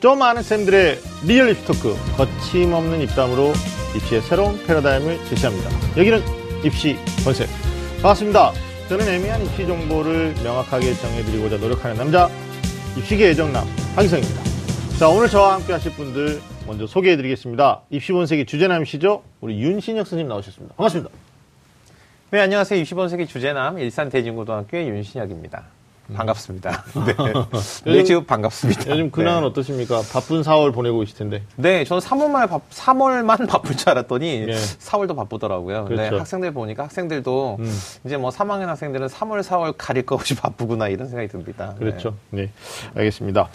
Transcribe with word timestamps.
좀 0.00 0.22
아는 0.22 0.42
쌤들의 0.42 0.98
리얼 1.26 1.50
입시 1.50 1.64
토크 1.66 1.94
거침없는 2.16 3.02
입담으로 3.02 3.52
입시의 3.94 4.22
새로운 4.22 4.64
패러다임을 4.64 5.22
제시합니다. 5.26 5.68
여기는 5.98 6.22
입시 6.64 6.96
본색 7.22 7.48
반갑습니다. 8.00 8.52
저는 8.88 9.06
애매한 9.06 9.44
입시 9.44 9.66
정보를 9.66 10.34
명확하게 10.42 10.94
정해드리고자 10.94 11.58
노력하는 11.58 11.98
남자 11.98 12.30
입시계 12.96 13.28
애정남 13.28 13.66
황희성입니다. 13.94 14.42
자 14.98 15.08
오늘 15.08 15.28
저와 15.28 15.54
함께 15.56 15.74
하실 15.74 15.92
분들 15.92 16.40
먼저 16.66 16.86
소개해드리겠습니다. 16.86 17.82
입시 17.90 18.12
본색의 18.12 18.46
주제남이시죠? 18.46 19.22
우리 19.42 19.60
윤신혁 19.60 20.06
선생님 20.06 20.28
나오셨습니다. 20.28 20.76
반갑습니다. 20.76 21.10
네, 22.30 22.40
안녕하세요. 22.40 22.82
입시 22.82 22.96
본색의 22.96 23.28
주제남 23.28 23.78
일산 23.78 24.08
대진고등학교의 24.08 24.88
윤신혁입니다. 24.88 25.64
반갑습니다. 26.14 26.84
네. 27.84 27.92
네, 27.92 28.04
지금 28.04 28.24
반갑습니다. 28.24 28.90
요즘 28.90 29.10
근황은 29.10 29.42
네. 29.42 29.46
어떠십니까? 29.48 30.02
바쁜 30.12 30.42
4월 30.42 30.72
보내고 30.72 31.00
계실 31.00 31.16
텐데. 31.16 31.42
네, 31.56 31.84
저는 31.84 32.00
3월만 32.00 32.48
바, 32.48 32.60
3월만 32.70 33.46
바쁠 33.48 33.76
줄 33.76 33.90
알았더니 33.90 34.46
예. 34.48 34.52
4월도 34.54 35.16
바쁘더라고요. 35.16 35.84
근데 35.84 36.04
그렇죠. 36.04 36.20
학생들 36.20 36.52
보니까 36.52 36.84
학생들도 36.84 37.56
음. 37.60 37.80
이제 38.04 38.16
뭐 38.16 38.30
3학년 38.30 38.66
학생들은 38.66 39.06
3월, 39.08 39.42
4월 39.42 39.74
가릴 39.76 40.04
것 40.06 40.16
없이 40.16 40.34
바쁘구나 40.40 40.88
이런 40.88 41.08
생각이 41.08 41.28
듭니다. 41.28 41.74
그렇죠. 41.78 42.14
네. 42.30 42.50
알겠습니다. 42.94 43.48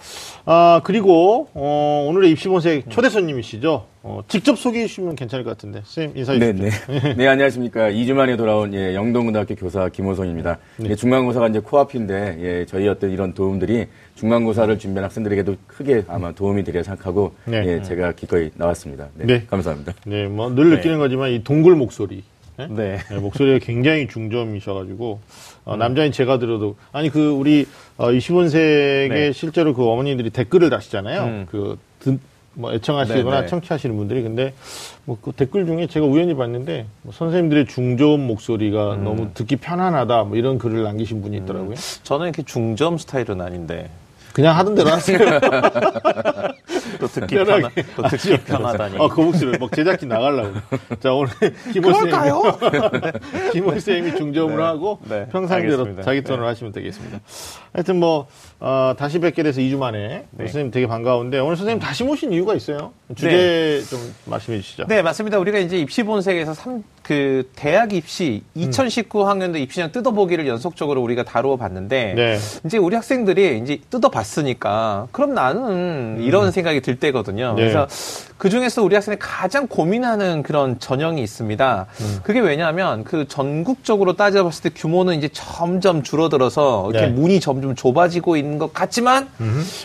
아, 0.46 0.82
그리고, 0.84 1.50
어, 1.54 2.06
오늘의 2.08 2.32
입시본색 2.32 2.90
초대 2.90 3.10
손님이시죠? 3.10 3.86
어, 4.08 4.22
직접 4.28 4.56
소개해 4.56 4.86
주시면 4.86 5.16
괜찮을 5.16 5.44
것 5.44 5.50
같은데. 5.50 5.82
선생님, 5.84 6.18
인사해 6.18 6.38
네, 6.38 6.54
주시죠. 6.54 6.92
네. 6.92 7.16
네, 7.16 7.26
안녕하십니까. 7.28 7.90
2주 7.90 8.14
만에 8.14 8.38
돌아온 8.38 8.72
예, 8.76 8.94
영동고등학교 8.94 9.56
교사 9.56 9.90
김호성입니다. 9.90 10.60
예, 10.84 10.94
중간고사가 10.94 11.48
이제 11.48 11.60
코앞인데 11.60 12.38
예, 12.40 12.66
저희 12.68 12.88
어떤 12.88 13.10
이런 13.10 13.34
도움들이 13.34 13.88
중간고사를 14.14 14.78
준비한 14.78 15.06
학생들에게도 15.06 15.56
크게 15.66 16.04
아마 16.08 16.32
도움이 16.32 16.64
되리라 16.64 16.84
생각하고 16.84 17.34
네. 17.46 17.64
예, 17.66 17.82
제가 17.82 18.12
기꺼이 18.12 18.52
나왔습니다. 18.54 19.08
네, 19.16 19.26
네. 19.26 19.46
감사합니다. 19.48 19.94
네, 20.06 20.28
뭐, 20.28 20.52
늘 20.52 20.70
느끼는 20.70 21.00
거지만 21.00 21.32
이 21.32 21.44
동굴 21.44 21.76
목소리. 21.76 22.22
네? 22.58 22.68
네. 22.70 23.00
네, 23.10 23.18
목소리가 23.18 23.58
굉장히 23.58 24.08
중점이셔가지고, 24.08 25.20
음. 25.24 25.62
어, 25.66 25.76
남자인 25.78 26.12
제가 26.12 26.38
들어도, 26.40 26.78
아니, 26.94 27.10
그, 27.10 27.32
우리, 27.32 27.66
어, 27.98 28.12
20원색에 28.12 29.10
네. 29.10 29.32
실제로 29.34 29.74
그 29.74 29.84
어머니들이 29.84 30.30
댓글을 30.30 30.70
다시잖아요. 30.70 31.24
음. 31.24 31.46
그, 31.50 31.78
듣, 32.00 32.18
뭐, 32.56 32.74
애청하시거나 32.74 33.36
네, 33.36 33.42
네. 33.42 33.48
청취하시는 33.48 33.96
분들이. 33.96 34.24
근데, 34.24 34.54
뭐, 35.06 35.18
그 35.22 35.32
댓글 35.32 35.66
중에 35.66 35.88
제가 35.88 36.06
우연히 36.06 36.36
봤는데, 36.36 36.86
뭐 37.04 37.14
선생님들의 37.14 37.68
중저음 37.68 38.26
목소리가 38.28 38.96
음. 38.96 39.04
너무 39.04 39.34
듣기 39.34 39.58
편안하다, 39.58 40.24
뭐, 40.24 40.38
이런 40.38 40.58
글을 40.58 40.84
남기신 40.84 41.22
분이 41.22 41.38
있더라고요. 41.38 41.76
저는 42.04 42.28
이렇게 42.28 42.44
중점 42.44 42.98
스타일은 42.98 43.42
아닌데 43.42 43.90
그냥 44.34 44.58
하던 44.58 44.76
대로 44.76 44.90
하세요. 44.90 45.18
또 47.00 47.08
듣기. 47.08 47.36
편하, 47.36 47.70
또 47.96 48.04
듣기 48.10 48.38
편하다니. 48.46 48.98
아, 49.00 49.08
그 49.08 49.22
목소리 49.22 49.58
막 49.58 49.72
제작진 49.72 50.10
나가려고. 50.10 50.54
자, 51.00 51.14
오늘 51.14 51.32
김호 51.74 51.94
쌤. 51.94 52.06
그럴까요? 52.06 52.44
김호 53.54 53.80
쌤이 53.80 54.16
중점으로 54.18 54.58
네. 54.58 54.64
하고 54.64 55.00
네, 55.04 55.28
평상대로 55.32 55.72
알겠습니다. 55.74 56.04
자기 56.04 56.22
톤으로 56.24 56.48
하시면 56.48 56.74
되겠습니다. 56.74 57.20
하여튼 57.74 58.00
뭐, 58.00 58.28
어, 58.60 58.94
다시 58.98 59.20
뵙게 59.20 59.44
돼서 59.44 59.62
2주 59.62 59.78
만에 59.78 60.26
네. 60.32 60.46
선생님 60.46 60.72
되게 60.72 60.88
반가운데 60.88 61.40
오늘 61.40 61.56
선생님 61.56 61.80
다시 61.80 62.04
모신 62.04 62.32
이유가 62.32 62.56
있어요. 62.56 62.94
주제 63.16 63.82
좀 63.90 64.00
말씀해 64.26 64.60
주시죠. 64.62 64.86
네, 64.88 65.02
맞습니다. 65.02 65.38
우리가 65.40 65.60
이제 65.60 65.78
입시 65.78 66.04
본색에서 66.04 66.54
삼, 66.54 66.84
그 67.06 67.48
대학 67.56 67.94
입시 67.94 68.42
2019 68.56 69.28
학년도 69.28 69.60
입시장 69.60 69.92
뜯어보기를 69.92 70.48
연속적으로 70.48 71.04
우리가 71.04 71.22
다루어 71.22 71.56
봤는데 71.56 72.14
네. 72.16 72.40
이제 72.66 72.80
우리 72.80 72.96
학생들이 72.96 73.60
이제 73.60 73.78
뜯어봤으니까 73.92 75.10
그럼 75.12 75.36
나는 75.36 76.18
이런 76.22 76.52
생각이 76.52 76.82
들 76.82 77.00
때거든요. 77.00 77.54
네. 77.54 77.62
그래서 77.62 77.88
그 78.40 78.50
중에서 78.50 78.82
우리 78.82 78.96
학생이 78.96 79.18
가장 79.20 79.68
고민하는 79.68 80.42
그런 80.42 80.80
전형이 80.80 81.22
있습니다. 81.22 81.86
그게 82.24 82.40
왜냐하면 82.40 83.04
그 83.04 83.28
전국적으로 83.28 84.16
따져봤을 84.16 84.64
때 84.64 84.70
규모는 84.76 85.16
이제 85.20 85.30
점점 85.32 86.02
줄어들어서 86.02 86.90
이렇게 86.90 87.06
네. 87.06 87.14
문이 87.14 87.40
점점 87.40 87.76
좁아지고 87.76 88.36
있는 88.36 88.58
것 88.58 88.74
같지만 88.74 89.30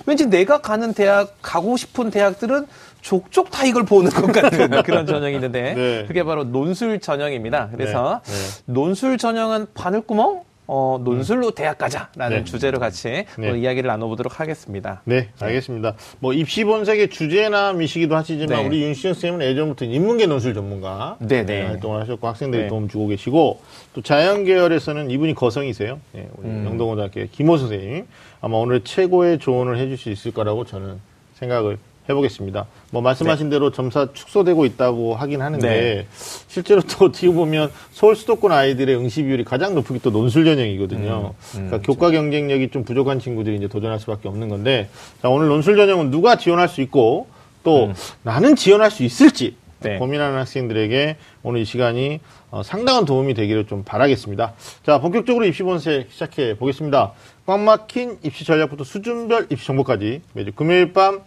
왠지 0.07 0.25
내가 0.25 0.63
가는 0.63 0.95
대학 0.95 1.35
가고 1.43 1.77
싶은 1.77 2.11
대학들은 2.11 2.67
족족 3.03 3.51
다 3.51 3.65
이걸 3.65 3.85
보는 3.85 4.11
것 4.11 4.33
같은 4.33 4.71
그런 4.83 5.07
전형이 5.07 5.35
있는데 5.35 5.75
네. 5.75 6.05
그게 6.07 6.23
바로 6.23 6.45
논술 6.45 7.01
전형입니다. 7.01 7.71
그래서 7.73 8.21
네, 8.25 8.33
네. 8.33 8.73
논술 8.73 9.19
전형은 9.19 9.69
바늘구멍 9.75 10.51
어, 10.73 11.01
논술로 11.03 11.51
대학 11.51 11.79
가자라는 11.79 12.39
네. 12.39 12.45
주제로 12.45 12.79
같이 12.79 13.25
네. 13.37 13.59
이야기를 13.59 13.89
나눠보도록 13.89 14.39
하겠습니다. 14.39 15.03
네, 15.05 15.31
알겠습니다. 15.41 15.97
뭐 16.21 16.33
입시 16.33 16.63
본색의 16.63 17.11
주제남이시기도 17.11 18.15
하시지만 18.15 18.49
네. 18.61 18.67
우리 18.69 18.83
윤시영 18.85 19.15
쌤은 19.15 19.43
예전부터 19.43 19.87
인문계 19.87 20.27
논술 20.27 20.55
전문가 20.55 21.17
네, 21.19 21.45
네. 21.45 21.67
활동을 21.67 22.01
하셨고 22.03 22.25
학생들이 22.25 22.63
네. 22.63 22.69
도움 22.69 22.89
주고 22.89 23.09
계시고 23.09 23.61
또 23.95 24.03
자연 24.03 24.45
계열에서는 24.45 25.11
이분이 25.11 25.35
거성이세요. 25.35 25.99
네, 26.13 26.29
우리 26.37 26.47
음. 26.47 26.65
영동고등학교 26.65 27.27
김호 27.33 27.59
선생님 27.59 28.07
아마 28.41 28.57
오늘 28.57 28.85
최고의 28.85 29.41
조언을 29.41 29.77
해줄 29.77 29.99
수 29.99 30.09
있을 30.09 30.31
거라고 30.31 30.65
저는 30.67 31.01
생각을 31.35 31.79
해보겠습니다. 32.11 32.67
뭐 32.91 33.01
말씀하신 33.01 33.49
대로 33.49 33.71
점사 33.71 34.09
축소되고 34.13 34.65
있다고 34.67 35.15
하긴 35.15 35.41
하는데 35.41 35.67
네. 35.69 36.07
실제로 36.49 36.81
또 36.83 37.07
어떻게 37.07 37.31
보면 37.31 37.71
서울 37.93 38.17
수도권 38.17 38.53
아이들의 38.53 38.97
응시 38.97 39.23
비율이 39.23 39.45
가장 39.45 39.75
높은 39.75 39.97
게 39.97 40.01
또 40.03 40.11
논술 40.11 40.45
전형이거든요. 40.45 41.35
음, 41.57 41.67
그러니까 41.67 41.79
교과 41.81 42.11
경쟁력이 42.11 42.71
좀 42.71 42.85
부족한 42.85 43.19
친구들이 43.21 43.57
이제 43.57 43.69
도전할 43.69 43.99
수밖에 44.01 44.29
없는 44.29 44.49
건데 44.49 44.89
자 45.23 45.29
오늘 45.29 45.49
논술 45.49 45.77
전형은 45.77 46.11
누가 46.11 46.37
지원할 46.37 46.69
수 46.69 46.81
있고 46.81 47.29
또 47.63 47.93
나는 48.23 48.57
지원할 48.57 48.91
수 48.91 49.03
있을지 49.05 49.57
음. 49.57 49.83
네. 49.83 49.99
고민하는 49.99 50.39
학생들에게 50.39 51.17
오늘 51.43 51.61
이 51.61 51.65
시간이 51.65 52.21
어, 52.51 52.63
상당한 52.63 53.05
도움이 53.05 53.35
되기를 53.35 53.67
좀 53.67 53.85
바라겠습니다. 53.85 54.55
자 54.85 55.01
본격적으로 55.01 55.45
입시 55.45 55.63
본색 55.63 56.09
시작해 56.11 56.57
보겠습니다. 56.57 57.13
꽉 57.47 57.61
막힌 57.61 58.19
입시 58.23 58.45
전략부터 58.45 58.85
수준별 58.85 59.47
입시 59.51 59.67
정보까지 59.67 60.23
매주 60.33 60.53
금요일 60.53 60.93
밤 60.93 61.21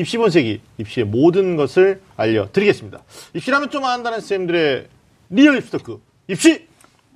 입시 0.00 0.16
본색이 0.16 0.60
입시의 0.78 1.06
모든 1.06 1.56
것을 1.56 2.00
알려드리겠습니다. 2.16 3.02
입시라면 3.34 3.70
좀 3.70 3.84
안다는 3.84 4.20
쌤들의 4.20 4.86
리얼 5.28 5.58
입시 5.58 5.70
토크 5.70 6.00
입시 6.26 6.66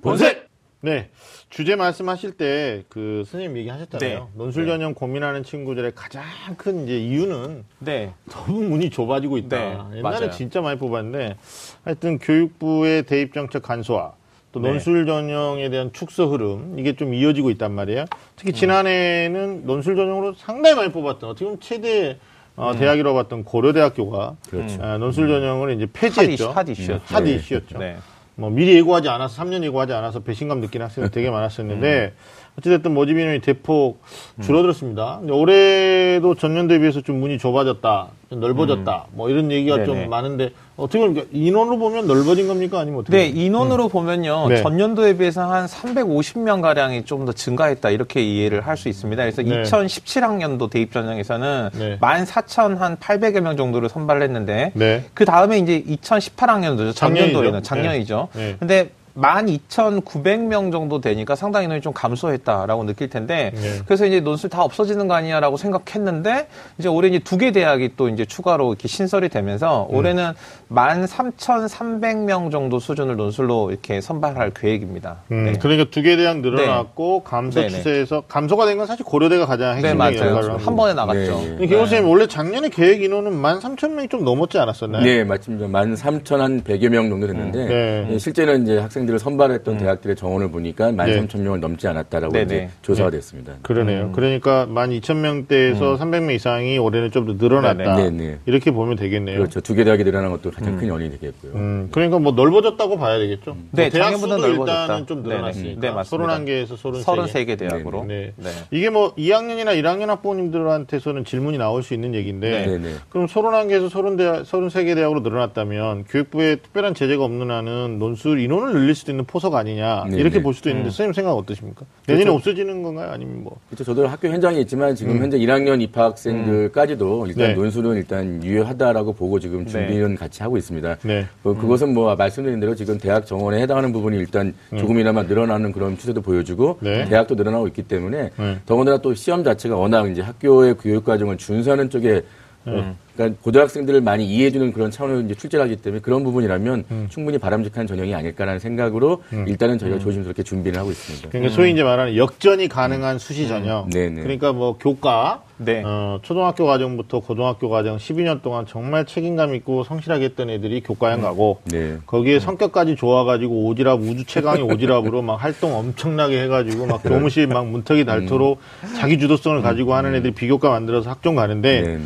본색. 0.01 0.45
네. 0.81 1.09
주제 1.49 1.75
말씀하실 1.75 2.33
때 2.33 2.83
그 2.89 3.23
선생님 3.25 3.57
얘기하셨잖아요. 3.57 4.19
네. 4.19 4.25
논술 4.35 4.67
전형 4.67 4.93
고민하는 4.93 5.43
친구들의 5.43 5.93
가장 5.95 6.23
큰 6.57 6.83
이제 6.83 6.99
이유는 6.99 7.63
네. 7.79 8.13
너무 8.29 8.61
문이 8.61 8.91
좁아지고 8.91 9.37
있다. 9.37 9.57
네, 9.57 9.71
옛날에 9.97 10.01
맞아요. 10.01 10.29
진짜 10.29 10.61
많이 10.61 10.77
뽑았는데 10.77 11.37
하여튼 11.83 12.19
교육부의 12.19 13.03
대입 13.03 13.33
정책 13.33 13.63
간소화 13.63 14.13
또 14.51 14.59
네. 14.59 14.69
논술 14.69 15.07
전형에 15.07 15.69
대한 15.69 15.91
축소 15.91 16.27
흐름 16.27 16.77
이게 16.77 16.95
좀 16.95 17.15
이어지고 17.15 17.49
있단 17.51 17.71
말이에요. 17.71 18.05
특히 18.35 18.51
음. 18.51 18.53
지난해에는 18.53 19.65
논술 19.65 19.95
전형으로 19.95 20.33
상당히 20.35 20.75
많이 20.75 20.91
뽑았던 20.91 21.29
어떻게 21.31 21.45
보면 21.45 21.59
최대 21.61 22.19
어, 22.55 22.71
음. 22.71 22.79
대학이라고 22.79 23.15
봤던 23.15 23.43
고려대학교가 23.43 24.35
그렇죠. 24.49 24.81
아, 24.81 24.97
논술 24.97 25.27
전형을 25.27 25.75
이제 25.75 25.87
폐지했죠. 25.91 26.51
핫 26.51 26.67
이슈, 26.69 26.91
핫 26.93 26.97
이슈였죠. 26.99 27.15
핫 27.15 27.23
네. 27.23 27.31
이슈였죠. 27.35 27.77
네. 27.79 27.97
뭐 28.35 28.49
미리 28.49 28.75
예고하지 28.75 29.09
않아서 29.09 29.41
3년 29.43 29.63
예고하지 29.63 29.93
않아서 29.93 30.19
배신감 30.19 30.59
느끼는 30.59 30.85
학생들 30.85 31.11
되게 31.11 31.29
많았었는데 31.29 32.13
어찌됐든 32.57 32.93
모집 32.93 33.17
인원이 33.17 33.41
대폭 33.41 34.01
줄어들었습니다. 34.41 35.17
근데 35.19 35.33
올해도 35.33 36.35
전년도에 36.35 36.79
비해서 36.79 37.01
좀 37.01 37.19
문이 37.19 37.37
좁아졌다, 37.37 38.07
좀 38.29 38.39
넓어졌다, 38.39 39.05
뭐 39.11 39.29
이런 39.29 39.51
얘기가 39.51 39.75
네네. 39.75 39.85
좀 39.85 40.09
많은데 40.09 40.51
어떻게 40.77 40.99
보면 40.99 41.27
인원으로 41.33 41.77
보면 41.77 42.07
넓어진 42.07 42.47
겁니까 42.47 42.79
아니면 42.79 43.01
어떻게? 43.01 43.17
네, 43.17 43.27
인원으로 43.27 43.89
보면요. 43.89 44.47
네. 44.49 44.61
전년도에 44.61 45.17
비해서 45.17 45.49
한 45.49 45.65
350명 45.65 46.61
가량이 46.61 47.03
좀 47.05 47.25
더 47.25 47.31
증가했다. 47.33 47.89
이렇게 47.89 48.21
이해를 48.21 48.61
할 48.61 48.77
수 48.77 48.87
있습니다. 48.87 49.21
그래서 49.23 49.41
네. 49.41 49.63
2017학년도 49.63 50.69
대입 50.69 50.91
전형에서는 50.91 51.69
네. 51.73 51.97
14,800여 51.99 53.39
명 53.41 53.57
정도를 53.57 53.89
선발을 53.89 54.21
했는데 54.21 54.71
네. 54.75 55.03
그 55.13 55.25
다음에 55.25 55.57
이제 55.57 55.81
2018학년도죠. 55.83 56.93
작년도에는 56.95 57.63
작년이죠. 57.63 57.63
작년이죠. 57.63 58.27
네. 58.33 58.41
네. 58.51 58.55
근데 58.59 58.89
12,900명 59.17 60.71
정도 60.71 60.99
되니까 61.01 61.35
상당히 61.35 61.65
인원이 61.65 61.81
좀 61.81 61.93
감소했다라고 61.93 62.83
느낄 62.85 63.09
텐데 63.09 63.51
네. 63.55 63.79
그래서 63.85 64.05
이제 64.05 64.19
논술 64.19 64.49
다 64.49 64.63
없어지는 64.63 65.07
거 65.07 65.13
아니야라고 65.13 65.57
생각했는데 65.57 66.47
이제 66.77 66.89
올해 66.89 67.07
이제 67.09 67.19
두 67.19 67.35
개 67.37 67.51
대학이 67.51 67.91
또 67.97 68.07
이제 68.09 68.23
추가로 68.25 68.69
이렇게 68.73 68.87
신설이 68.87 69.29
되면서 69.29 69.87
음. 69.91 69.95
올해는 69.95 70.31
13,300명 70.71 72.51
정도 72.51 72.79
수준을 72.79 73.15
논술로 73.17 73.71
이렇게 73.71 73.99
선발할 74.01 74.51
계획입니다. 74.51 75.17
음, 75.31 75.45
네. 75.45 75.53
그러니까 75.59 75.89
두 75.91 76.01
개 76.01 76.15
대학 76.15 76.37
늘어났고 76.39 77.23
감소 77.23 77.59
네네. 77.61 77.69
추세에서 77.71 78.21
감소가 78.27 78.65
된 78.67 78.77
건 78.77 78.85
사실 78.87 79.05
고려대가 79.05 79.45
가장 79.45 79.79
네, 79.81 79.89
핵심적인 79.89 80.27
역할을 80.29 80.47
맞아요. 80.49 80.57
한 80.65 80.75
번에 80.75 80.93
나갔죠. 80.93 81.19
네, 81.19 81.27
네. 81.43 81.47
근데 81.49 81.67
김호 81.67 81.79
선생님 81.81 82.09
원래 82.09 82.27
작년에 82.27 82.69
계획 82.69 83.01
인원은 83.03 83.31
13,000명이 83.41 84.09
좀 84.09 84.23
넘었지 84.25 84.57
않았었나요? 84.59 85.03
네, 85.03 85.23
맞습니다. 85.23 85.67
13,100여 85.67 86.89
명 86.89 87.09
정도 87.09 87.27
됐는데 87.27 87.65
네. 87.65 88.07
예, 88.11 88.17
실제는 88.17 88.63
이제 88.63 88.77
학생들 88.79 89.04
학생들을 89.05 89.19
선발했던 89.19 89.77
대학들의 89.77 90.15
정원을 90.15 90.51
보니까 90.51 90.91
13,000명을 90.91 91.59
넘지 91.59 91.87
않았다라고 91.87 92.33
네네. 92.33 92.43
이제 92.45 92.69
조사가 92.81 93.11
됐습니다. 93.11 93.53
그러네요. 93.61 94.11
그러니까 94.13 94.65
12,000명대에서 94.69 95.97
300명 95.97 96.33
이상이 96.35 96.77
올해는 96.77 97.11
좀 97.11 97.25
더 97.25 97.33
늘어났다. 97.33 97.95
네네. 97.95 98.09
네네. 98.11 98.37
이렇게 98.45 98.69
보면 98.69 98.97
되겠네요. 98.97 99.37
그렇죠. 99.39 99.59
두 99.61 99.73
개 99.75 99.83
대학이 99.83 100.03
늘어난 100.03 100.29
것도 100.31 100.51
가장 100.51 100.77
큰 100.77 100.89
원인이 100.91 101.19
되겠고요. 101.19 101.53
음, 101.55 101.87
그러니까 101.91 102.19
뭐 102.19 102.31
넓어졌다고 102.33 102.97
봐야 102.99 103.17
되겠죠. 103.17 103.57
네, 103.71 103.83
뭐 103.83 103.89
대학 103.89 104.11
작년보다 104.11 104.35
수도 104.35 104.47
넓어졌다. 104.47 104.81
일단은 104.83 105.07
좀 105.07 105.23
네네. 105.23 105.35
늘어났으니까. 105.35 105.81
네, 105.81 105.91
맞습니다. 105.91 106.37
31개에서 106.39 106.75
33개. 106.75 107.03
33개 107.03 107.57
대학으로. 107.59 108.05
네. 108.05 108.31
네. 108.37 108.49
이게 108.71 108.89
뭐 108.91 109.15
2학년이나 109.15 109.75
1학년 109.81 110.05
학부모님들한테서는 110.07 111.25
질문이 111.25 111.57
나올 111.57 111.81
수 111.83 111.93
있는 111.95 112.13
얘기인데 112.13 112.65
네, 112.67 112.77
네. 112.77 112.89
그럼 113.09 113.25
31개에서 113.25 113.89
30대, 113.89 114.43
33개 114.45 114.93
대학으로 114.95 115.21
늘어났다면 115.21 116.03
교육부에 116.05 116.57
특별한 116.57 116.93
제재가 116.93 117.23
없는 117.23 117.49
한은 117.51 117.97
논술 117.99 118.39
인원을 118.39 118.73
늘릴 118.73 118.94
수도 118.95 119.11
있는 119.11 119.25
포석 119.25 119.55
아니냐 119.55 120.05
네, 120.09 120.17
이렇게 120.17 120.37
네. 120.37 120.43
볼 120.43 120.53
수도 120.53 120.69
있는데 120.69 120.89
선생님 120.89 121.13
생각 121.13 121.33
어떠십니까? 121.33 121.85
내년에 122.07 122.29
없어지는 122.29 122.83
건가요? 122.83 123.11
아니면 123.11 123.43
뭐 123.43 123.57
그렇죠. 123.67 123.83
저도 123.83 124.07
학교 124.07 124.27
현장에 124.27 124.59
있지만 124.61 124.95
지금 124.95 125.19
현재 125.19 125.37
1학년 125.37 125.81
입학생들까지도 125.81 127.27
일단 127.27 127.47
네. 127.49 127.53
논술은 127.53 127.95
일단 127.95 128.43
유효하다라고 128.43 129.13
보고 129.13 129.39
지금 129.39 129.65
준비는 129.65 130.15
같이 130.15 130.41
하고 130.43 130.57
있습니다. 130.57 130.97
네. 131.03 131.25
뭐 131.43 131.53
그것은 131.55 131.93
뭐 131.93 132.15
말씀드린 132.15 132.59
대로 132.59 132.75
지금 132.75 132.97
대학 132.97 133.25
정원에 133.25 133.61
해당하는 133.61 133.91
부분이 133.91 134.17
일단 134.17 134.53
조금이나마 134.77 135.23
늘어나는 135.23 135.71
그런 135.71 135.97
추세도 135.97 136.21
보여주고 136.21 136.79
네. 136.81 137.05
대학도 137.05 137.35
늘어나고 137.35 137.67
있기 137.67 137.83
때문에 137.83 138.31
네. 138.35 138.57
더군다나 138.65 138.97
또 138.99 139.13
시험 139.13 139.43
자체가 139.43 139.75
워낙 139.75 140.09
이제 140.09 140.21
학교의 140.21 140.75
교육 140.77 141.05
과정을 141.05 141.37
준수하는 141.37 141.89
쪽에 141.89 142.23
어, 142.65 142.95
그러니까 143.15 143.41
고등학생들을 143.41 144.01
많이 144.01 144.25
이해해주는 144.25 144.73
그런 144.73 144.91
차원으로 144.91 145.21
이제 145.21 145.35
출제를 145.35 145.63
하기 145.65 145.77
때문에 145.77 146.01
그런 146.01 146.23
부분이라면 146.23 147.07
충분히 147.09 147.37
바람직한 147.37 147.87
전형이 147.87 148.13
아닐까라는 148.13 148.59
생각으로 148.59 149.23
일단은 149.47 149.77
저희가 149.77 149.99
조심스럽게 149.99 150.43
준비를 150.43 150.77
하고 150.77 150.91
있습니다. 150.91 151.29
그러니까 151.29 151.53
소위 151.53 151.71
이제 151.71 151.83
말하는 151.83 152.17
역전이 152.17 152.67
가능한 152.67 153.19
수시 153.19 153.47
전형. 153.47 153.85
음. 153.85 153.89
네네. 153.89 154.21
그러니까 154.21 154.51
뭐 154.53 154.77
교과, 154.77 155.43
네. 155.57 155.81
어, 155.85 156.19
초등학교 156.21 156.65
과정부터 156.65 157.21
고등학교 157.21 157.69
과정 157.69 157.97
12년 157.97 158.41
동안 158.41 158.65
정말 158.67 159.05
책임감 159.05 159.55
있고 159.55 159.85
성실하게 159.85 160.25
했던 160.25 160.49
애들이 160.49 160.81
교과형 160.81 161.21
가고 161.21 161.61
네. 161.65 161.97
거기에 162.05 162.39
성격까지 162.39 162.97
좋아가지고 162.97 163.73
오지랖 163.73 164.01
우주 164.01 164.25
최강의 164.25 164.63
오지랖으로 164.67 165.23
막 165.23 165.35
활동 165.35 165.73
엄청나게 165.75 166.41
해가지고 166.43 166.87
막 166.87 167.01
교무실 167.03 167.47
막 167.47 167.67
문턱이 167.67 168.03
닳도록 168.03 168.59
자기 168.97 169.17
주도성을 169.17 169.61
가지고 169.61 169.93
하는 169.93 170.13
애들이 170.15 170.33
비교과 170.33 170.69
만들어서 170.69 171.09
학종 171.09 171.35
가는데. 171.35 171.99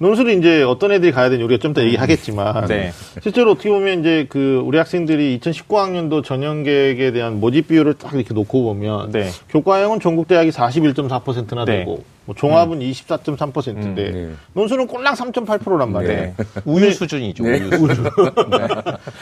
논술은 0.00 0.38
이제 0.38 0.47
어떤 0.62 0.92
애들이 0.92 1.12
가야 1.12 1.28
되는지 1.30 1.44
우리가 1.44 1.60
좀 1.60 1.72
더 1.74 1.82
얘기하겠지만 1.82 2.66
네. 2.66 2.92
실제로 3.22 3.52
어떻게 3.52 3.68
보면 3.68 4.00
이제 4.00 4.26
그 4.28 4.60
우리 4.64 4.78
학생들이 4.78 5.38
2019학년도 5.40 6.24
전형 6.24 6.62
계획에 6.62 7.12
대한 7.12 7.40
모집 7.40 7.68
비율을 7.68 7.94
딱 7.94 8.14
이렇게 8.14 8.32
놓고 8.34 8.62
보면 8.64 9.12
네. 9.12 9.28
교과형은 9.50 10.00
전국 10.00 10.26
대학이 10.28 10.50
41.4%나 10.50 11.64
네. 11.64 11.78
되고 11.80 12.02
뭐 12.28 12.34
종합은 12.34 12.80
24.3%인데 12.80 13.80
음, 13.80 13.94
네. 13.94 14.28
논술은 14.52 14.86
꼴랑 14.86 15.14
3.8%란 15.14 15.90
말이에요. 15.90 16.14
네. 16.14 16.34
우유 16.66 16.92
수준이죠. 16.92 17.42
네. 17.42 17.58
우유 17.58 17.88
수준. 17.94 18.04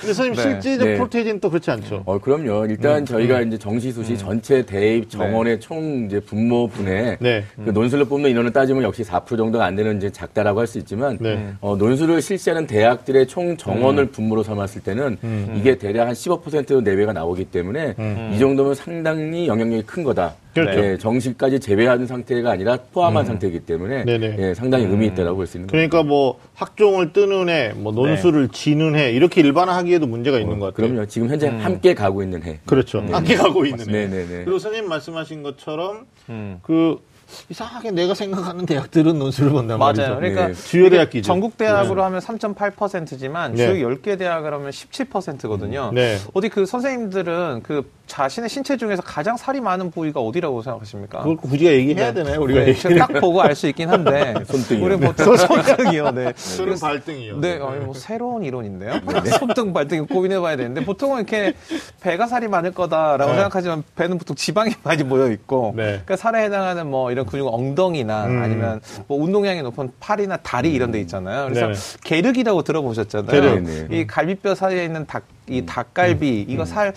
근데 0.01 0.13
선생님 0.13 0.35
네. 0.35 0.43
실제적 0.43 0.89
네. 0.89 0.95
프로테이지는 0.97 1.39
또 1.39 1.49
그렇지 1.49 1.71
않죠. 1.71 2.03
어, 2.05 2.19
그럼요. 2.19 2.67
일단 2.67 2.99
음. 2.99 3.05
저희가 3.07 3.43
이제 3.43 3.59
정시수시 3.59 4.19
전체 4.19 4.67
대입 4.67 5.09
정원의 5.09 5.61
총 5.61 6.07
이제 6.07 6.19
분모분에 6.19 7.19
네. 7.21 7.45
그 7.65 7.71
논술로 7.71 8.07
뽑는 8.07 8.29
인원을 8.29 8.53
따지면 8.53 8.83
역시 8.83 9.05
4% 9.05 9.37
정도가 9.37 9.65
안 9.65 9.77
되는 9.77 9.99
이제 9.99 10.11
작다라고 10.11 10.59
할 10.59 10.67
수 10.67 10.79
있지만 10.79 11.17
네. 11.21 11.53
어, 11.61 11.77
논술을 11.77 12.21
실시하는 12.21 12.67
대학들의 12.67 13.29
총 13.29 13.57
정원을 13.57 14.07
분모로 14.07 14.43
삼았을 14.43 14.83
때는 14.83 15.17
이게 15.55 15.79
대략 15.79 16.09
한 16.09 16.13
15% 16.15 16.83
내외가 16.83 17.13
나오기 17.13 17.45
때문에 17.45 17.95
이 18.35 18.39
정도면 18.41 18.75
상당히 18.75 19.47
영향력이 19.47 19.85
큰 19.87 20.03
거다. 20.03 20.35
그렇죠. 20.65 20.85
예, 20.85 20.97
정시까지 20.99 21.61
제외하는 21.61 22.07
상태가 22.07 22.51
아니라 22.51 22.79
포함한 22.93 23.25
상태이기 23.27 23.61
때문에 23.61 24.05
네네. 24.05 24.37
예, 24.39 24.55
상당히 24.55 24.85
의미 24.85 25.07
있다라고 25.07 25.37
볼 25.37 25.47
수 25.47 25.57
있는 25.59 25.67
거죠. 25.67 25.73
그러니까 25.73 26.03
뭐 26.03 26.39
학종을 26.55 27.13
뜨는 27.13 27.49
해, 27.49 27.73
뭐 27.77 27.93
논술을 27.93 28.49
지는 28.49 28.97
해 28.97 29.13
이렇게 29.13 29.41
일반화하기에도 29.41 30.07
문제가 30.07 30.39
있는 30.39 30.59
것 30.59 30.75
같아요. 30.75 30.89
그럼요. 30.89 31.07
지금 31.07 31.29
현재 31.29 31.49
함께 31.49 31.95
가고 31.95 32.23
있는 32.23 32.43
해. 32.43 32.59
그렇죠. 32.67 33.05
함께 33.11 33.37
가고 33.37 33.65
있는 33.65 33.89
애. 33.89 34.07
네네네. 34.07 34.45
그리고 34.45 34.59
선생님 34.59 34.89
말씀하신 34.89 35.43
것처럼 35.43 36.07
그 36.63 36.99
이상하게 37.49 37.91
내가 37.91 38.15
생각하는 38.15 38.67
대학들은 38.67 39.19
논술을 39.19 39.51
본단 39.53 39.79
말이죠. 39.79 40.03
맞아요. 40.03 40.17
그러니까 40.17 40.47
네. 40.49 40.55
주요 40.55 40.89
대학 40.91 41.11
기준. 41.11 41.23
전국 41.25 41.57
대학으로 41.57 42.03
하면 42.05 42.21
3.8%지만 42.21 43.55
네. 43.55 43.67
주요 43.67 43.89
10개 43.89 44.19
대학을 44.19 44.53
하면 44.55 44.71
17%거든요. 44.71 45.91
네. 45.95 46.19
어디 46.35 46.49
그 46.49 46.67
선생님들은 46.67 47.63
그 47.63 47.91
자신의 48.07 48.49
신체 48.49 48.77
중에서 48.77 49.03
가장 49.03 49.37
살이 49.37 49.61
많은 49.61 49.91
부위가 49.91 50.21
어디라고 50.21 50.63
생각하십니까? 50.63 51.19
그걸 51.19 51.37
굳이가 51.37 51.73
얘기해야 51.73 52.13
되나요? 52.13 52.41
우리가 52.41 52.61
네, 52.61 52.69
얘기. 52.69 52.97
딱 52.99 53.09
보고 53.15 53.43
알 53.43 53.57
수 53.57 53.67
있긴 53.69 53.89
한데 53.89 54.35
손등이요. 54.47 54.85
우리 54.85 54.97
보통 54.99 55.35
손등이요. 55.37 56.11
네. 56.13 56.33
저는 56.35 56.79
발등이요. 56.79 57.41
네, 57.41 57.59
어, 57.59 57.71
뭐 57.85 57.95
새로운 57.95 58.45
이론인데요. 58.45 59.01
손등, 59.39 59.73
발등 59.73 60.07
고민해 60.07 60.39
봐야 60.41 60.57
되는데 60.57 60.85
보통은 60.85 61.17
이렇게 61.19 61.55
배가 62.01 62.27
살이 62.27 62.49
많을 62.49 62.73
거다라고 62.73 63.31
네. 63.33 63.37
생각하지만 63.39 63.83
배는 63.97 64.19
보통 64.19 64.37
지방이 64.37 64.73
많이 64.85 65.03
모여 65.05 65.31
있고, 65.33 65.73
네. 65.77 65.85
그러니까 65.85 66.17
살에 66.17 66.45
해당하는 66.45 66.87
뭐 66.89 67.11
이런 67.17 67.25
근육 67.27 67.53
엉덩이나 67.53 68.27
음. 68.27 68.43
아니면 68.43 68.81
뭐 69.07 69.19
운동량이 69.23 69.63
높은 69.63 69.91
팔이나 69.99 70.37
다리 70.39 70.73
이런 70.75 70.91
데 70.91 71.01
있잖아요. 71.01 71.47
그래서 71.47 71.61
네네. 71.63 71.79
계륵이라고 72.05 72.63
들어보셨잖아요. 72.63 73.31
계륵. 73.31 73.63
네네. 73.63 73.97
이 73.99 74.07
갈비뼈 74.07 74.55
사이에 74.55 74.85
있는 74.85 75.07
닭, 75.07 75.25
이 75.49 75.61
음. 75.61 75.67
닭갈비 75.67 76.47
이거 76.49 76.65
살 76.65 76.93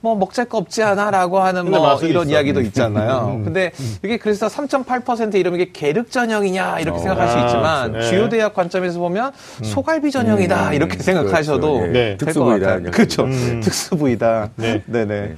뭐 0.00 0.16
먹잘 0.16 0.46
거 0.46 0.58
없지 0.58 0.82
않아라고 0.82 1.38
하는 1.38 1.70
뭐 1.70 1.98
이런 2.02 2.24
있어. 2.26 2.32
이야기도 2.32 2.60
음. 2.60 2.64
있잖아요. 2.66 3.40
근데 3.44 3.70
이게 4.02 4.16
그래서 4.16 4.48
3.8% 4.48 5.34
이러면 5.36 5.60
이게 5.60 5.70
계륵 5.72 6.10
전형이냐 6.10 6.80
이렇게 6.80 6.98
어. 6.98 7.02
생각할 7.02 7.28
수 7.28 7.36
아, 7.38 7.46
있지만 7.46 7.92
네. 7.92 8.02
주요 8.02 8.28
대학 8.28 8.54
관점에서 8.54 8.98
보면 8.98 9.32
소갈비 9.62 10.10
전형이다 10.10 10.68
음, 10.68 10.74
이렇게 10.74 10.98
생각하셔도 10.98 11.78
그렇죠. 11.80 11.86
예. 11.88 11.92
네. 11.92 12.02
될것 12.16 12.18
특수부위다, 12.18 12.66
같아요. 12.66 12.90
그렇죠. 12.90 13.22
음. 13.24 13.60
특수부위다. 13.62 14.50
네. 14.56 14.82
네네. 14.86 15.34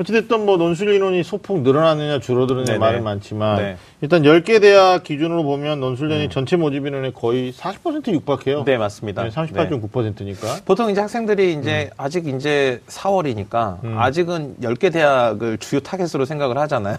어찌됐든 0.00 0.46
뭐 0.46 0.56
논술 0.56 0.94
인원이 0.94 1.24
소폭 1.24 1.62
늘어나느냐 1.62 2.20
줄어드느냐. 2.20 2.78
말은 2.78 3.02
많지만 3.02 3.56
네. 3.56 3.76
일단 4.00 4.22
10개 4.22 4.60
대학 4.60 5.02
기준으로 5.02 5.42
보면 5.42 5.80
논술련이 5.80 6.28
전체 6.28 6.56
모집 6.56 6.86
인원의 6.86 7.14
거의 7.14 7.52
40% 7.52 8.08
육박해요. 8.12 8.64
네, 8.64 8.78
맞습니다. 8.78 9.24
네, 9.24 9.30
38.9%니까. 9.30 10.58
보통 10.64 10.90
이제 10.90 11.00
학생들이 11.00 11.56
음. 11.56 11.60
이제 11.60 11.90
아직 11.96 12.28
이제 12.28 12.80
4월이니까 12.86 13.78
아직은 13.96 14.56
10개 14.62 14.92
대학을 14.92 15.58
주요 15.58 15.80
타겟으로 15.80 16.24
생각을 16.24 16.56
하잖아요. 16.58 16.96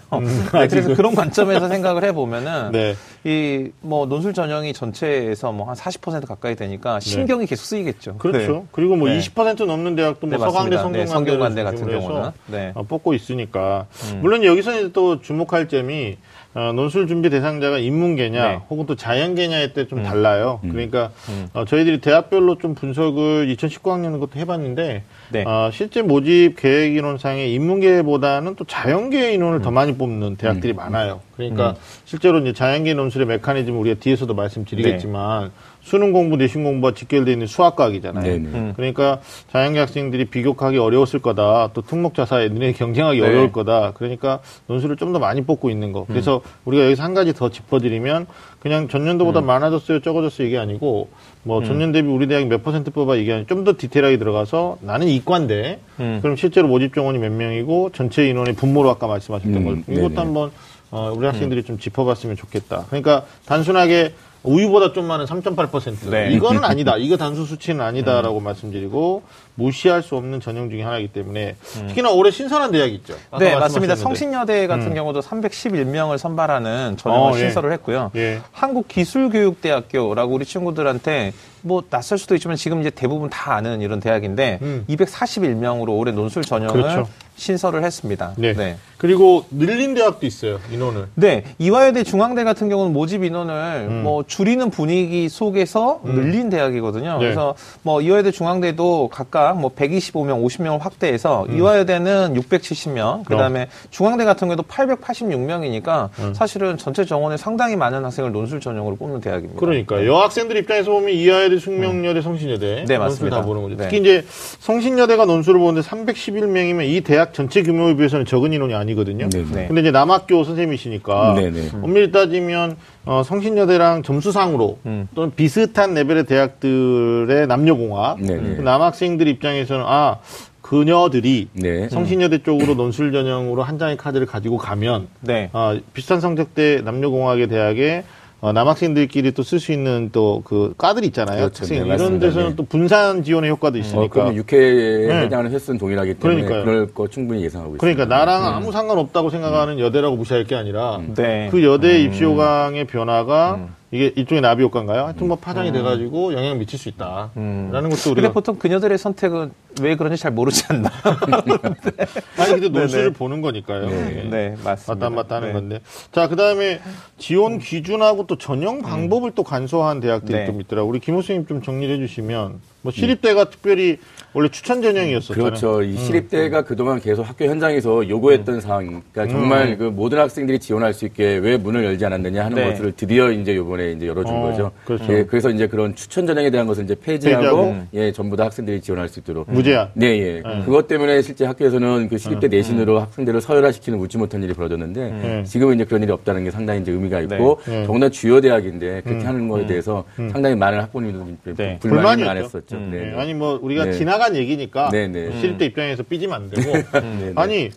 네, 0.52 0.68
그래서 0.68 0.94
그런 0.94 1.14
관점에서 1.14 1.68
생각을 1.68 2.04
해보면은 2.04 2.66
음, 2.66 2.72
네. 2.72 2.94
이 3.24 3.70
뭐 3.82 4.06
논술 4.06 4.32
전형이 4.32 4.72
전체에서 4.72 5.52
뭐 5.52 5.66
한 5.68 5.74
40% 5.76 6.26
가까이 6.26 6.56
되니까 6.56 7.00
신경이 7.00 7.46
계속 7.46 7.64
쓰이겠죠. 7.64 8.16
그렇죠. 8.16 8.52
네. 8.52 8.62
그리고 8.72 8.96
뭐 8.96 9.08
네. 9.08 9.18
20% 9.18 9.66
넘는 9.66 9.94
대학도 9.94 10.26
뭐 10.26 10.38
네, 10.38 10.44
서강대. 10.44 10.76
네, 10.76 10.82
성균관대 10.82 11.06
성균관대 11.06 11.62
같은 11.62 11.88
경우는. 11.88 12.30
네. 12.46 12.72
어, 12.74 12.82
뽑고 12.82 13.12
있으니까 13.14 13.86
물론 14.20 14.42
여기서 14.44 14.78
이제 14.78 14.92
또 14.92 15.20
주목할 15.20 15.68
점이 15.68 16.16
어, 16.52 16.72
논술 16.74 17.06
준비 17.06 17.30
대상자가 17.30 17.78
인문계냐 17.78 18.48
네. 18.48 18.54
음. 18.56 18.60
혹은 18.70 18.86
또 18.86 18.96
자연계냐에 18.96 19.72
때좀 19.72 20.02
달라요. 20.02 20.58
그러니까 20.62 21.10
어, 21.54 21.64
저희들이 21.64 22.00
대학별로 22.00 22.58
좀 22.58 22.74
분석을 22.74 23.54
2019학년 23.54 24.18
것도 24.18 24.36
해봤는데 24.36 25.04
네. 25.30 25.44
어, 25.46 25.70
실제 25.72 26.02
모집 26.02 26.56
계획 26.56 26.96
인원상에 26.96 27.46
인문계보다는 27.46 28.56
또 28.56 28.64
자연계 28.64 29.32
인원을 29.32 29.60
음. 29.60 29.62
더 29.62 29.70
많이 29.70 29.96
뽑는 29.96 30.36
대학들이 30.36 30.72
많아요. 30.72 31.20
그러니까 31.36 31.76
실제로 32.04 32.38
이제 32.40 32.52
자연계 32.52 32.94
논술의 32.94 33.28
메커니즘 33.28 33.78
우리가 33.78 34.00
뒤에서도 34.00 34.34
말씀드리겠지만 34.34 35.52
수능 35.82 36.12
공부, 36.12 36.36
내신 36.36 36.62
공부와 36.64 36.92
직결되어 36.94 37.32
있는 37.32 37.46
수학과학이잖아요. 37.46 38.24
네네. 38.24 38.48
음. 38.58 38.72
그러니까 38.76 39.20
자연계 39.52 39.78
학생들이 39.80 40.26
비교하기 40.26 40.78
어려웠을 40.78 41.20
거다. 41.20 41.70
또 41.74 41.82
특목 41.82 42.14
자사에 42.14 42.48
너네 42.48 42.72
경쟁하기 42.78 43.20
네. 43.20 43.26
어려울 43.26 43.52
거다. 43.52 43.92
그러니까 43.94 44.40
논술을 44.66 44.96
좀 44.96 45.10
더 45.10 45.18
많이 45.18 45.42
뽑고 45.42 45.70
있는 45.70 45.90
거. 45.90 46.04
그래서 46.06 46.40
우리가 46.64 46.84
여기서 46.84 47.02
한 47.02 47.14
가지 47.14 47.32
더 47.34 47.48
짚어드리면 47.50 48.26
그냥 48.60 48.86
전년도보다 48.86 49.40
많아졌어요, 49.40 50.00
적어졌어요 50.00 50.46
이게 50.46 50.56
아니고 50.58 51.08
뭐 51.42 51.64
전년 51.64 51.90
대비 51.90 52.06
우리 52.08 52.28
대학이 52.28 52.46
몇 52.46 52.62
퍼센트 52.62 52.90
뽑아 52.92 53.16
이게 53.16 53.32
아니고 53.32 53.48
좀 53.48 53.64
더 53.64 53.74
디테일하게 53.76 54.18
들어가서 54.18 54.78
나는 54.82 55.08
이과인데 55.08 55.80
음. 55.98 56.18
그럼 56.22 56.36
실제로 56.36 56.68
모집 56.68 56.94
정원이 56.94 57.18
몇 57.18 57.32
명이고 57.32 57.90
전체 57.92 58.28
인원의 58.28 58.54
분모로 58.54 58.88
아까 58.90 59.06
말씀하셨던 59.08 59.56
음, 59.56 59.64
걸 59.64 59.78
이것도 59.96 60.08
네네. 60.10 60.20
한번 60.20 60.50
어, 60.92 61.12
우리 61.14 61.26
학생들이 61.26 61.62
좀 61.64 61.78
짚어봤으면 61.78 62.36
좋겠다. 62.36 62.84
그러니까 62.88 63.24
단순하게 63.46 64.12
우유보다 64.42 64.92
좀 64.92 65.06
많은 65.06 65.26
3.8%. 65.26 66.08
네. 66.10 66.30
이거는 66.32 66.64
아니다. 66.64 66.96
이거 66.96 67.16
단수 67.16 67.44
수치는 67.44 67.80
아니다라고 67.84 68.40
말씀드리고 68.40 69.22
무시할 69.54 70.02
수 70.02 70.16
없는 70.16 70.40
전형 70.40 70.70
중에 70.70 70.82
하나이기 70.82 71.08
때문에 71.08 71.56
특히나 71.88 72.10
올해 72.10 72.30
신선한 72.30 72.72
대학이 72.72 72.94
있죠. 72.96 73.14
네, 73.38 73.54
맞습니다. 73.54 73.58
말씀하셨는데. 73.60 73.96
성신여대 74.02 74.66
같은 74.66 74.94
경우도 74.94 75.20
311명을 75.20 76.16
선발하는 76.16 76.96
전형을 76.96 77.32
어, 77.32 77.34
예. 77.36 77.38
신설을 77.40 77.72
했고요. 77.72 78.10
예. 78.16 78.40
한국기술교육대학교라고 78.52 80.34
우리 80.34 80.44
친구들한테 80.44 81.32
뭐 81.62 81.82
낯설 81.90 82.16
수도 82.18 82.34
있지만 82.34 82.56
지금 82.56 82.80
이제 82.80 82.88
대부분 82.90 83.28
다 83.28 83.54
아는 83.54 83.82
이런 83.82 84.00
대학인데 84.00 84.58
음. 84.62 84.84
241명으로 84.88 85.90
올해 85.98 86.12
논술 86.12 86.42
전형을 86.42 86.72
그렇죠. 86.72 87.08
신설을 87.36 87.84
했습니다. 87.84 88.32
네. 88.36 88.54
네. 88.54 88.78
그리고 89.00 89.46
늘린 89.50 89.94
대학도 89.94 90.26
있어요. 90.26 90.60
인원을. 90.70 91.06
네, 91.14 91.44
이화여대 91.58 92.02
중앙대 92.02 92.44
같은 92.44 92.68
경우는 92.68 92.92
모집 92.92 93.24
인원을 93.24 93.88
뭐 94.02 94.24
줄이는 94.26 94.68
분위기 94.68 95.30
속에서 95.30 96.02
늘린 96.04 96.50
대학이거든요. 96.50 97.12
음. 97.12 97.18
네. 97.18 97.24
그래서 97.24 97.54
뭐 97.80 98.02
이화여대 98.02 98.30
중앙대도 98.30 99.08
각각 99.10 99.58
뭐 99.58 99.70
125명, 99.74 100.44
50명을 100.44 100.80
확대해서 100.80 101.46
음. 101.48 101.56
이화여대는 101.56 102.34
670명, 102.34 103.24
그다음에 103.24 103.68
중앙대 103.88 104.26
같은 104.26 104.48
경우도 104.48 104.64
886명이니까 104.64 106.10
음. 106.18 106.34
사실은 106.34 106.76
전체 106.76 107.06
정원에 107.06 107.38
상당히 107.38 107.76
많은 107.76 108.04
학생을 108.04 108.32
논술 108.32 108.60
전형으로 108.60 108.96
뽑는 108.96 109.22
대학입니다. 109.22 109.58
그러니까 109.58 110.04
여학생들 110.04 110.58
입장에서 110.58 110.90
보면 110.90 111.08
이하여대, 111.14 111.58
숙명여대, 111.58 112.20
성신여대 112.20 112.66
네, 112.66 112.80
논술 112.80 112.98
맞습니다. 112.98 113.36
다 113.38 113.46
보는 113.46 113.62
거죠. 113.62 113.76
네. 113.76 113.84
특히 113.84 113.98
이제 114.00 114.26
성신여대가 114.58 115.24
논술을 115.24 115.58
보는데 115.58 115.88
311명이면 115.88 116.86
이 116.86 117.00
대학 117.00 117.32
전체 117.32 117.62
규모에 117.62 117.96
비해서는 117.96 118.26
적은 118.26 118.52
인원이 118.52 118.74
아니 118.74 118.89
거든요. 118.94 119.28
네, 119.30 119.44
네. 119.44 119.66
근데 119.66 119.80
이제 119.80 119.90
남학교 119.90 120.44
선생님이시니까 120.44 121.34
네, 121.36 121.50
네. 121.50 121.68
엄밀히 121.82 122.10
따지면 122.12 122.76
어, 123.04 123.22
성신여대랑 123.24 124.02
점수상으로 124.02 124.78
음. 124.86 125.08
또는 125.14 125.32
비슷한 125.34 125.94
레벨의 125.94 126.24
대학들의 126.24 127.46
남녀공학 127.46 128.20
네, 128.20 128.36
네. 128.36 128.56
그 128.56 128.62
남학생들 128.62 129.28
입장에서는 129.28 129.84
아 129.86 130.18
그녀들이 130.60 131.48
네. 131.52 131.88
성신여대 131.88 132.44
쪽으로 132.44 132.74
논술 132.74 133.12
전형으로 133.12 133.62
한 133.62 133.78
장의 133.78 133.96
카드를 133.96 134.26
가지고 134.26 134.56
가면 134.56 135.08
네. 135.20 135.50
어, 135.52 135.76
비슷한 135.92 136.20
성적대 136.20 136.82
남녀공학의 136.84 137.48
대학에 137.48 138.04
어, 138.40 138.52
남학생들끼리 138.52 139.32
또 139.32 139.42
쓸 139.42 139.60
수 139.60 139.72
있는 139.72 140.10
또 140.12 140.42
그 140.44 140.72
과들이 140.78 141.06
있잖아요. 141.08 141.36
그렇죠. 141.40 141.62
학생 141.62 141.78
네, 141.78 141.84
이런 141.84 141.88
맞습니다. 141.88 142.26
데서는 142.26 142.48
네. 142.50 142.56
또 142.56 142.62
분산 142.64 143.22
지원의 143.22 143.50
효과도 143.50 143.76
어, 143.76 143.80
있으니까. 143.80 144.08
그러면 144.12 144.34
육회에 144.36 145.06
네. 145.06 145.20
해당하는 145.22 145.50
횟수는 145.50 145.78
동일하기 145.78 146.14
때문에 146.14 146.42
그러니까요. 146.42 146.64
그럴 146.64 146.86
거 146.94 147.08
충분히 147.08 147.42
예상하고 147.44 147.76
그러니까 147.78 148.04
있습니다. 148.04 148.16
나랑 148.16 148.46
아무 148.54 148.72
상관없다고 148.72 149.30
생각하는 149.30 149.78
여대라고 149.78 150.16
무시할 150.16 150.44
게 150.44 150.54
아니라 150.56 151.00
네. 151.16 151.48
그 151.50 151.62
여대 151.64 152.00
입시 152.00 152.22
요강의 152.24 152.86
변화가 152.86 153.68
이게 153.92 154.12
일종의 154.14 154.40
나비 154.40 154.62
효과인가요? 154.62 155.04
하여튼 155.04 155.26
뭐 155.26 155.36
파장이 155.36 155.72
돼가지고 155.72 156.32
영향을 156.32 156.58
미칠 156.58 156.78
수 156.78 156.88
있다. 156.88 157.30
라는 157.34 157.90
것도 157.90 158.02
근데 158.04 158.10
우리가 158.20 158.32
보통 158.32 158.56
그녀들의 158.56 158.96
선택은 158.96 159.50
왜 159.82 159.96
그런지 159.96 160.20
잘 160.20 160.30
모르지 160.30 160.64
않나. 160.68 160.90
아니 162.38 162.52
근데 162.52 162.68
논술을. 162.68 163.12
보는 163.12 163.40
거니까요. 163.40 163.90
예. 163.90 164.28
네, 164.30 164.56
맞습니다. 164.62 164.94
맞다 164.94 165.06
안 165.06 165.14
맞다 165.14 165.36
하는 165.36 165.48
네. 165.48 165.52
건데. 165.54 165.80
자, 166.12 166.28
그 166.28 166.36
다음에 166.36 166.80
지원 167.18 167.58
기준하고 167.58 168.26
또 168.26 168.36
전형 168.38 168.80
방법을 168.82 169.32
또 169.34 169.42
간소화한 169.42 169.98
대학들이 170.00 170.38
네. 170.38 170.46
좀 170.46 170.60
있더라고요. 170.60 170.88
우리 170.88 171.00
김 171.00 171.16
교수님 171.16 171.46
좀 171.46 171.60
정리를 171.60 171.92
해주시면, 171.96 172.60
뭐 172.82 172.92
시립대가 172.92 173.44
특별히 173.44 173.98
원래 174.32 174.48
추천 174.48 174.80
전형이었었잖아요. 174.80 175.44
그렇죠. 175.44 175.82
이 175.82 175.96
시립대가 175.96 176.62
그동안 176.62 177.00
계속 177.00 177.28
학교 177.28 177.46
현장에서 177.46 178.08
요구했던 178.08 178.60
사항, 178.60 179.02
그러니까 179.12 179.26
정말 179.26 179.76
그 179.76 179.84
모든 179.84 180.18
학생들이 180.18 180.60
지원할 180.60 180.94
수 180.94 181.04
있게 181.04 181.38
왜 181.38 181.56
문을 181.56 181.84
열지 181.84 182.06
않았느냐 182.06 182.44
하는 182.44 182.56
네. 182.56 182.70
것을 182.70 182.92
드디어 182.92 183.32
이제 183.32 183.56
요번에 183.56 183.92
이제 183.92 184.06
열어준 184.06 184.32
어, 184.32 184.42
거죠. 184.42 184.70
그렇죠. 184.84 185.12
예, 185.12 185.24
그래서 185.24 185.50
이제 185.50 185.66
그런 185.66 185.96
추천 185.96 186.28
전형에 186.28 186.50
대한 186.50 186.68
것을 186.68 186.84
이제 186.84 186.94
폐지하고, 186.94 187.44
폐지하고. 187.44 187.86
예, 187.94 188.12
전부 188.12 188.36
다 188.36 188.44
학생들이 188.44 188.80
지원할 188.80 189.08
수 189.08 189.18
있도록. 189.18 189.50
무제한. 189.50 189.90
네, 189.94 190.06
예. 190.20 190.42
그것 190.64 190.86
때문에 190.86 191.22
실제 191.22 191.44
학교에서는 191.44 192.08
그 192.08 192.16
시립대 192.16 192.46
음. 192.46 192.50
내신으로 192.50 193.00
학생들을 193.00 193.40
서열화시키는 193.40 193.98
웃지 193.98 194.16
못한 194.16 194.40
일이 194.44 194.54
벌어졌는데 194.54 195.00
음. 195.00 195.44
지금은 195.44 195.74
이제 195.74 195.84
그런 195.84 196.04
일이 196.04 196.12
없다는 196.12 196.44
게 196.44 196.52
상당히 196.52 196.82
이제 196.82 196.92
의미가 196.92 197.20
있고 197.22 197.60
네. 197.66 197.80
네. 197.80 197.86
더구나 197.86 198.08
주요 198.08 198.40
대학인데 198.40 199.02
그렇게 199.04 199.24
하는 199.24 199.48
거에 199.48 199.66
대해서 199.66 200.04
상당히 200.30 200.54
많은 200.54 200.80
학부모님들이 200.82 201.56
네. 201.56 201.78
불만이 201.80 202.22
불만이었죠. 202.22 202.60
많았었죠. 202.70 202.76
음. 202.76 202.90
네. 202.90 203.20
아니 203.20 203.34
뭐 203.34 203.58
우리가 203.60 203.86
네. 203.86 203.92
지나간 203.92 204.36
얘기니까 204.36 204.90
네, 204.90 205.08
네. 205.08 205.38
시립대 205.40 205.66
입장에서 205.66 206.02
삐지면 206.02 206.34
안 206.34 206.50
되고 206.50 206.72
네, 206.72 206.82
네. 207.00 207.32
아니 207.34 207.70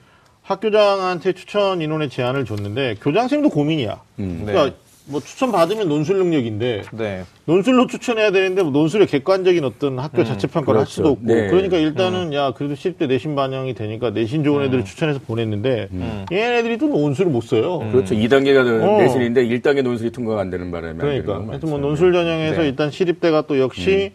학교장한테 0.43 1.33
추천 1.33 1.81
인원의 1.81 2.09
제한을 2.09 2.45
줬는데 2.45 2.97
교장선생도 3.01 3.49
고민이야. 3.49 4.01
음. 4.19 4.43
그러니까 4.45 4.75
뭐 5.05 5.19
추천 5.19 5.51
받으면 5.51 5.89
논술 5.89 6.17
능력인데 6.17 6.83
네. 6.93 7.23
논술로 7.43 7.87
추천해야 7.87 8.31
되는데 8.31 8.63
뭐 8.63 8.71
논술의 8.71 9.07
객관적인 9.07 9.63
어떤 9.65 9.99
학교 9.99 10.23
자체 10.23 10.47
평가를 10.47 10.79
할 10.79 10.85
그렇죠. 10.85 10.91
수도 10.91 11.09
없고 11.09 11.25
네. 11.25 11.47
그러니까 11.49 11.77
일단은 11.77 12.33
야 12.33 12.53
그래도 12.53 12.75
시립대 12.75 13.07
내신 13.07 13.35
반영이 13.35 13.73
되니까 13.73 14.11
내신 14.11 14.45
좋은 14.45 14.63
애들을 14.63 14.85
추천해서 14.85 15.19
보냈는데 15.19 15.89
얘네들이 16.31 16.77
또 16.77 16.87
논술을 16.87 17.31
못 17.31 17.41
써요. 17.41 17.79
그렇죠. 17.91 18.15
2단계가 18.15 18.81
어. 18.81 18.97
내신인데 18.99 19.45
1단계 19.45 19.81
논술이 19.81 20.11
통과가 20.11 20.39
안 20.39 20.49
되는 20.49 20.71
바람에 20.71 20.99
그러니까 20.99 21.33
하여튼 21.49 21.69
뭐. 21.69 21.79
논술 21.79 22.13
전형에서 22.13 22.61
네. 22.61 22.67
일단 22.69 22.89
시립대가 22.89 23.41
또 23.41 23.59
역시 23.59 24.13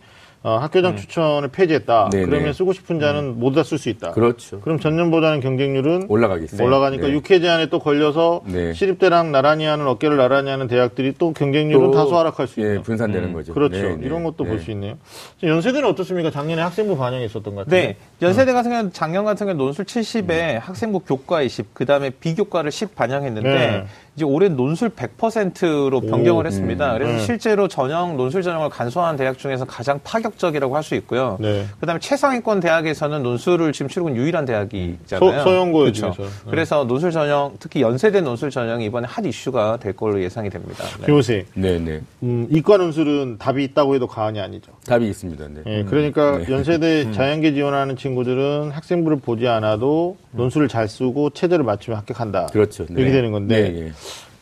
어, 0.49 0.57
학교장 0.57 0.97
추천을 0.97 1.49
폐지했다. 1.49 2.09
네, 2.11 2.25
그러면 2.25 2.47
네. 2.47 2.53
쓰고 2.55 2.73
싶은 2.73 3.01
자는 3.01 3.39
모두 3.39 3.57
다 3.57 3.63
쓸 3.63 3.77
수 3.79 3.91
있다. 3.91 4.13
그렇죠. 4.13 4.61
그럼 4.61 4.79
전년보다는 4.81 5.41
경쟁률은 5.41 6.07
올라가겠어요. 6.09 6.67
올라가니까 6.67 7.09
네. 7.09 7.13
육회 7.13 7.39
제한에 7.41 7.67
또 7.67 7.79
걸려서 7.79 8.41
네. 8.47 8.73
시립대랑 8.73 9.31
나란히 9.31 9.67
하는 9.67 9.87
어깨를 9.87 10.17
나란히 10.17 10.51
하는 10.51 10.67
대학들이 10.67 11.13
또 11.19 11.33
경쟁률은 11.35 11.91
또, 11.91 11.91
다소 11.91 12.17
하락할 12.17 12.47
수 12.47 12.61
있다. 12.61 12.75
예, 12.77 12.79
분산되는 12.81 13.33
거죠. 13.35 13.53
그렇죠. 13.53 13.77
네, 13.77 13.97
네. 13.97 14.07
이런 14.07 14.25
것도 14.25 14.45
네. 14.45 14.51
볼수 14.51 14.71
있네요. 14.71 14.95
연세대는 15.43 15.87
어떻습니까? 15.89 16.31
작년에 16.31 16.63
학생부 16.63 16.97
반영이 16.97 17.27
있었던 17.27 17.55
것 17.55 17.67
같아요. 17.67 17.81
네. 17.83 17.97
연세대 18.23 18.53
같은 18.55 18.71
경우는 18.71 18.93
작년 18.95 19.25
같은 19.27 19.47
경우 19.47 19.59
논술 19.59 19.85
70에 19.85 20.59
학생부 20.61 21.01
교과 21.01 21.43
20, 21.43 21.75
그 21.75 21.85
다음에 21.85 22.09
비교과를 22.11 22.71
10 22.73 22.95
반영했는데 22.95 23.49
네. 23.49 23.85
이제 24.19 24.25
올해 24.25 24.49
논술 24.49 24.89
100%로 24.91 26.01
변경을 26.01 26.45
했습니다. 26.45 26.93
그래서 26.95 27.13
네. 27.13 27.19
실제로 27.21 27.69
전형 27.69 28.17
논술 28.17 28.43
전형을 28.43 28.69
간소화한 28.69 29.15
대학 29.17 29.39
중에서 29.39 29.65
가장 29.65 30.01
파격적이라고 30.03 30.75
할 30.75 30.83
수 30.89 30.95
있고요. 30.97 31.37
네. 31.39 31.67
그다음에 31.81 32.01
최상위권 32.01 32.61
대학에서는 32.61 33.23
논술을 33.23 33.73
지금 33.73 33.89
치르고 33.91 34.09
있는 34.09 34.23
유일한 34.23 34.45
대학이 34.47 34.97
있잖아요. 35.03 35.31
서- 35.39 35.43
서영고 35.45 35.79
그렇죠. 35.81 36.15
네. 36.19 36.25
그래서 36.51 36.85
논술 36.85 37.11
전형, 37.13 37.53
특히 37.61 37.83
연세대 37.83 38.23
논술 38.23 38.51
전형이 38.51 38.87
이번에 38.87 39.07
핫 39.09 39.25
이슈가 39.27 39.77
될 39.79 39.93
걸로 39.95 40.21
예상이 40.23 40.49
됩니다. 40.49 40.83
네. 41.01 41.07
교세. 41.07 41.45
네, 41.55 41.79
네. 41.79 42.01
음, 42.23 42.47
이과 42.51 42.79
논술은 42.79 43.37
답이 43.39 43.63
있다고 43.65 43.95
해도 43.97 44.07
과언이 44.07 44.41
아니죠. 44.41 44.73
답이 44.87 45.07
있습니다. 45.09 45.45
네. 45.49 45.61
예, 45.67 45.85
그러니까 45.85 46.39
네. 46.39 46.47
연세대 46.49 47.13
자연계 47.13 47.53
지원하는 47.53 47.97
친구들은 47.97 48.71
학생부를 48.71 49.19
보지 49.19 49.47
않아도 49.47 50.17
논술을 50.33 50.69
잘 50.69 50.89
쓰고 50.89 51.31
체제를 51.31 51.65
맞추면 51.65 51.99
합격한다. 51.99 52.47
그렇죠. 52.47 52.87
네. 52.87 52.95
이렇게 53.03 53.13
되는 53.13 53.31
건데 53.33 53.63
네, 53.63 53.81
네. 53.81 53.93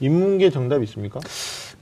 인문계 0.01 0.51
정답 0.51 0.83
있습니까? 0.83 1.21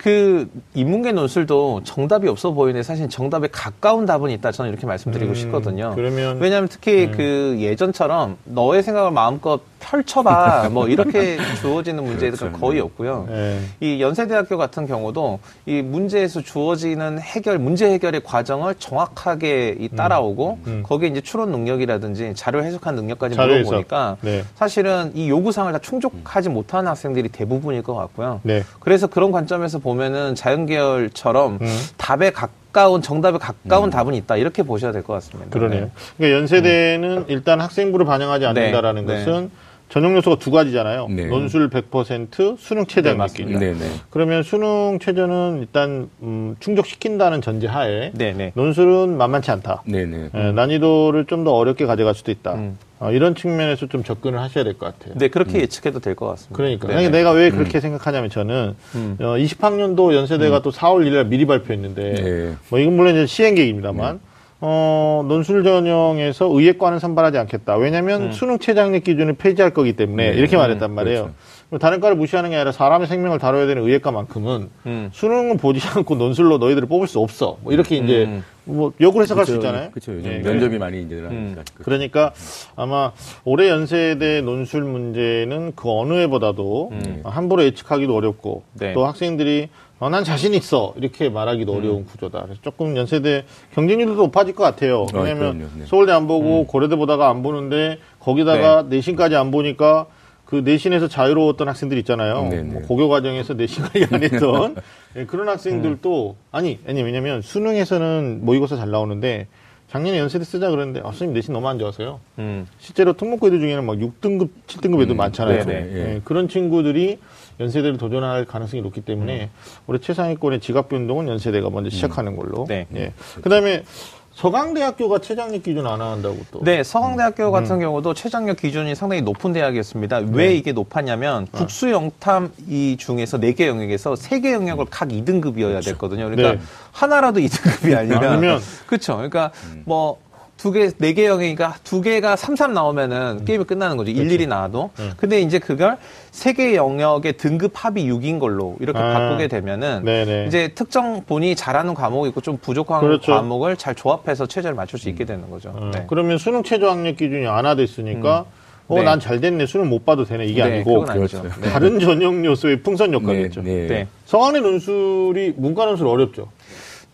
그 0.04 0.50
인문계 0.74 1.12
논술도 1.12 1.80
정답이 1.84 2.28
없어 2.28 2.50
보이는데 2.50 2.82
사실 2.82 3.08
정답에 3.08 3.48
가까운 3.50 4.04
답은 4.04 4.30
있다 4.32 4.52
저는 4.52 4.70
이렇게 4.70 4.86
말씀드리고 4.86 5.30
음, 5.30 5.34
싶거든요. 5.34 5.92
그러면- 5.94 6.36
왜냐하면 6.40 6.68
특히 6.68 7.10
그 7.10 7.56
예전처럼 7.58 8.36
너의 8.44 8.82
생각을 8.82 9.12
마음껏 9.12 9.62
펼쳐봐 9.80 10.68
뭐 10.72 10.88
이렇게 10.88 11.38
주어지는 11.60 12.04
문제가 12.04 12.36
그렇죠. 12.36 12.58
거의 12.58 12.74
네. 12.76 12.80
없고요. 12.82 13.28
예. 13.30 13.60
이 13.80 14.00
연세대학교 14.02 14.58
같은 14.58 14.86
경우도 14.86 15.38
이 15.64 15.80
문제에서 15.80 16.42
주어지는 16.42 17.18
해결 17.20 17.58
문제 17.58 17.90
해결의 17.90 18.22
과정을 18.24 18.74
정확하게 18.78 19.76
이 19.80 19.88
따라오고 19.88 20.58
음. 20.66 20.82
거기에 20.86 21.08
이제 21.08 21.20
추론 21.22 21.50
능력이라든지 21.50 22.32
자료 22.34 22.62
해석한 22.62 22.94
능력까지 22.94 23.36
자료. 23.36 23.54
물어보니까 23.56 24.18
네. 24.20 24.42
사실은 24.54 25.12
이 25.14 25.30
요구사항을 25.30 25.72
다 25.72 25.78
충족하지 25.78 26.50
못하는 26.50 26.88
학생들이 26.88 27.28
대부분일 27.30 27.82
것 27.82 27.94
같고요. 27.94 28.40
네. 28.42 28.62
그래서 28.80 29.06
그런 29.06 29.32
관점에서 29.32 29.78
보면 29.78 29.93
은 30.00 30.34
자연계열처럼 30.34 31.58
음. 31.60 31.78
답에 31.96 32.30
가까운 32.30 33.02
정답에 33.02 33.38
가까운 33.38 33.90
답은 33.90 34.14
있다 34.14 34.36
이렇게 34.36 34.62
보셔야 34.62 34.92
될 34.92 35.02
것 35.02 35.12
같습니다. 35.14 35.50
그러네요. 35.50 35.90
그러니까 36.16 36.38
연세대는 36.38 37.26
일단 37.28 37.60
학생부를 37.60 38.04
반영하지 38.06 38.46
않는다라는 38.46 39.06
네, 39.06 39.12
네. 39.14 39.24
것은 39.24 39.50
전형 39.94 40.16
요소가 40.16 40.40
두 40.40 40.50
가지잖아요. 40.50 41.06
네. 41.08 41.26
논술 41.26 41.70
100%, 41.70 42.56
수능 42.58 42.84
최저 42.86 43.10
네. 43.10 43.14
맞습니다. 43.14 43.60
네, 43.60 43.74
네. 43.74 43.78
그러면 44.10 44.42
수능 44.42 44.98
최저는 45.00 45.58
일단 45.60 46.10
음, 46.20 46.56
충족시킨다는 46.58 47.40
전제하에 47.40 48.10
네, 48.12 48.32
네. 48.32 48.50
논술은 48.56 49.16
만만치 49.16 49.52
않다. 49.52 49.84
네, 49.86 50.04
네. 50.04 50.30
예, 50.34 50.50
난이도를 50.50 51.26
좀 51.26 51.44
더 51.44 51.52
어렵게 51.52 51.84
가져갈 51.86 52.14
수도 52.14 52.32
있다. 52.32 52.54
음. 52.54 52.76
어, 52.98 53.12
이런 53.12 53.34
측면에서 53.36 53.86
좀 53.86 54.02
접근을 54.02 54.40
하셔야 54.40 54.64
될 54.64 54.74
것 54.78 54.86
같아요. 54.98 55.14
네, 55.18 55.28
그렇게 55.28 55.60
예측해도 55.60 56.00
될 56.00 56.14
것 56.16 56.26
같습니다. 56.26 56.56
그러니까. 56.56 56.88
네, 56.88 56.94
아니, 56.94 57.04
네. 57.04 57.10
내가 57.18 57.30
왜 57.32 57.50
그렇게 57.50 57.78
생각하냐면 57.78 58.30
저는 58.30 58.74
음. 58.96 59.16
어, 59.20 59.36
20학년도 59.36 60.12
연세대가 60.14 60.62
또 60.62 60.72
4월 60.72 61.04
1일 61.06 61.12
날 61.12 61.26
미리 61.26 61.44
발표했는데 61.46 62.14
네. 62.14 62.54
뭐 62.70 62.78
이건 62.80 62.96
물론 62.96 63.14
이제 63.14 63.26
시행계획입니다만 63.26 64.18
어, 64.66 65.22
논술 65.28 65.62
전형에서 65.62 66.48
의예과는 66.50 66.98
선발하지 66.98 67.36
않겠다. 67.36 67.76
왜냐하면 67.76 68.32
수능 68.32 68.58
최장력 68.58 69.04
기준을 69.04 69.34
폐지할 69.34 69.74
거기 69.74 69.92
때문에 69.92 70.30
네. 70.30 70.38
이렇게 70.38 70.56
음, 70.56 70.60
말했단 70.60 70.90
말이에요. 70.90 71.32
그렇죠. 71.68 71.78
다른 71.80 72.00
과를 72.00 72.16
무시하는 72.16 72.48
게 72.48 72.56
아니라 72.56 72.72
사람의 72.72 73.06
생명을 73.06 73.38
다뤄야 73.38 73.66
되는 73.66 73.82
의예과만큼은 73.82 74.70
음. 74.86 75.10
수능은 75.12 75.58
보지 75.58 75.86
않고 75.86 76.14
논술로 76.14 76.56
너희들을 76.56 76.88
뽑을 76.88 77.06
수 77.06 77.18
없어. 77.18 77.58
뭐 77.60 77.74
이렇게 77.74 77.96
이제 77.96 78.24
음. 78.24 78.42
뭐 78.64 78.92
역으로 78.98 79.24
해석할 79.24 79.44
수 79.44 79.56
있잖아요. 79.56 79.90
그렇죠. 79.90 80.14
요즘 80.14 80.32
예, 80.32 80.38
면접이 80.38 80.78
많이 80.78 81.02
이제 81.02 81.16
음. 81.16 81.52
나니까. 81.56 81.84
그러니까 81.84 82.32
아마 82.74 83.12
올해 83.44 83.68
연세대 83.68 84.40
논술 84.40 84.84
문제는 84.84 85.72
그 85.76 85.90
어느 85.90 86.14
해보다도 86.14 86.92
함부로 87.24 87.62
예측하기도 87.64 88.14
어렵고 88.16 88.62
음. 88.72 88.78
네. 88.78 88.92
또 88.94 89.04
학생들이 89.04 89.68
어, 90.00 90.08
난 90.10 90.24
자신 90.24 90.54
있어 90.54 90.92
이렇게 90.96 91.28
말하기도 91.28 91.72
음. 91.72 91.78
어려운 91.78 92.04
구조다. 92.04 92.42
그래서 92.42 92.60
조금 92.62 92.96
연세대 92.96 93.44
경쟁률도 93.74 94.14
높아질 94.14 94.54
것 94.54 94.64
같아요. 94.64 95.06
아, 95.14 95.18
왜냐하면 95.18 95.58
그럼요. 95.58 95.70
네. 95.78 95.86
서울대 95.86 96.12
안 96.12 96.26
보고 96.26 96.66
고려대 96.66 96.96
보다가 96.96 97.28
안 97.28 97.42
보는데 97.42 97.98
거기다가 98.18 98.84
내신까지 98.88 99.36
안 99.36 99.50
보니까 99.50 100.06
그 100.44 100.56
내신에서 100.56 101.08
자유로웠던 101.08 101.68
학생들 101.68 101.96
있잖아요. 101.98 102.48
네, 102.50 102.56
네. 102.56 102.62
뭐 102.62 102.82
고교 102.82 103.08
과정에서 103.08 103.54
내신 103.54 103.82
관리 103.84 104.06
안 104.10 104.22
했던 104.22 104.76
예, 105.16 105.24
그런 105.24 105.48
학생들도 105.48 106.36
아니 106.50 106.78
아니 106.86 107.02
왜냐면 107.02 107.40
수능에서는 107.40 108.40
모의고사 108.42 108.76
잘 108.76 108.90
나오는데 108.90 109.46
작년에 109.88 110.18
연세대 110.18 110.44
쓰자 110.44 110.70
그랬는데 110.70 111.00
아, 111.00 111.04
선생님 111.04 111.34
내신 111.34 111.54
너무 111.54 111.68
안 111.68 111.78
좋아서요. 111.78 112.20
음. 112.38 112.66
실제로 112.78 113.12
특목고 113.12 113.46
애들 113.46 113.60
중에는 113.60 113.84
막 113.84 113.96
6등급, 113.96 114.50
7등급 114.66 115.02
애들 115.02 115.14
많잖아요. 115.14 115.64
네네, 115.64 115.92
예. 115.92 116.14
예, 116.14 116.20
그런 116.24 116.48
친구들이 116.48 117.18
연세대를 117.60 117.98
도전할 117.98 118.44
가능성이 118.44 118.82
높기 118.82 119.00
때문에 119.00 119.50
올해 119.86 120.00
최상위권의 120.00 120.60
지각 120.60 120.88
변동은 120.88 121.28
연세대가 121.28 121.70
먼저 121.70 121.90
시작하는 121.90 122.36
걸로. 122.36 122.66
네. 122.68 122.86
예. 122.96 123.12
그다음에 123.42 123.84
서강대학교가 124.32 125.20
최장력 125.20 125.62
기준 125.62 125.86
안 125.86 126.00
한다고 126.00 126.36
또. 126.50 126.60
네, 126.64 126.82
서강대학교 126.82 127.52
같은 127.52 127.78
경우도 127.78 128.14
최장력 128.14 128.56
기준이 128.56 128.96
상당히 128.96 129.22
높은 129.22 129.52
대학이었습니다. 129.52 130.18
왜 130.32 130.48
네. 130.48 130.54
이게 130.56 130.72
높았냐면 130.72 131.46
국수 131.52 131.88
영탐 131.92 132.50
이 132.68 132.96
중에서 132.98 133.38
네 133.38 133.52
개 133.54 133.68
영역에서 133.68 134.16
세 134.16 134.40
개 134.40 134.52
영역을 134.52 134.86
각 134.90 135.08
2등급이어야 135.08 135.84
됐거든요. 135.84 136.24
그러니까 136.28 136.54
네. 136.54 136.60
하나라도 136.90 137.38
2등급이 137.46 137.96
아니라 137.96 138.32
아니면- 138.32 138.60
그렇죠. 138.88 139.14
그러니까 139.14 139.52
뭐 139.84 140.18
두 140.64 140.72
개, 140.72 140.88
네 140.96 141.12
개 141.12 141.26
영역이니까 141.26 141.74
두 141.84 142.00
개가 142.00 142.36
3, 142.36 142.56
3 142.56 142.72
나오면은 142.72 143.44
게임이 143.44 143.64
끝나는 143.64 143.98
거죠. 143.98 144.10
일일이 144.10 144.46
나와도. 144.46 144.92
근데 145.18 145.42
이제 145.42 145.58
그걸 145.58 145.98
세 146.30 146.54
개 146.54 146.74
영역의 146.74 147.34
등급 147.36 147.72
합이 147.74 148.02
6인 148.10 148.38
걸로 148.40 148.74
이렇게 148.80 148.98
아. 148.98 149.12
바꾸게 149.12 149.48
되면은 149.48 150.04
네네. 150.06 150.46
이제 150.46 150.68
특정 150.74 151.22
본인이 151.26 151.54
잘하는 151.54 151.92
과목이 151.92 152.30
있고 152.30 152.40
좀 152.40 152.56
부족한 152.56 153.02
그렇죠. 153.02 153.32
과목을 153.32 153.76
잘 153.76 153.94
조합해서 153.94 154.46
최저를 154.46 154.74
맞출 154.74 154.98
수 154.98 155.10
있게 155.10 155.26
되는 155.26 155.50
거죠. 155.50 155.68
어, 155.76 155.90
네. 155.92 156.06
그러면 156.08 156.38
수능 156.38 156.62
최저 156.62 156.88
학력 156.88 157.18
기준이 157.18 157.46
안화됐으니까 157.46 158.46
어, 158.88 158.94
네. 158.94 159.02
난잘 159.02 159.40
됐네. 159.42 159.66
수능 159.66 159.90
못 159.90 160.06
봐도 160.06 160.24
되네. 160.24 160.46
이게 160.46 160.64
네, 160.64 160.76
아니고. 160.76 161.04
그렇죠. 161.04 161.42
네. 161.60 161.68
다른 161.70 162.00
전형 162.00 162.42
요소의 162.42 162.80
풍선 162.80 163.12
효과겠죠. 163.12 163.60
네, 163.60 163.86
네. 163.86 164.06
서강대 164.24 164.60
논술이 164.60 165.52
문과 165.58 165.84
논술 165.84 166.06
어렵죠. 166.06 166.48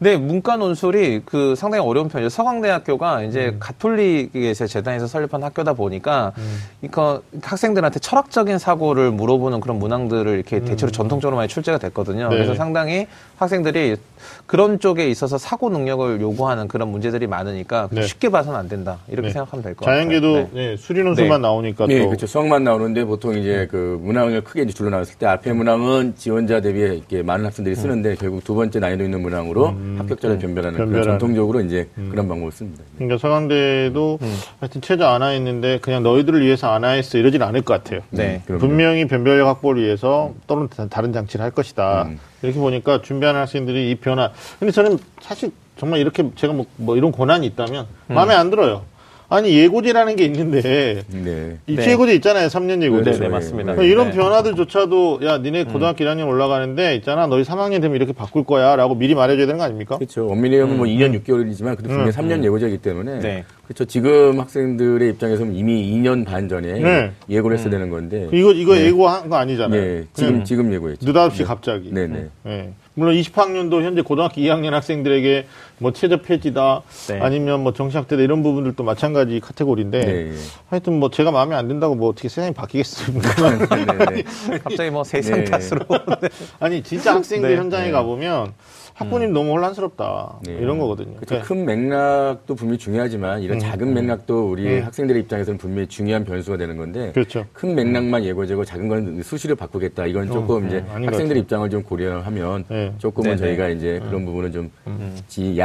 네, 0.02 0.16
문과 0.16 0.57
논술이 0.57 1.21
그 1.26 1.54
상당히 1.54 1.85
어려운 1.85 2.09
편이죠. 2.09 2.30
서강대학교가 2.30 3.23
이제 3.25 3.49
음. 3.49 3.57
가톨릭에서 3.61 4.66
재단에서 4.66 5.07
설립한 5.07 5.42
학교다 5.42 5.75
보니까 5.75 6.33
그러니까 6.80 7.21
학생들한테 7.42 8.00
철학적인 8.00 8.59
사고를 8.59 9.11
물어보는 9.11 9.61
그런 9.61 9.78
문항들을 9.78 10.33
이렇게 10.33 10.61
대체로 10.61 10.90
전통적으로 10.90 11.37
많이 11.37 11.49
출제가 11.49 11.76
됐거든요. 11.76 12.25
음. 12.25 12.30
네. 12.30 12.37
그래서 12.37 12.54
상당히 12.54 13.09
학생들이 13.37 13.99
그런 14.46 14.78
쪽에 14.78 15.08
있어서 15.08 15.38
사고 15.38 15.70
능력을 15.70 16.20
요구하는 16.20 16.68
그런 16.68 16.88
문제들이 16.88 17.26
많으니까 17.26 17.88
네. 17.90 18.02
쉽게 18.02 18.28
봐서는 18.30 18.58
안 18.58 18.68
된다. 18.68 18.98
이렇게 19.08 19.28
네. 19.28 19.32
생각하면 19.32 19.62
될 19.62 19.74
것 19.74 19.84
같아요. 19.84 19.96
자연계도 20.00 20.32
네. 20.34 20.48
네, 20.52 20.76
수리 20.76 21.02
논술만 21.02 21.40
나오니까 21.42 21.86
네, 21.86 22.00
또 22.00 22.06
그렇죠. 22.08 22.26
수학만 22.26 22.64
나오는데 22.64 23.04
보통 23.04 23.36
이제 23.38 23.68
그 23.70 23.98
문항을 24.02 24.42
크게 24.42 24.62
이제 24.62 24.72
줄로 24.72 24.90
나눴을 24.90 25.14
때 25.18 25.26
앞에 25.26 25.52
문항은 25.52 26.14
지원자 26.16 26.60
대비 26.60 26.80
이렇게 26.80 27.22
많은 27.22 27.44
학생들이 27.46 27.74
쓰는데 27.76 28.14
결국 28.16 28.44
두 28.44 28.54
번째 28.54 28.78
난이도 28.80 29.04
있는 29.04 29.20
문항으로 29.22 29.74
합격자를 29.98 30.38
변별하는, 30.38 30.76
그런 30.76 30.88
변별하는. 30.90 31.18
전통적으로 31.18 31.60
이제 31.60 31.88
그런 31.94 32.28
방법을 32.28 32.52
씁니다. 32.52 32.82
그러니까 32.96 33.18
서강대도 33.18 34.18
음. 34.22 34.34
하여튼 34.60 34.80
최저 34.80 35.06
안하했는데 35.06 35.78
그냥 35.80 36.02
너희들을 36.02 36.40
위해서 36.44 36.70
안하 36.72 36.90
했어 36.90 37.18
이러진 37.18 37.42
않을 37.42 37.62
것 37.62 37.74
같아요. 37.82 38.00
네. 38.10 38.42
분명히 38.46 39.06
변별력 39.06 39.46
확보를 39.48 39.82
위해서 39.82 40.32
또는 40.46 40.68
다- 40.68 40.86
다른 40.88 41.12
장치를 41.12 41.42
할 41.44 41.50
것이다. 41.50 42.04
음. 42.04 42.18
이렇게 42.42 42.59
보니까 42.59 43.02
준비하는 43.02 43.40
학생들이 43.40 43.90
이 43.90 43.94
변화. 43.97 44.32
근데 44.59 44.73
저는 44.73 44.99
사실 45.20 45.50
정말 45.76 46.00
이렇게 46.00 46.30
제가 46.35 46.52
뭐, 46.52 46.66
뭐 46.76 46.97
이런 46.97 47.12
고난이 47.12 47.47
있다면 47.49 47.87
음. 48.11 48.14
마음에 48.14 48.35
안 48.35 48.50
들어요. 48.50 48.85
아니 49.30 49.56
예고제라는 49.56 50.16
게 50.16 50.25
있는데 50.25 51.04
네. 51.08 51.56
입시 51.68 51.87
네. 51.87 51.92
예고제 51.92 52.14
있잖아요. 52.16 52.49
3년 52.49 52.82
예고제. 52.82 53.12
네, 53.12 53.28
맞습니다. 53.28 53.75
그러니까 53.75 53.84
이런 53.84 54.10
네. 54.10 54.16
변화들조차도 54.16 55.20
야 55.22 55.38
니네 55.38 55.64
고등학교 55.64 56.04
1학년 56.04 56.26
올라가는데 56.26 56.96
있잖아 56.96 57.28
너희 57.28 57.44
3학년 57.44 57.80
되면 57.80 57.94
이렇게 57.94 58.12
바꿀 58.12 58.42
거야라고 58.42 58.96
미리 58.96 59.14
말해줘야 59.14 59.46
되는 59.46 59.58
거 59.58 59.64
아닙니까? 59.64 59.99
그렇죠. 59.99 60.26
엄밀히 60.26 60.58
하면 60.58 60.76
뭐 60.76 60.87
2년 60.87 61.16
6개월이지만 61.22 61.76
그래도 61.76 61.88
분명히 61.88 62.10
음. 62.10 62.10
3년 62.10 62.44
예고제이기 62.44 62.78
때문에 62.78 63.20
네. 63.20 63.44
그렇죠. 63.64 63.84
지금 63.84 64.40
학생들의 64.40 65.09
입장에서는 65.11 65.55
이미 65.55 65.92
2년 65.92 66.26
반 66.26 66.48
전에 66.48 66.81
네. 66.81 67.12
예고를 67.28 67.57
했어야 67.57 67.70
되는 67.70 67.88
건데 67.88 68.28
이거 68.33 68.50
이거 68.52 68.74
네. 68.74 68.87
예고한 68.87 69.28
거 69.28 69.37
아니잖아요. 69.37 69.81
네, 69.81 70.05
지금 70.12 70.31
그냥 70.33 70.44
지금 70.44 70.72
예고했죠. 70.72 71.07
느닷없이 71.07 71.44
갑자기. 71.44 71.90
네, 71.92 72.09
네. 72.09 72.26
예. 72.46 72.72
물론 72.94 73.14
20학년도 73.14 73.83
현재 73.83 74.02
고등학교 74.02 74.40
2학년 74.40 74.70
학생들에게 74.70 75.46
뭐 75.81 75.93
최저 75.93 76.21
폐지다 76.21 76.83
네. 77.09 77.21
아니면 77.21 77.62
뭐 77.62 77.73
정시학대다 77.73 78.23
이런 78.23 78.43
부분들도 78.43 78.85
마찬가지 78.85 79.40
카테고리인데 79.40 80.01
네. 80.01 80.33
하여튼 80.69 81.01
뭐 81.01 81.11
제가 81.11 81.31
마음에 81.31 81.57
안 81.57 81.69
든다고 81.69 81.95
뭐 81.95 82.11
어떻게 82.11 82.29
세상이 82.29 82.53
바뀌겠습니까? 82.53 83.51
네, 84.12 84.23
네. 84.23 84.59
갑자기 84.62 84.90
뭐 84.90 85.03
세상 85.05 85.43
네. 85.43 85.45
탓으로. 85.45 85.87
네. 86.21 86.29
아니 86.61 86.83
진짜 86.83 87.14
학생들 87.14 87.51
네. 87.51 87.57
현장에 87.57 87.87
네. 87.87 87.90
가보면 87.93 88.53
학부님 89.01 89.33
너무 89.33 89.53
혼란스럽다 89.53 90.40
네. 90.45 90.53
이런 90.61 90.79
거거든요. 90.79 91.16
그렇죠. 91.16 91.43
큰 91.43 91.64
맥락도 91.64 92.55
분명히 92.55 92.79
중요하지만 92.79 93.40
이런 93.40 93.59
작은 93.59 93.95
맥락도 93.95 94.51
우리 94.51 94.66
음. 94.66 94.85
학생들의 94.85 95.23
입장에서는 95.23 95.57
분명히 95.57 95.88
중요한 95.88 96.27
변수가 96.27 96.59
되는 96.59 96.77
건데 96.77 97.12
그렇죠. 97.12 97.47
큰 97.55 97.75
맥락만 97.75 98.25
예고제고 98.25 98.66
작은 98.66 98.88
건 98.88 99.23
수시로 99.23 99.57
바꾸겠다. 99.57 100.05
이건 100.05 100.27
조금 100.27 100.64
어, 100.64 100.66
이제 100.66 100.83
네, 100.83 100.90
아닌 100.90 101.07
것 101.07 101.14
학생들 101.14 101.38
입장을 101.38 101.71
좀 101.71 101.83
고려하면 101.83 102.66
네. 102.69 102.93
조금은 102.99 103.31
네, 103.31 103.37
저희가 103.38 103.69
이제 103.71 104.01
그런 104.07 104.27
부분은 104.27 104.53
좀 104.53 104.71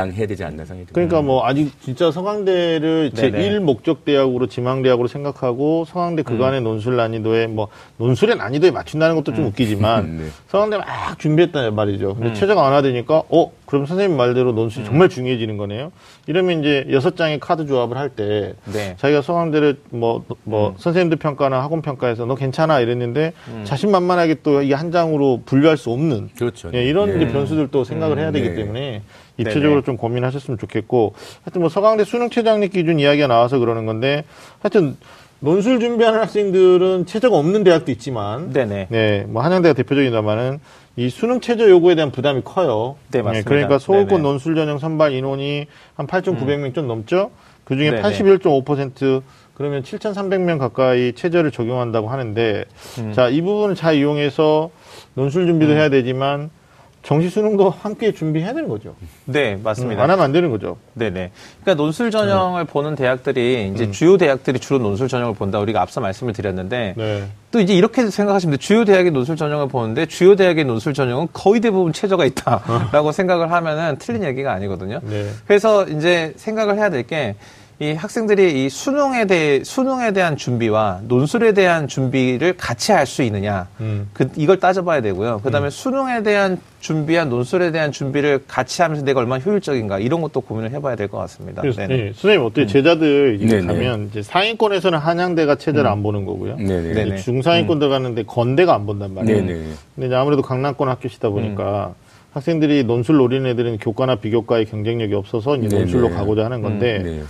지양해야 0.05 0.27
되지 0.27 0.43
않나 0.43 0.65
생각이 0.65 0.87
듭니다. 0.87 0.93
그러니까 0.93 1.21
뭐 1.21 1.45
아직 1.45 1.71
진짜 1.81 2.11
서강대를 2.11 3.11
제 3.15 3.31
네네. 3.31 3.45
1 3.45 3.59
목적 3.61 4.05
대학으로 4.05 4.47
지망 4.47 4.81
대학으로 4.81 5.07
생각하고 5.07 5.85
서강대 5.85 6.23
그간의 6.23 6.61
논술 6.61 6.95
난이도에 6.95 7.47
뭐 7.47 7.69
논술의 7.97 8.37
난이도에 8.37 8.71
맞춘다는 8.71 9.15
것도 9.15 9.33
좀 9.33 9.45
웃기지만 9.45 10.17
네. 10.17 10.25
서강대 10.47 10.77
막 10.77 11.19
준비했단 11.19 11.73
말이죠. 11.73 12.15
근데 12.15 12.33
최저가 12.33 12.61
완화되니까 12.61 13.23
어 13.29 13.51
그럼 13.65 13.85
선생님 13.85 14.15
말대로 14.15 14.51
논술이 14.51 14.85
정말 14.85 15.09
중요해지는 15.09 15.57
거네요. 15.57 15.91
이러면 16.27 16.59
이제 16.59 16.85
여섯 16.91 17.15
장의 17.15 17.39
카드 17.39 17.65
조합을 17.65 17.97
할때 17.97 18.53
네. 18.71 18.95
자기가 18.97 19.21
서강대를 19.21 19.77
뭐뭐 19.89 20.75
선생님들 20.77 21.17
평가나 21.17 21.61
학원 21.61 21.81
평가에서 21.81 22.25
너 22.25 22.35
괜찮아 22.35 22.79
이랬는데 22.79 23.33
자신만만하게 23.63 24.37
또 24.43 24.61
이게 24.61 24.73
한 24.73 24.91
장으로 24.91 25.41
분류할 25.45 25.77
수 25.77 25.89
없는 25.91 26.29
그렇죠. 26.37 26.69
예, 26.73 26.83
이런 26.83 27.09
네. 27.09 27.15
이제 27.23 27.31
변수들도 27.31 27.83
생각을 27.83 28.19
해야 28.19 28.31
되기 28.31 28.49
네. 28.49 28.55
때문에 28.55 29.01
입체적으로 29.37 29.81
네네. 29.81 29.83
좀 29.83 29.97
고민하셨으면 29.97 30.57
좋겠고 30.57 31.13
하여튼 31.43 31.61
뭐 31.61 31.69
서강대 31.69 32.03
수능 32.03 32.29
최장력 32.29 32.71
기준 32.71 32.99
이야기가 32.99 33.27
나와서 33.27 33.59
그러는 33.59 33.85
건데 33.85 34.23
하여튼 34.59 34.97
논술 35.39 35.79
준비하는 35.79 36.19
학생들은 36.19 37.05
최저가 37.05 37.37
없는 37.37 37.63
대학도 37.63 37.91
있지만 37.91 38.51
네네. 38.51 38.87
네, 38.89 39.25
뭐 39.27 39.43
한양대가 39.43 39.73
대표적이다마는 39.73 40.59
이 40.95 41.09
수능 41.09 41.41
최저 41.41 41.69
요구에 41.69 41.95
대한 41.95 42.11
부담이 42.11 42.41
커요. 42.43 42.95
네, 43.11 43.21
맞습니다. 43.21 43.49
그러니까 43.49 43.77
서울권 43.79 44.07
네네. 44.07 44.21
논술 44.21 44.55
전형 44.55 44.79
선발 44.79 45.11
인원이 45.13 45.67
한 45.95 46.07
8,900명 46.07 46.73
좀 46.73 46.87
넘죠. 46.87 47.31
그 47.65 47.75
중에 47.75 47.91
네네. 47.91 48.01
81.5% 48.01 49.21
그러면 49.55 49.83
7,300명 49.83 50.57
가까이 50.57 51.13
최저를 51.13 51.51
적용한다고 51.51 52.09
하는데 52.09 52.65
음. 52.99 53.13
자, 53.13 53.29
이 53.29 53.41
부분을 53.41 53.75
잘 53.75 53.95
이용해서 53.95 54.69
논술 55.15 55.47
준비도 55.47 55.73
해야 55.73 55.89
되지만 55.89 56.49
정시 57.05 57.29
수능도 57.29 57.69
함께 57.69 58.11
준비해야 58.11 58.53
되는 58.53 58.67
거죠. 58.67 58.95
네, 59.25 59.53
음, 59.53 59.61
맞습니다. 59.63 60.01
안 60.03 60.09
하면 60.09 60.25
안 60.25 60.31
되는 60.31 60.49
거죠. 60.49 60.77
네 60.93 61.11
네. 61.11 61.31
그러니까 61.61 61.81
논술 61.81 62.09
전형을 62.09 62.65
보는 62.65 62.95
대학들이 62.95 63.71
이제 63.73 63.91
주요 63.91 64.17
대학들이 64.17 64.59
주로 64.59 64.79
논술 64.79 65.07
전형을 65.07 65.35
본다. 65.35 65.59
우리가 65.59 65.81
앞서 65.81 66.01
말씀을 66.01 66.33
드렸는데 66.33 66.95
네. 66.97 67.23
또 67.51 67.59
이제 67.59 67.75
이렇게 67.75 68.09
생각하시면 68.09 68.53
돼요. 68.53 68.57
주요 68.57 68.85
대학의 68.85 69.11
논술 69.11 69.35
전형을 69.35 69.67
보는데 69.67 70.07
주요 70.07 70.35
대학의 70.35 70.65
논술 70.65 70.95
전형은 70.95 71.27
거의 71.31 71.61
대부분 71.61 71.93
최저가 71.93 72.25
있다라고 72.25 73.11
생각을 73.13 73.51
하면은 73.51 73.97
틀린 73.99 74.23
얘기가 74.23 74.51
아니거든요. 74.51 74.99
네. 75.03 75.29
그래서 75.45 75.85
이제 75.87 76.33
생각을 76.37 76.75
해야 76.77 76.89
될게 76.89 77.35
이 77.79 77.91
학생들이 77.91 78.63
이 78.65 78.69
수능에 78.69 79.25
대해 79.25 79.61
수능에 79.61 80.13
대한 80.13 80.37
준비와 80.37 81.01
논술에 81.09 81.51
대한 81.51 81.89
준비를 81.89 82.55
같이 82.55 82.93
할 82.93 83.05
수 83.05 83.21
있느냐 83.23 83.67
음. 83.81 84.09
그 84.13 84.29
이걸 84.37 84.59
따져봐야 84.61 85.01
되고요. 85.01 85.41
그다음에 85.43 85.69
수능에 85.69 86.23
대한 86.23 86.57
준비와 86.79 87.25
논술에 87.25 87.71
대한 87.71 87.91
준비를 87.91 88.45
같이 88.47 88.81
하면서 88.81 89.03
내가 89.03 89.19
얼마나 89.19 89.43
효율적인가 89.43 89.99
이런 89.99 90.21
것도 90.21 90.39
고민을 90.41 90.71
해봐야 90.71 90.95
될 90.95 91.09
것 91.09 91.17
같습니다. 91.17 91.61
그래서 91.61 91.81
네네. 91.81 91.95
네, 91.97 92.03
선생님 92.15 92.45
어때요? 92.45 92.65
제자들 92.65 93.39
이제. 93.41 93.59
가면 93.61 94.07
이제 94.11 94.21
상위권에서는 94.21 94.97
한양대가 94.97 95.55
체제를 95.55 95.85
안 95.85 96.01
보는 96.01 96.23
거고요. 96.25 96.55
네네. 96.55 97.17
중상위권 97.17 97.79
들어가는데 97.79 98.23
건대가 98.23 98.73
안 98.73 98.85
본단 98.85 99.13
말이에요. 99.13 99.37
네네. 99.45 99.63
근데 99.95 100.07
이제 100.07 100.15
아무래도 100.15 100.41
강남권 100.41 100.87
학교시다 100.87 101.29
보니까 101.29 101.93
학생들이 102.31 102.83
논술 102.85 103.17
노리는 103.17 103.45
애들은 103.49 103.77
교과나 103.79 104.15
비교과의 104.15 104.65
경쟁력이 104.65 105.13
없어서 105.13 105.57
이제. 105.57 105.77
논술로 105.77 106.09
가고자 106.09 106.45
하는 106.45 106.61
건데 106.61 107.01
네. 107.03 107.21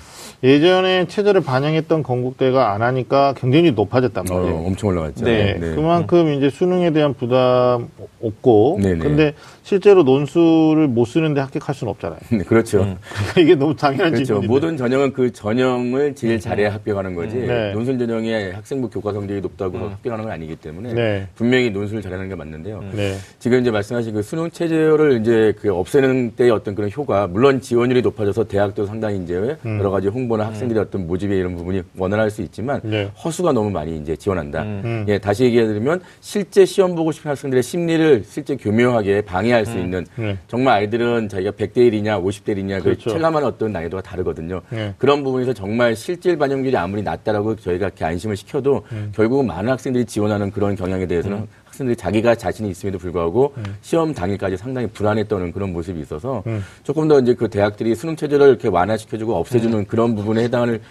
예전에 0.44 1.08
체제를 1.08 1.42
반영했던 1.42 2.04
건국대가 2.04 2.74
안 2.74 2.82
하니까 2.82 3.34
경쟁력이 3.38 3.76
높아졌단 3.76 4.26
어, 4.30 4.34
말이에요. 4.34 4.56
엄청 4.66 4.90
올라갔죠. 4.90 5.26
네. 5.26 5.58
네. 5.60 5.76
그만큼 5.76 6.34
이제 6.34 6.50
수능에 6.50 6.92
대한 6.92 7.14
부담 7.14 7.88
없고 8.22 8.80
네네. 8.82 9.00
근데 9.00 9.34
실제로 9.64 10.04
논술을 10.04 10.88
못 10.88 11.06
쓰는데 11.06 11.42
합격할 11.42 11.74
수는 11.74 11.92
없잖아요. 11.92 12.20
네, 12.32 12.38
그렇죠. 12.40 12.80
그러니까 12.80 13.42
이게 13.42 13.56
너무 13.56 13.76
당연한 13.76 14.12
그렇죠. 14.12 14.26
질문인데. 14.26 14.48
모든 14.48 14.78
전형은 14.78 15.14
그 15.14 15.32
전형을 15.32 16.16
제일 16.16 16.40
잘해야 16.40 16.74
합격하는 16.74 17.16
거지. 17.16 17.38
네. 17.38 17.72
논술 17.74 17.98
전형에 17.98 18.52
학생부 18.52 18.90
교과 18.90 19.14
성적이 19.14 19.42
높다고 19.42 19.78
합격하는 19.78 20.26
건 20.26 20.34
아니기 20.34 20.56
때문에 20.56 20.94
네. 20.94 21.28
분명히 21.36 21.72
논술을 21.72 22.02
잘하는 22.02 22.30
게 22.30 22.36
맞는데요. 22.36 22.84
네. 22.94 23.16
지금 23.40 23.62
이제 23.62 23.72
말씀하신 23.72 24.14
그 24.14 24.22
수능 24.22 24.52
체제를 24.52 25.20
이제 25.22 25.54
그 25.60 25.74
없애는 25.74 26.34
때의 26.36 26.52
어떤 26.52 26.76
그런 26.76 26.92
효과, 26.96 27.28
물론 27.28 27.62
지원율이 27.62 28.02
높아져서 28.02 28.44
대학도 28.46 28.86
상당히 28.86 29.24
이제 29.24 29.58
음. 29.66 29.80
여러 29.80 29.90
가지 29.90 30.08
홍보 30.08 30.25
나 30.36 30.48
학생들의 30.48 30.82
어떤 30.82 31.08
모집에 31.08 31.36
이런 31.38 31.56
부분이 31.56 31.84
원활할 31.98 32.30
수 32.30 32.42
있지만 32.42 32.82
네. 32.84 33.06
허수가 33.24 33.52
너무 33.54 33.70
많이 33.70 33.98
이제 33.98 34.16
지원한다. 34.16 34.64
음. 34.64 35.06
예, 35.08 35.18
다시 35.18 35.46
얘기해드리면 35.46 36.02
실제 36.20 36.66
시험 36.66 36.96
보고 36.96 37.12
싶은 37.12 37.30
학생들의 37.32 37.64
심리를 37.64 38.24
실제 38.26 38.56
교묘하게 38.56 39.22
방해할 39.22 39.66
수 39.66 39.78
있는 39.78 40.06
네. 40.16 40.38
정말 40.48 40.78
아이들은 40.80 41.30
자기가 41.30 41.52
100대 41.52 41.78
1이냐 41.78 42.24
50대 42.24 42.58
1이냐 42.58 42.78
그 42.80 42.84
그렇죠. 42.84 43.12
체감하는 43.12 43.48
어떤 43.48 43.72
난이도가 43.72 44.02
다르거든요. 44.04 44.62
네. 44.70 44.94
그런 44.98 45.24
부분에서 45.24 45.54
정말 45.54 45.96
실질 45.96 46.38
반영률이 46.38 46.76
아무리 46.76 47.02
낮다라고 47.02 47.56
저희가 47.56 47.88
이렇게 47.88 48.04
안심을 48.04 48.36
시켜도 48.36 48.86
음. 48.92 49.12
결국은 49.16 49.48
많은 49.48 49.72
학생들이 49.72 50.06
지원하는 50.06 50.52
그런 50.52 50.76
경향에 50.76 51.06
대해서는 51.06 51.48
학생들이 51.76 51.96
자기가 51.98 52.36
자신이 52.36 52.70
있음에도 52.70 52.98
불구하고 52.98 53.54
음. 53.58 53.64
시험 53.82 54.14
당일까지 54.14 54.58
상당히 54.58 54.88
떠는 55.28 55.52
그런 55.52 55.74
모습이 55.74 56.00
있어서 56.00 56.44
음. 56.48 56.64
조금 56.84 57.08
더 57.08 57.20
이제 57.20 57.34
그 57.34 57.50
대학들이 57.50 57.96
수능 57.96 58.16
체제를 58.16 58.48
이렇게 58.48 58.70
완화시켜주고 58.70 59.36
없애주는 59.36 59.78
음. 59.78 59.86
그런 59.86 60.16
부분에 60.16 60.44
해당을 60.44 60.82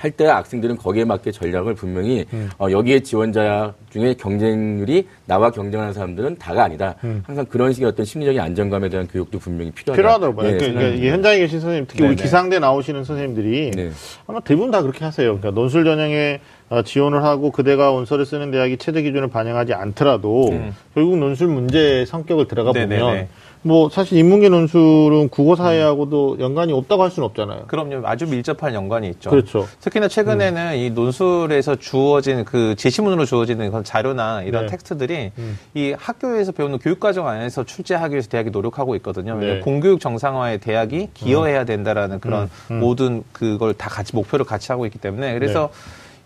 할 0.00 0.10
때 0.12 0.24
학생들은 0.26 0.78
거기에 0.78 1.04
맞게 1.04 1.30
전략을 1.30 1.74
분명히 1.74 2.24
음. 2.32 2.48
어, 2.58 2.70
여기에 2.70 3.00
지원자 3.00 3.74
중에 3.90 4.14
경쟁률이 4.14 5.06
나와 5.26 5.50
경쟁하는 5.50 5.92
사람들은 5.92 6.38
다가 6.38 6.64
아니다. 6.64 6.94
음. 7.04 7.22
항상 7.26 7.44
그런 7.44 7.72
식의 7.74 7.86
어떤 7.86 8.06
심리적인 8.06 8.40
안정감에 8.40 8.88
대한 8.88 9.06
교육도 9.06 9.38
분명히 9.38 9.70
필요하다. 9.72 10.00
필요하다고 10.00 10.34
봐요. 10.34 10.50
네, 10.52 10.56
그러니까. 10.56 10.82
이게 10.96 11.10
현장에 11.10 11.38
계신 11.40 11.60
선생님, 11.60 11.86
특히 11.86 12.02
우리 12.02 12.16
네네. 12.16 12.22
기상대 12.22 12.58
나오시는 12.58 13.04
선생님들이 13.04 13.72
네. 13.72 13.90
아마 14.26 14.40
대부분 14.40 14.70
다 14.70 14.80
그렇게 14.80 15.04
하세요. 15.04 15.38
그러니까 15.38 15.50
논술 15.50 15.84
전형에 15.84 16.40
어, 16.40 16.59
지원을 16.84 17.24
하고 17.24 17.50
그대가 17.50 17.90
원서를 17.90 18.24
쓰는 18.24 18.50
대학이 18.50 18.76
최저 18.78 19.00
기준을 19.00 19.28
반영하지 19.28 19.74
않더라도 19.74 20.50
결국 20.94 21.18
논술 21.18 21.48
문제의 21.48 22.06
성격을 22.06 22.46
들어가 22.46 22.70
음. 22.70 22.74
네네네. 22.74 23.00
보면 23.00 23.28
뭐 23.62 23.90
사실 23.90 24.16
인문계 24.16 24.48
논술은 24.48 25.28
국어 25.28 25.54
사회하고도 25.54 26.38
연관이 26.40 26.72
없다고 26.72 27.02
할 27.02 27.10
수는 27.10 27.26
없잖아요. 27.26 27.64
그럼요. 27.66 28.06
아주 28.06 28.26
밀접한 28.26 28.72
연관이 28.72 29.08
있죠. 29.10 29.28
그렇죠. 29.28 29.66
특히나 29.80 30.08
최근에는 30.08 30.78
이 30.78 30.90
논술에서 30.90 31.76
주어진 31.76 32.44
그 32.44 32.74
제시문으로 32.76 33.26
주어지는 33.26 33.68
그런 33.68 33.84
자료나 33.84 34.42
이런 34.42 34.64
네. 34.64 34.70
텍스트들이 34.70 35.32
음. 35.36 35.58
이 35.74 35.94
학교에서 35.98 36.52
배우는 36.52 36.78
교육과정 36.78 37.28
안에서 37.28 37.64
출제하기 37.64 38.14
위해서 38.14 38.30
대학이 38.30 38.50
노력하고 38.50 38.94
있거든요. 38.96 39.36
네. 39.36 39.60
공교육 39.60 40.00
정상화에 40.00 40.56
대학이 40.58 41.10
기여해야 41.12 41.64
된다라는 41.64 42.20
그런 42.20 42.44
음, 42.44 42.48
음. 42.70 42.80
모든 42.80 43.24
그걸 43.32 43.74
다 43.74 43.90
같이 43.90 44.16
목표를 44.16 44.46
같이 44.46 44.72
하고 44.72 44.86
있기 44.86 44.98
때문에 44.98 45.34
그래서 45.34 45.68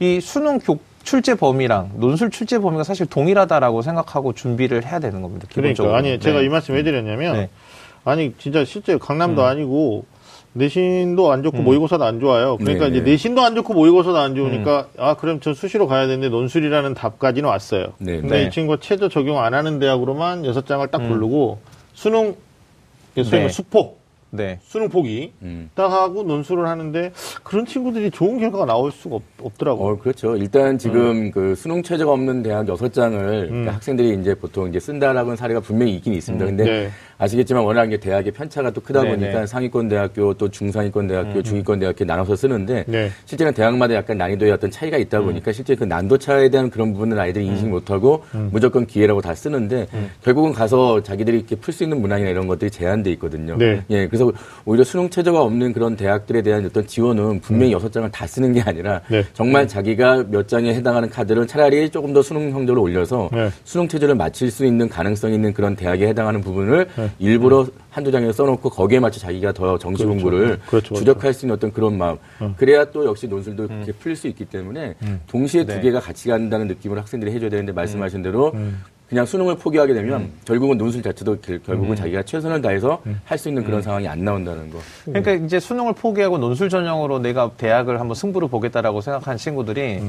이 0.00 0.20
수능 0.20 0.59
교 0.59 0.78
출제 1.04 1.35
범위랑 1.35 1.92
논술 1.96 2.30
출제 2.30 2.59
범위가 2.59 2.83
사실 2.83 3.07
동일하다라고 3.07 3.83
생각하고 3.83 4.33
준비를 4.33 4.87
해야 4.87 4.98
되는 4.98 5.22
겁니다. 5.22 5.46
기본적으로. 5.50 5.92
그러니까 5.92 6.12
아니 6.12 6.20
제가 6.20 6.40
네. 6.40 6.46
이 6.46 6.48
말씀 6.48 6.74
왜 6.74 6.83
드렸냐면 6.83 7.35
네. 7.35 7.50
아니 8.04 8.35
진짜 8.38 8.64
실제 8.64 8.96
강남도 8.98 9.44
아니고 9.44 10.07
내신도 10.54 11.30
안 11.33 11.42
좋고 11.42 11.59
음. 11.59 11.64
모의고사도 11.64 12.04
안 12.04 12.20
좋아요. 12.20 12.57
그러니까 12.57 12.87
네네. 12.87 12.98
이제 12.98 13.11
내신도 13.11 13.42
안 13.42 13.54
좋고 13.54 13.74
모의고사도 13.74 14.16
안 14.16 14.35
좋으니까 14.35 14.88
음. 14.94 15.02
아 15.02 15.14
그럼 15.14 15.40
저 15.40 15.52
수시로 15.52 15.87
가야 15.88 16.07
되는데 16.07 16.28
논술이라는 16.28 16.94
답까지는 16.94 17.48
왔어요. 17.48 17.92
네. 17.98 18.20
근데 18.20 18.38
네. 18.38 18.44
이 18.44 18.50
친구가 18.50 18.78
최저 18.80 19.09
적용 19.09 19.40
안 19.40 19.52
하는 19.52 19.78
대학으로만 19.78 20.44
여섯 20.46 20.66
장을 20.66 20.87
딱 20.88 20.98
고르고 20.98 21.59
수능 21.92 22.37
소위 23.16 23.30
네. 23.30 23.40
말 23.40 23.50
수포 23.50 23.96
네. 24.35 24.59
수능 24.62 24.88
포기 24.88 25.33
음. 25.42 25.70
딱 25.75 25.92
하고 25.92 26.25
논술을 26.25 26.66
하는데 26.66 27.12
그런 27.44 27.64
친구들이 27.64 28.11
좋은 28.11 28.38
결과가 28.38 28.66
나올 28.66 28.90
수가 28.90 29.18
없, 29.40 29.59
더라고요 29.59 29.92
어, 29.92 29.99
그렇죠. 29.99 30.37
일단 30.37 30.77
지금 30.77 31.31
그 31.31 31.55
수능 31.55 31.83
체제가 31.83 32.11
없는 32.11 32.42
대학 32.42 32.66
여섯 32.68 32.92
장을 32.92 33.49
음. 33.51 33.68
학생들이 33.68 34.18
이제 34.20 34.35
보통 34.35 34.68
이제 34.68 34.81
쓴다라고 34.81 35.29
하는 35.29 35.37
사례가 35.37 35.61
분명히 35.61 35.94
있긴 35.97 36.14
있습니다. 36.14 36.44
근데 36.44 36.64
네. 36.64 36.90
아시겠지만 37.18 37.64
워낙 37.64 37.85
이제 37.87 37.96
대학의 37.96 38.33
편차가 38.33 38.70
또 38.70 38.81
크다 38.81 39.03
네네. 39.03 39.16
보니까 39.16 39.46
상위권 39.46 39.88
대학교 39.88 40.35
또 40.35 40.48
중상위권 40.48 41.07
대학교, 41.07 41.42
중위권 41.42 41.79
대학교 41.79 42.05
나눠서 42.05 42.37
쓰는데 42.37 42.85
네. 42.87 43.11
실제는 43.24 43.53
대학마다 43.55 43.94
약간 43.94 44.18
난이도의 44.18 44.53
어떤 44.53 44.70
차이가 44.70 44.96
있다 44.96 45.20
보니까 45.20 45.53
실제 45.53 45.74
그 45.74 45.85
난도 45.85 46.18
차에 46.18 46.48
대한 46.48 46.70
그런 46.70 46.92
부분을 46.92 47.18
아이들이 47.18 47.46
인식 47.46 47.68
못하고 47.68 48.24
무조건 48.50 48.87
기회라고 48.87 49.20
다 49.20 49.35
쓰는데 49.35 49.87
결국은 50.22 50.53
가서 50.53 51.03
자기들이 51.03 51.38
이렇게 51.38 51.57
풀 51.57 51.74
수 51.74 51.83
있는 51.83 52.00
문항이나 52.00 52.31
이런 52.31 52.46
것들이 52.46 52.70
제한돼 52.70 53.11
있거든요. 53.12 53.57
네. 53.57 53.83
예, 53.90 54.07
그래서 54.07 54.31
오히려 54.64 54.85
수능 54.85 55.11
체제가 55.11 55.42
없는 55.42 55.72
그런 55.72 55.96
대학들에 55.96 56.42
대한 56.42 56.64
어떤 56.64 56.87
지원은 56.87 57.40
분명히 57.40 57.72
여섯 57.72 57.92
장을 57.92 58.09
다 58.11 58.27
쓰는 58.27 58.53
게 58.53 58.61
아니라 58.61 59.00
네. 59.09 59.24
정말 59.33 59.66
자기가 59.66 60.27
몇 60.31 60.46
장에 60.46 60.72
해당하는 60.72 61.11
카드를 61.11 61.48
차라리 61.48 61.90
조금 61.90 62.12
더 62.12 62.22
수능 62.22 62.53
성적을 62.53 62.81
올려서 62.81 63.31
네. 63.33 63.50
수능 63.64 63.88
체제를 63.88 64.14
마칠 64.14 64.53
수 64.53 64.64
있는 64.64 64.88
가능성이 64.88 65.35
있는 65.35 65.53
그런 65.53 65.74
대학에 65.74 66.07
해당하는 66.07 66.40
부분을 66.40 66.87
네. 66.96 67.04
일부러 67.19 67.67
한두 67.90 68.11
장에 68.11 68.33
써놓고 68.33 68.71
거기에 68.71 69.01
맞춰 69.01 69.21
자기가 69.21 69.53
더 69.53 69.79
정시 69.79 70.05
그렇죠. 70.05 70.14
공부를 70.14 70.47
그렇죠, 70.47 70.67
그렇죠. 70.67 70.95
주력할 70.97 71.33
수 71.33 71.47
있는 71.47 71.55
어떤 71.57 71.73
그런 71.73 71.97
마음. 71.97 72.17
그래야 72.57 72.85
또 72.85 73.05
역시 73.05 73.27
논술도 73.29 73.69
그렇게 73.69 73.93
풀수 73.93 74.27
있기 74.29 74.45
때문에 74.47 74.95
동시에 75.27 75.64
두 75.64 75.75
네. 75.75 75.81
개가 75.81 76.01
같이 76.01 76.29
간다는 76.29 76.67
느낌을 76.69 76.99
학생들이 76.99 77.33
해줘야 77.33 77.51
되는데 77.51 77.73
말씀하신 77.73 78.23
대로 78.23 78.53
그냥 79.09 79.27
수능을 79.27 79.57
포기하게 79.57 79.93
되면 79.95 80.31
결국은 80.47 80.79
논술 80.79 81.03
자체도 81.03 81.37
결- 81.40 81.62
결국은 81.62 81.95
자기가 81.95 82.23
최선을 82.23 82.62
다해서 82.62 83.03
할수 83.25 83.49
있는 83.49 83.62
그런 83.62 83.83
상황이 83.83 84.09
안 84.09 84.25
나온다는 84.25 84.71
거. 84.71 84.79
그러니까 85.05 85.33
이제 85.33 85.61
수능을 85.61 85.93
포기하고 85.93 86.38
논술 86.38 86.69
전형으로 86.71 87.19
내가 87.19 87.51
대학을 87.57 88.01
한번 88.01 88.14
승부를 88.14 88.49
보겠다라고 88.49 89.03
생각한 89.03 89.37
친구들이 89.37 90.01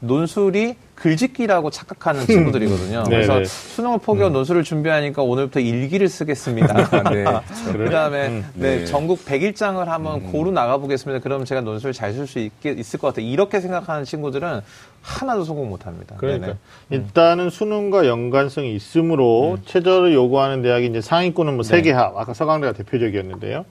논술이 0.00 0.76
글짓기라고 0.94 1.70
착각하는 1.70 2.26
친구들이거든요. 2.26 3.04
네, 3.04 3.08
그래서 3.10 3.38
네. 3.38 3.44
수능을 3.44 3.98
포기하고 3.98 4.32
논술을 4.32 4.64
준비하니까 4.64 5.22
오늘부터 5.22 5.60
일기를 5.60 6.08
쓰겠습니다. 6.08 6.74
네. 7.12 7.24
그다음에 7.72 8.28
네, 8.28 8.42
네. 8.78 8.84
전국 8.86 9.24
101장을 9.24 9.84
한번 9.84 10.32
고루 10.32 10.50
나가보겠습니다. 10.50 11.22
그러면 11.22 11.44
제가 11.44 11.60
논술 11.60 11.92
잘 11.92 12.12
쓸 12.14 12.26
수 12.26 12.40
있을 12.64 12.98
것 12.98 13.08
같아요. 13.08 13.26
이렇게 13.26 13.60
생각하는 13.60 14.04
친구들은 14.04 14.60
하나도 15.02 15.44
성공 15.44 15.68
못합니다. 15.70 16.16
그러니까. 16.18 16.56
일단은 16.90 17.50
수능과 17.50 18.06
연관성이 18.06 18.74
있으므로 18.74 19.58
최저를 19.64 20.12
요구하는 20.12 20.62
대학이 20.62 20.86
이제 20.86 21.00
상위권은 21.00 21.54
뭐 21.54 21.62
세개 21.62 21.92
합, 21.92 22.16
아까 22.16 22.34
서강대가 22.34 22.72
대표적이었는데요. 22.72 23.64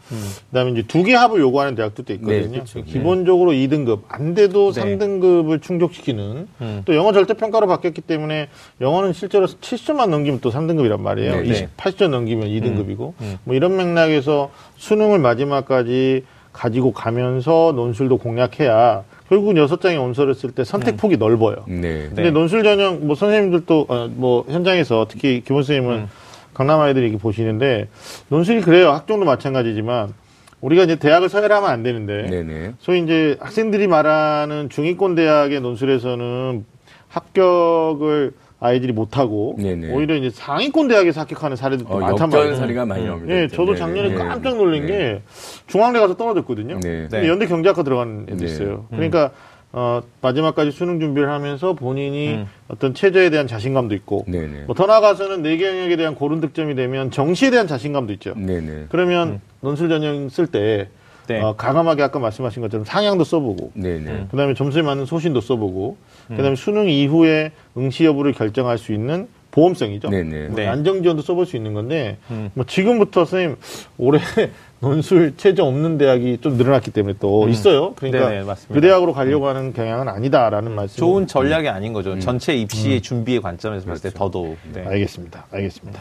그다음에 0.50 0.72
이제 0.72 0.84
두 0.84 1.04
개 1.04 1.14
합을 1.14 1.40
요구하는 1.40 1.76
대학도 1.76 2.04
또 2.04 2.14
있거든요. 2.14 2.42
네, 2.42 2.50
그렇죠. 2.50 2.84
기본적으로 2.84 3.52
2등급 3.52 4.02
안 4.10 4.34
돼도 4.34 4.72
네. 4.74 4.82
3등급을 4.98 5.62
충족시키는 5.62 6.48
음. 6.62 6.82
또 6.86 6.96
영어 6.96 7.14
절대 7.14 7.34
평가로 7.34 7.68
바뀌었기 7.68 8.02
때문에 8.02 8.50
영어는 8.82 9.14
실제로 9.14 9.46
70점 9.48 10.08
넘기면 10.10 10.42
또 10.42 10.52
3등급이란 10.52 11.00
말이에요. 11.00 11.36
네, 11.36 11.44
네. 11.44 11.70
28점 11.78 12.10
넘기면 12.10 12.48
2등급이고 12.50 13.14
음. 13.22 13.38
뭐 13.44 13.56
이런 13.56 13.78
맥락에서 13.78 14.50
수능을 14.78 15.20
마지막까지 15.20 16.24
가지고 16.52 16.92
가면서 16.92 17.72
논술도 17.76 18.18
공략해야 18.18 19.04
결국은 19.30 19.58
여섯 19.58 19.82
장의 19.82 19.98
원서를 19.98 20.34
쓸 20.36 20.52
때 20.52 20.64
선택폭이 20.64 21.18
넓어요. 21.18 21.66
네. 21.68 22.08
근데 22.08 22.32
논술 22.32 22.64
전형 22.64 23.06
뭐 23.08 23.16
선생님들도 23.16 23.86
어, 23.90 24.10
뭐 24.14 24.46
현장에서 24.48 25.08
특히 25.10 25.42
기본 25.42 25.64
선생님은 25.64 25.98
음. 25.98 26.10
강남 26.54 26.80
아이들이 26.80 27.06
이렇게 27.06 27.22
보시는데 27.22 27.88
논술이 28.30 28.62
그래요 28.62 28.92
학종도 28.92 29.26
마찬가지지만 29.26 30.14
우리가 30.62 30.84
이제 30.84 30.96
대학을 30.96 31.30
서열하면 31.30 31.70
안 31.70 31.84
되는데 31.84 32.24
네네. 32.24 32.74
소위 32.80 33.04
이제 33.04 33.38
학생들이 33.40 33.88
말하는 33.88 34.70
중위권 34.70 35.16
대학의 35.16 35.62
논술에서는 35.62 36.66
합격을 37.10 38.34
아이들이 38.60 38.92
못하고 38.92 39.56
네네. 39.60 39.94
오히려 39.94 40.16
이제 40.16 40.30
상위권 40.32 40.88
대학에서 40.88 41.22
합격하는 41.22 41.56
사례도 41.56 41.86
어, 41.88 42.00
많단 42.00 42.30
말이에요. 42.30 42.56
사례가 42.56 42.86
많이 42.86 43.06
나옵니다. 43.06 43.34
예. 43.36 43.48
저도 43.48 43.74
네, 43.74 43.78
작년에 43.78 44.10
네, 44.10 44.16
깜짝 44.16 44.58
놀란 44.58 44.82
네. 44.82 44.88
게 44.88 45.22
중앙대 45.68 46.00
가서 46.00 46.16
떨어졌거든요. 46.18 46.80
네. 46.80 47.02
근데 47.04 47.22
네. 47.22 47.28
연대 47.28 47.46
경제학과 47.46 47.84
들어간 47.84 48.26
애도 48.28 48.38
네. 48.38 48.46
있어요. 48.46 48.86
그러니까 48.90 49.32
어, 49.74 50.02
마지막까지 50.22 50.72
수능 50.72 51.00
준비를 51.00 51.30
하면서 51.30 51.74
본인이 51.74 52.46
어떤 52.68 52.94
체제에 52.96 53.30
대한 53.30 53.46
자신감도 53.48 53.94
있고. 53.96 54.26
뭐 54.66 54.76
더 54.76 54.88
나아가서는 54.88 55.44
네개 55.44 55.68
영역에 55.68 55.96
대한 55.98 56.16
고른 56.16 56.42
득점이 56.42 56.74
되면 56.74 57.12
정시에 57.12 57.52
대한 57.52 57.68
자신감도 57.68 58.12
있죠. 58.14 58.34
네네. 58.36 58.86
그러면 58.90 59.40
논술 59.62 59.90
전형 59.90 60.30
쓸 60.30 60.48
때 60.48 60.88
네. 61.28 61.42
어, 61.42 61.56
가감하게 61.56 62.04
아까 62.04 62.20
말씀하신 62.20 62.62
것처럼 62.62 62.86
상향도 62.86 63.24
써보고 63.24 63.72
네네. 63.74 64.28
그다음에 64.32 64.54
점수에 64.54 64.82
맞는 64.82 65.06
소신도 65.06 65.42
써보고 65.42 65.98
그다음에 66.30 66.56
수능 66.56 66.90
이후에 66.90 67.52
응시 67.78 68.06
여부를 68.06 68.34
결정할 68.34 68.78
수 68.78 68.94
있는 68.94 69.28
보험성이죠. 69.52 70.10
네네. 70.10 70.48
뭐 70.48 70.56
네. 70.56 70.68
안정 70.68 71.02
지원도 71.02 71.24
써볼 71.24 71.46
수 71.46 71.56
있는 71.56 71.74
건데 71.74 72.18
뭐 72.54 72.66
지금부터 72.66 73.26
선생님 73.26 73.58
올해 73.98 74.20
논술 74.80 75.36
체제 75.38 75.64
없는 75.64 75.98
대학이 75.98 76.38
좀 76.42 76.56
늘어났기 76.56 76.92
때문에 76.92 77.16
또 77.20 77.50
있어요. 77.50 77.94
그러니까 77.96 78.30
네네, 78.30 78.44
맞습니다. 78.44 78.76
그 78.76 78.82
대학으로 78.82 79.12
가려고 79.12 79.48
하는 79.48 79.74
경향은 79.74 80.08
아니다라는 80.08 80.72
말씀. 80.76 80.98
좋은 80.98 81.26
전략이 81.26 81.68
아닌 81.68 81.94
거죠. 81.94 82.20
전체 82.20 82.54
입시 82.56 83.02
준비의 83.02 83.42
관점에서 83.42 83.88
봤을 83.88 84.12
때 84.12 84.16
더더욱. 84.16 84.58
네. 84.74 84.86
알겠습니다. 84.86 85.48
알겠습니다. 85.52 86.00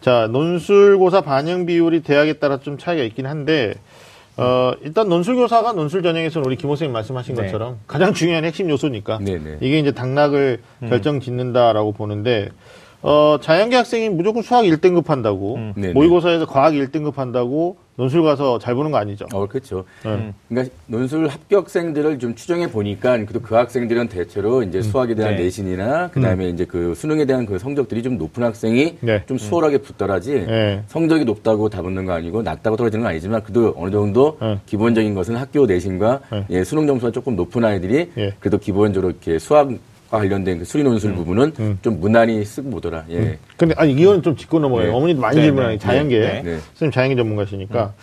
자, 0.00 0.26
논술고사 0.32 1.20
반영 1.20 1.66
비율이 1.66 2.02
대학에 2.02 2.34
따라 2.34 2.58
좀 2.60 2.78
차이가 2.78 3.02
있긴 3.02 3.26
한데, 3.26 3.74
어, 4.36 4.72
일단 4.82 5.08
논술교사가 5.08 5.72
논술 5.72 6.02
전형에서는 6.02 6.46
우리 6.46 6.56
김호 6.56 6.74
선생님 6.74 6.92
말씀하신 6.92 7.34
네. 7.36 7.42
것처럼 7.42 7.78
가장 7.86 8.12
중요한 8.12 8.44
핵심 8.44 8.68
요소니까, 8.68 9.18
네네. 9.18 9.58
이게 9.60 9.78
이제 9.78 9.92
당락을 9.92 10.60
음. 10.82 10.88
결정 10.88 11.20
짓는다라고 11.20 11.92
보는데, 11.92 12.48
어, 13.02 13.38
자연계 13.40 13.76
학생이 13.76 14.08
무조건 14.08 14.42
수학 14.42 14.64
1등급 14.64 15.06
한다고, 15.06 15.56
음. 15.56 15.92
모의고사에서 15.94 16.46
과학 16.46 16.72
1등급 16.72 17.16
한다고 17.16 17.76
논술 17.96 18.22
가서 18.22 18.58
잘 18.58 18.74
보는 18.74 18.90
거 18.90 18.98
아니죠? 18.98 19.26
어, 19.32 19.46
그렇죠. 19.46 19.84
네. 20.04 20.32
그러니까 20.48 20.74
논술 20.86 21.28
합격생들을 21.28 22.18
좀 22.18 22.34
추정해 22.34 22.70
보니까 22.70 23.16
그래도 23.18 23.40
그 23.40 23.54
학생들은 23.54 24.08
대체로 24.08 24.62
이제 24.62 24.82
수학에 24.82 25.14
대한 25.14 25.36
네. 25.36 25.44
내신이나 25.44 26.10
그다음에 26.10 26.48
이제 26.48 26.64
그 26.64 26.94
수능에 26.94 27.24
대한 27.24 27.46
그 27.46 27.58
성적들이 27.58 28.02
좀 28.02 28.18
높은 28.18 28.42
학생이 28.42 28.98
네. 29.00 29.22
좀 29.26 29.38
수월하게 29.38 29.78
붙더라지 29.78 30.44
네. 30.46 30.82
성적이 30.88 31.24
높다고 31.24 31.68
다 31.68 31.82
붙는 31.82 32.04
거 32.04 32.12
아니고 32.12 32.42
낮다고 32.42 32.76
떨어지는 32.76 33.04
건 33.04 33.10
아니지만 33.10 33.42
그래도 33.44 33.74
어느 33.76 33.92
정도 33.92 34.38
네. 34.40 34.58
기본적인 34.66 35.14
것은 35.14 35.36
학교 35.36 35.66
내신과 35.66 36.20
네. 36.32 36.46
예, 36.50 36.64
수능 36.64 36.86
점수가 36.86 37.12
조금 37.12 37.36
높은 37.36 37.64
아이들이 37.64 38.10
예. 38.18 38.34
그래도 38.40 38.58
기본적으로 38.58 39.10
이렇게 39.10 39.38
수학과 39.38 39.74
관련된 40.18 40.58
그 40.58 40.64
수리 40.64 40.82
논술 40.82 41.14
부분은 41.14 41.78
좀 41.82 42.00
무난히 42.00 42.44
쓰고 42.44 42.70
보더라. 42.70 43.04
예. 43.10 43.38
근데 43.56 43.74
아니 43.76 43.92
이거는 43.92 44.22
좀 44.22 44.36
짚고 44.36 44.58
넘어가요. 44.58 44.88
네. 44.88 44.92
어머니도 44.94 45.20
많이 45.20 45.36
네, 45.36 45.42
질문하는 45.42 45.76
네, 45.76 45.78
자연계 45.78 46.18
네, 46.18 46.42
네. 46.42 46.58
선생님 46.74 46.92
자연계 46.92 47.16
전문가시니까 47.16 47.94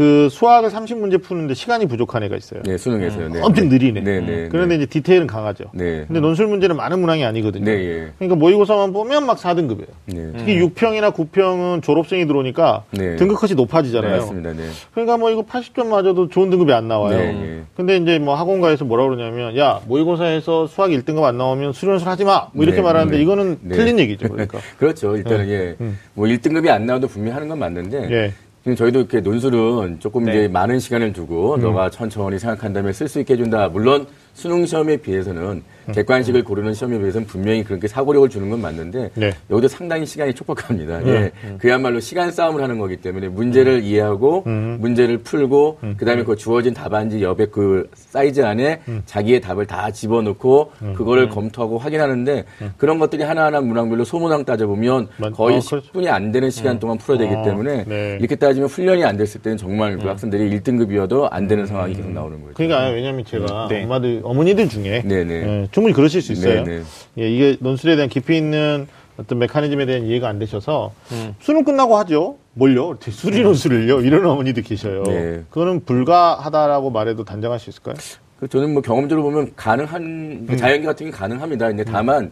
그 0.00 0.30
수학을 0.30 0.70
30문제 0.70 1.22
푸는데 1.22 1.52
시간이 1.52 1.84
부족한 1.84 2.22
애가 2.22 2.34
있어요. 2.34 2.62
네, 2.64 2.78
수능에서요. 2.78 3.28
네. 3.28 3.40
엄청 3.42 3.68
느리네. 3.68 4.00
네, 4.00 4.20
네, 4.20 4.48
그런데 4.50 4.78
네. 4.78 4.84
이제 4.84 4.86
디테일은 4.86 5.26
강하죠. 5.26 5.64
네. 5.74 6.06
근데 6.06 6.20
논술 6.20 6.46
문제는 6.46 6.74
많은 6.74 7.00
문항이 7.00 7.22
아니거든요. 7.22 7.66
네, 7.66 7.72
예. 7.72 8.12
그러니까 8.16 8.36
모의고사만 8.36 8.94
보면 8.94 9.26
막 9.26 9.36
4등급이에요. 9.36 9.88
네. 10.06 10.32
특히 10.38 10.58
6평이나 10.58 11.12
9평은 11.12 11.82
졸업생이 11.82 12.26
들어오니까 12.26 12.84
네. 12.92 13.16
등급컷이 13.16 13.50
네, 13.50 13.54
높아지잖아요. 13.56 14.20
맞습니다. 14.20 14.54
네. 14.54 14.62
그러니까 14.94 15.18
뭐 15.18 15.30
이거 15.30 15.42
80점 15.42 15.88
맞아도 15.88 16.28
좋은 16.30 16.48
등급이 16.48 16.72
안 16.72 16.88
나와요. 16.88 17.18
네, 17.18 17.32
네. 17.34 17.62
근데 17.76 17.98
이제 17.98 18.18
뭐 18.18 18.36
학원가에서 18.36 18.86
뭐라 18.86 19.04
그러냐면 19.04 19.54
야 19.58 19.82
모의고사에서 19.86 20.66
수학 20.68 20.92
1등급 20.92 21.24
안 21.24 21.36
나오면 21.36 21.74
수련술 21.74 22.08
하지 22.08 22.24
마. 22.24 22.48
뭐 22.54 22.64
이렇게 22.64 22.78
네, 22.78 22.82
말하는데 22.84 23.18
네. 23.18 23.22
이거는 23.22 23.58
네. 23.60 23.76
틀린 23.76 23.98
얘기죠. 23.98 24.30
그러니까. 24.30 24.60
그렇죠. 24.78 25.14
일단은 25.14 25.50
예. 25.50 25.76
뭐 26.14 26.26
1등급이 26.26 26.70
안 26.70 26.86
나와도 26.86 27.06
분명히 27.06 27.34
하는 27.34 27.48
건 27.48 27.58
맞는데 27.58 28.08
예. 28.10 28.32
지금 28.62 28.76
저희도 28.76 28.98
이렇게 29.00 29.20
논술은 29.20 30.00
조금 30.00 30.24
네. 30.24 30.32
이제 30.32 30.48
많은 30.48 30.80
시간을 30.80 31.12
두고 31.14 31.54
음. 31.54 31.60
너가 31.62 31.88
천천히 31.88 32.38
생각한 32.38 32.72
다음에 32.74 32.92
쓸 32.92 33.08
수 33.08 33.20
있게 33.20 33.34
해준다. 33.34 33.68
물론 33.68 34.06
수능 34.34 34.66
시험에 34.66 34.98
비해서는 34.98 35.62
객관식을 35.94 36.44
고르는 36.44 36.74
시험에 36.74 36.98
비해서는 36.98 37.26
분명히 37.26 37.64
그렇게 37.64 37.88
사고력을 37.88 38.28
주는 38.28 38.48
건 38.50 38.60
맞는데 38.60 39.10
네. 39.14 39.32
여기도 39.50 39.68
상당히 39.68 40.06
시간이 40.06 40.34
촉박합니다. 40.34 41.06
예. 41.06 41.32
그야말로 41.58 42.00
시간 42.00 42.30
싸움을 42.30 42.62
하는 42.62 42.78
거기 42.78 42.96
때문에 42.96 43.28
문제를 43.28 43.82
이해하고 43.82 44.42
문제를 44.46 45.18
풀고 45.18 45.78
그다음에 45.96 46.24
그 46.24 46.36
주어진 46.36 46.74
답안지 46.74 47.22
옆에 47.22 47.46
그 47.46 47.88
사이즈 47.94 48.40
안에 48.44 48.80
자기의 49.06 49.40
답을 49.40 49.66
다 49.66 49.90
집어넣고 49.90 50.72
그거를 50.96 51.28
검토하고 51.28 51.78
확인하는데 51.78 52.44
그런 52.76 52.98
것들이 52.98 53.22
하나하나 53.22 53.60
문항별로 53.60 54.04
소문항 54.04 54.44
따져보면 54.44 55.08
맞- 55.16 55.32
거의 55.32 55.56
어, 55.56 55.60
그렇죠. 55.60 55.90
10분이 55.92 56.08
안 56.08 56.32
되는 56.32 56.50
시간 56.50 56.78
동안 56.78 56.98
풀어야 56.98 57.18
되기 57.18 57.34
아, 57.34 57.42
때문에 57.42 57.84
네. 57.86 58.16
이렇게 58.20 58.36
따지면 58.36 58.68
훈련이 58.68 59.04
안 59.04 59.16
됐을 59.16 59.40
때는 59.42 59.56
정말 59.56 59.98
그 59.98 60.06
학생들이 60.08 60.50
1등급이어도 60.60 61.28
안 61.30 61.46
되는 61.46 61.66
상황이 61.66 61.94
계속 61.94 62.10
나오는 62.10 62.40
거죠. 62.40 62.54
그러니까 62.54 62.88
왜냐면 62.90 63.24
제가 63.24 63.68
네. 63.70 63.84
엄마들 63.84 64.20
어머니들 64.24 64.68
중에 64.68 65.02
네네. 65.04 65.34
예, 65.34 65.68
충분히 65.80 65.94
그러실 65.94 66.20
수 66.20 66.32
있어요. 66.32 66.62
네네. 66.62 66.82
예, 67.18 67.30
이게 67.30 67.56
논술에 67.58 67.96
대한 67.96 68.10
깊이 68.10 68.36
있는 68.36 68.86
어떤 69.16 69.38
메커니즘에 69.38 69.86
대한 69.86 70.04
이해가 70.04 70.28
안 70.28 70.38
되셔서 70.38 70.92
음. 71.12 71.34
수능 71.40 71.64
끝나고 71.64 71.96
하죠. 71.98 72.36
뭘요? 72.52 72.98
수리 73.00 73.42
논술을요? 73.42 74.02
이런 74.02 74.26
어머니도 74.26 74.60
계셔요. 74.60 75.04
네. 75.04 75.42
그거는 75.48 75.84
불가하다라고 75.86 76.90
말해도 76.90 77.24
단정할 77.24 77.58
수 77.58 77.70
있을까요? 77.70 77.94
그 78.38 78.48
저는 78.48 78.72
뭐 78.74 78.82
경험적으로 78.82 79.22
보면 79.22 79.52
가능한 79.56 80.02
음. 80.02 80.46
그 80.48 80.56
자연계 80.56 80.86
같은 80.86 81.06
경우는 81.06 81.18
가능합니다. 81.18 81.68
근데 81.68 81.84
다만 81.84 82.30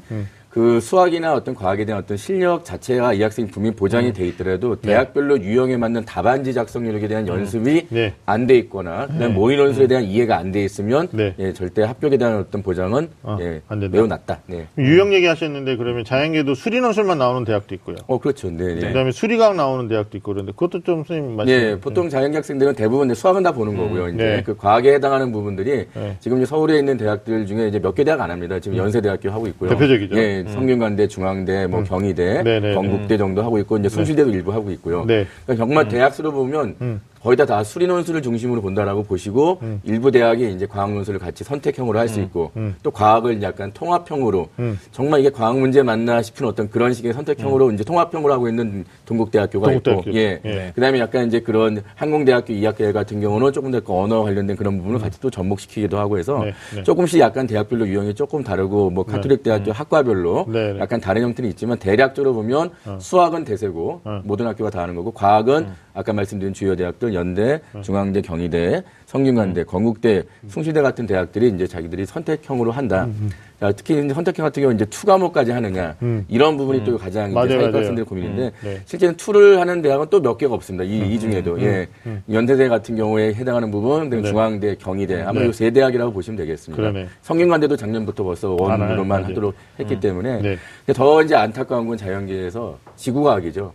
그 0.50 0.80
수학이나 0.80 1.34
어떤 1.34 1.54
과학에 1.54 1.84
대한 1.84 2.02
어떤 2.02 2.16
실력 2.16 2.64
자체가 2.64 3.12
이 3.12 3.22
학생이 3.22 3.48
분명히 3.48 3.74
음. 3.74 3.76
보장이 3.76 4.12
돼 4.12 4.26
있더라도 4.28 4.76
대학별로 4.76 5.40
유형에 5.40 5.76
맞는 5.76 6.04
답안지 6.06 6.54
작성 6.54 6.84
력에 6.90 7.06
대한 7.06 7.28
연습이 7.28 7.86
네. 7.90 8.14
안돼 8.24 8.56
있거나 8.60 9.06
그다음 9.06 9.34
모의 9.34 9.58
논술에 9.58 9.86
대한 9.86 10.04
이해가 10.04 10.38
안 10.38 10.50
돼 10.50 10.64
있으면 10.64 11.08
네. 11.12 11.34
예, 11.38 11.52
절대 11.52 11.82
합격에 11.82 12.16
대한 12.16 12.38
어떤 12.38 12.62
보장은 12.62 13.08
아, 13.22 13.36
예, 13.42 13.60
안 13.68 13.80
된다. 13.80 13.96
매우 13.98 14.06
낮다. 14.06 14.40
네. 14.46 14.66
유형 14.78 15.12
얘기하셨는데 15.12 15.76
그러면 15.76 16.04
자연계도 16.04 16.54
수리 16.54 16.80
논술만 16.80 17.18
나오는 17.18 17.44
대학도 17.44 17.74
있고요. 17.74 17.96
어 18.06 18.18
그렇죠. 18.18 18.50
네. 18.50 18.74
네. 18.74 18.80
그다음에 18.88 19.10
수리과학 19.12 19.54
나오는 19.56 19.86
대학도 19.86 20.16
있고 20.16 20.32
그런데 20.32 20.52
그것도 20.52 20.82
좀 20.82 21.04
선생님 21.04 21.36
말씀. 21.36 21.52
예, 21.54 21.76
보통 21.78 22.08
자연계 22.08 22.38
학생들은 22.38 22.74
대부분 22.74 23.12
수학은 23.12 23.42
다 23.42 23.52
보는 23.52 23.76
거고요. 23.76 24.08
이제 24.08 24.16
네. 24.16 24.42
그 24.42 24.56
과학에 24.56 24.94
해당하는 24.94 25.30
부분들이 25.30 25.86
네. 25.94 26.16
지금 26.20 26.38
이제 26.38 26.46
서울에 26.46 26.78
있는 26.78 26.96
대학들 26.96 27.44
중에 27.46 27.68
이제 27.68 27.78
몇 27.78 27.94
개 27.94 28.04
대학 28.04 28.20
안 28.22 28.30
합니다. 28.30 28.58
지금 28.60 28.78
연세대학교 28.78 29.28
하고 29.30 29.46
있고요. 29.48 29.70
대표적이죠. 29.70 30.16
예, 30.16 30.37
성균관대, 30.46 31.08
중앙대, 31.08 31.66
뭐 31.66 31.82
경희대, 31.82 32.42
네, 32.42 32.60
네, 32.60 32.74
건국대 32.74 33.16
정도 33.16 33.42
하고 33.42 33.58
있고 33.58 33.78
이제 33.78 33.88
숭실대도 33.88 34.30
일부 34.30 34.52
하고 34.52 34.70
있고요. 34.70 35.04
네. 35.04 35.26
그러니까 35.44 35.64
정말 35.64 35.88
대학 35.88 36.14
수로 36.14 36.32
보면 36.32 37.00
거의 37.22 37.36
다, 37.36 37.46
다 37.46 37.62
수리 37.64 37.86
논술을 37.86 38.22
중심으로 38.22 38.60
본다라고 38.62 39.02
보시고 39.04 39.60
일부 39.84 40.10
대학이 40.10 40.52
이제 40.52 40.66
과학 40.66 40.92
논술을 40.92 41.18
같이 41.18 41.44
선택형으로 41.44 41.98
할 41.98 42.08
수 42.08 42.20
있고 42.20 42.50
또 42.82 42.90
과학을 42.90 43.42
약간 43.42 43.70
통합형으로 43.72 44.48
정말 44.92 45.20
이게 45.20 45.28
과학 45.30 45.58
문제 45.58 45.82
맞나 45.82 46.22
싶은 46.22 46.46
어떤 46.46 46.70
그런 46.70 46.94
식의 46.94 47.12
선택형으로 47.12 47.70
이제 47.72 47.84
통합형으로 47.84 48.32
하고 48.32 48.48
있는 48.48 48.84
동국대학교가 49.04 49.66
동국대학교. 49.66 50.10
있고 50.10 50.18
예. 50.18 50.40
예. 50.44 50.72
그다음에 50.74 50.98
약간 51.00 51.26
이제 51.26 51.40
그런 51.40 51.82
항공대학교 51.96 52.54
이학계 52.54 52.92
같은 52.92 53.20
경우는 53.20 53.52
조금 53.52 53.70
더그 53.70 53.92
언어 53.92 54.22
관련된 54.22 54.56
그런 54.56 54.78
부분을 54.78 54.98
같이 55.00 55.20
또 55.20 55.28
접목시키기도 55.30 55.98
하고 55.98 56.18
해서 56.18 56.38
네, 56.44 56.54
네. 56.76 56.82
조금씩 56.82 57.20
약간 57.20 57.46
대학별로 57.46 57.86
유형이 57.86 58.14
조금 58.14 58.42
다르고 58.42 58.88
뭐 58.90 59.04
카톨릭 59.04 59.42
대학교 59.42 59.72
학과별로 59.72 60.46
네, 60.48 60.72
네. 60.72 60.80
약간 60.80 61.00
다른 61.00 61.22
형태는 61.22 61.50
있지만 61.50 61.78
대략적으로 61.78 62.32
보면 62.32 62.70
수학은 62.98 63.44
대세고 63.44 64.00
모든 64.24 64.46
학교가 64.46 64.70
다 64.70 64.80
하는 64.82 64.94
거고 64.94 65.10
과학은 65.10 65.68
아까 65.98 66.12
말씀드린 66.12 66.54
주요 66.54 66.76
대학들 66.76 67.12
연대, 67.12 67.60
중앙대, 67.82 68.20
경희대, 68.20 68.84
성균관대, 69.06 69.64
건국대, 69.64 70.22
숭실대 70.46 70.80
같은 70.80 71.06
대학들이 71.06 71.48
이제 71.48 71.66
자기들이 71.66 72.06
선택형으로 72.06 72.70
한다. 72.70 73.08
자, 73.60 73.72
특히 73.72 73.98
이제 74.04 74.14
선택형 74.14 74.44
같은 74.46 74.62
경우 74.62 74.72
이제 74.72 74.84
two 74.84 75.04
과목까지 75.04 75.50
하느냐 75.50 75.96
이런 76.28 76.56
부분이 76.56 76.84
또 76.84 76.96
가장 76.96 77.32
맞아요, 77.32 77.46
이제 77.46 77.56
맞아요. 77.56 77.72
사회학생들의 77.72 78.06
고민인데 78.06 78.42
음, 78.44 78.52
네. 78.62 78.80
실제는 78.84 79.16
two를 79.16 79.58
하는 79.60 79.82
대학은 79.82 80.06
또 80.10 80.20
몇 80.20 80.36
개가 80.36 80.54
없습니다. 80.54 80.84
이, 80.84 81.00
음, 81.00 81.06
이 81.10 81.18
중에도 81.18 81.60
예 81.62 81.88
연세대 82.30 82.68
같은 82.68 82.94
경우에 82.96 83.34
해당하는 83.34 83.70
부분, 83.70 84.10
네. 84.10 84.22
중앙대, 84.22 84.76
경희대 84.76 85.22
아마 85.22 85.40
네. 85.40 85.46
요 85.46 85.58
세 85.58 85.70
대학이라고 85.70 86.12
보시면 86.12 86.36
되겠습니다. 86.36 86.80
그러네. 86.80 87.08
성균관대도 87.22 87.76
작년부터 87.76 88.22
벌써. 88.24 88.56
one으로만. 88.58 89.24
하도록 89.24 89.54
했기 89.80 89.98
때문에 89.98 90.40
네. 90.86 90.92
더 90.94 91.22
이제 91.22 91.34
안타까운 91.34 91.86
건 91.88 91.96
자연계에서 91.96 92.78
지구과학이죠. 92.96 93.72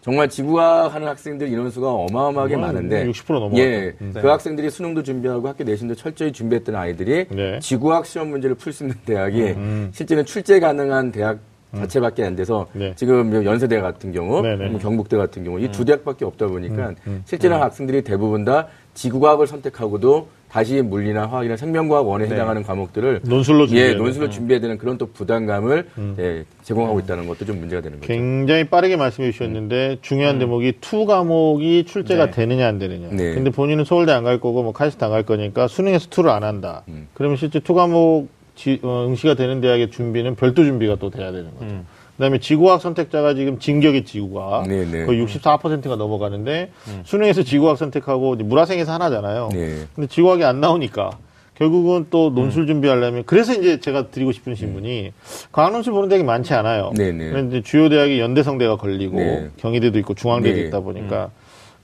정말 0.00 0.28
지구과학 0.28 0.94
하는 0.94 1.06
학생들 1.08 1.48
인원수가 1.48 1.90
어마어마하게 1.90 2.56
뭐, 2.56 2.66
많은데 2.66 3.06
60% 3.06 3.32
넘어가죠. 3.34 3.60
예, 3.62 3.94
음. 4.00 4.12
그 4.14 4.26
학생들이 4.26 4.70
수능도 4.70 5.02
준비하고 5.02 5.46
학교 5.48 5.64
내신도 5.64 5.94
철저히 5.94 6.32
준비했던 6.32 6.74
아이들이 6.74 7.26
네. 7.30 7.58
지구과학 7.60 8.06
시험 8.06 8.30
문제를 8.30 8.56
풀 8.56 8.72
수 8.72 8.84
있는 8.84 8.87
대학이 9.04 9.54
실제는 9.92 10.24
출제 10.24 10.60
가능한 10.60 11.12
대학 11.12 11.38
자체밖에 11.76 12.24
안 12.24 12.34
돼서 12.34 12.66
네. 12.72 12.94
지금 12.96 13.44
연세대 13.44 13.78
같은 13.82 14.10
경우, 14.10 14.40
네네. 14.40 14.68
뭐 14.70 14.80
경북대 14.80 15.18
같은 15.18 15.44
경우 15.44 15.60
이 15.60 15.68
두 15.68 15.84
대학밖에 15.84 16.24
없다 16.24 16.46
보니까 16.46 16.94
실제는 17.26 17.60
학생들이 17.60 18.02
대부분 18.04 18.44
다 18.46 18.68
지구과학을 18.94 19.46
선택하고도 19.46 20.28
다시 20.48 20.80
물리나 20.80 21.26
화학이나 21.26 21.58
생명과학 21.58 22.08
원에 22.08 22.24
네. 22.26 22.32
해당하는 22.34 22.62
과목들을 22.62 23.20
논술로 23.22 23.64
예, 23.64 23.66
준비해야 23.66 23.94
논술로 23.98 24.30
준비해야 24.30 24.60
되는 24.62 24.78
그런 24.78 24.96
또 24.96 25.12
부담감을 25.12 25.88
예, 26.18 26.44
제공하고 26.62 27.00
있다는 27.00 27.28
것도 27.28 27.44
좀 27.44 27.58
문제가 27.60 27.82
되는 27.82 28.00
거죠. 28.00 28.10
굉장히 28.10 28.64
빠르게 28.64 28.96
말씀해 28.96 29.30
주셨는데 29.30 29.98
중요한 30.00 30.38
대목이 30.38 30.78
two 30.80 31.04
과목이 31.04 31.84
출제가 31.84 32.26
네. 32.26 32.30
되느냐 32.30 32.66
안 32.66 32.78
되느냐. 32.78 33.08
네. 33.10 33.34
근데 33.34 33.50
본인은 33.50 33.84
서울대 33.84 34.12
안 34.12 34.24
갈 34.24 34.40
거고 34.40 34.62
뭐 34.62 34.72
카이스트 34.72 35.04
안 35.04 35.10
갈 35.10 35.22
거니까 35.22 35.68
수능에서 35.68 36.08
two를 36.08 36.30
안 36.30 36.44
한다. 36.44 36.82
음. 36.88 37.08
그러면 37.12 37.36
실제 37.36 37.60
two 37.60 37.74
과목 37.74 38.28
지- 38.58 38.80
어, 38.82 39.06
응시가 39.08 39.34
되는 39.34 39.60
대학의 39.60 39.90
준비는 39.90 40.34
별도 40.34 40.64
준비가 40.64 40.96
또 40.96 41.10
돼야 41.10 41.30
되는 41.30 41.50
거죠. 41.54 41.64
음. 41.66 41.86
그다음에 42.16 42.38
지구과학 42.40 42.80
선택자가 42.80 43.34
지금 43.34 43.60
진격의 43.60 44.04
지구가 44.04 44.64
네, 44.66 44.84
네. 44.84 45.06
거의 45.06 45.24
64%가 45.24 45.94
넘어가는데 45.94 46.72
수능에서 47.04 47.44
지구과학 47.44 47.78
선택하고 47.78 48.34
물화생에서 48.34 48.92
하나잖아요. 48.92 49.50
네. 49.52 49.84
근데 49.94 50.08
지구과학이 50.08 50.42
안 50.42 50.60
나오니까 50.60 51.10
결국은 51.54 52.06
또 52.10 52.30
논술 52.30 52.66
준비하려면 52.66 53.22
그래서 53.24 53.52
이제 53.54 53.78
제가 53.78 54.08
드리고 54.08 54.32
싶은 54.32 54.56
질문이 54.56 55.12
과학 55.52 55.70
논술 55.72 55.92
보는 55.92 56.08
대학이 56.08 56.24
많지 56.24 56.54
않아요. 56.54 56.90
네, 56.96 57.12
네. 57.12 57.30
그런데 57.30 57.62
주요 57.62 57.88
대학이 57.88 58.18
연대성대가 58.18 58.76
걸리고 58.76 59.16
네. 59.16 59.50
경희대도 59.58 59.98
있고 60.00 60.14
중앙대도 60.14 60.56
네. 60.56 60.62
있다 60.66 60.80
보니까 60.80 61.30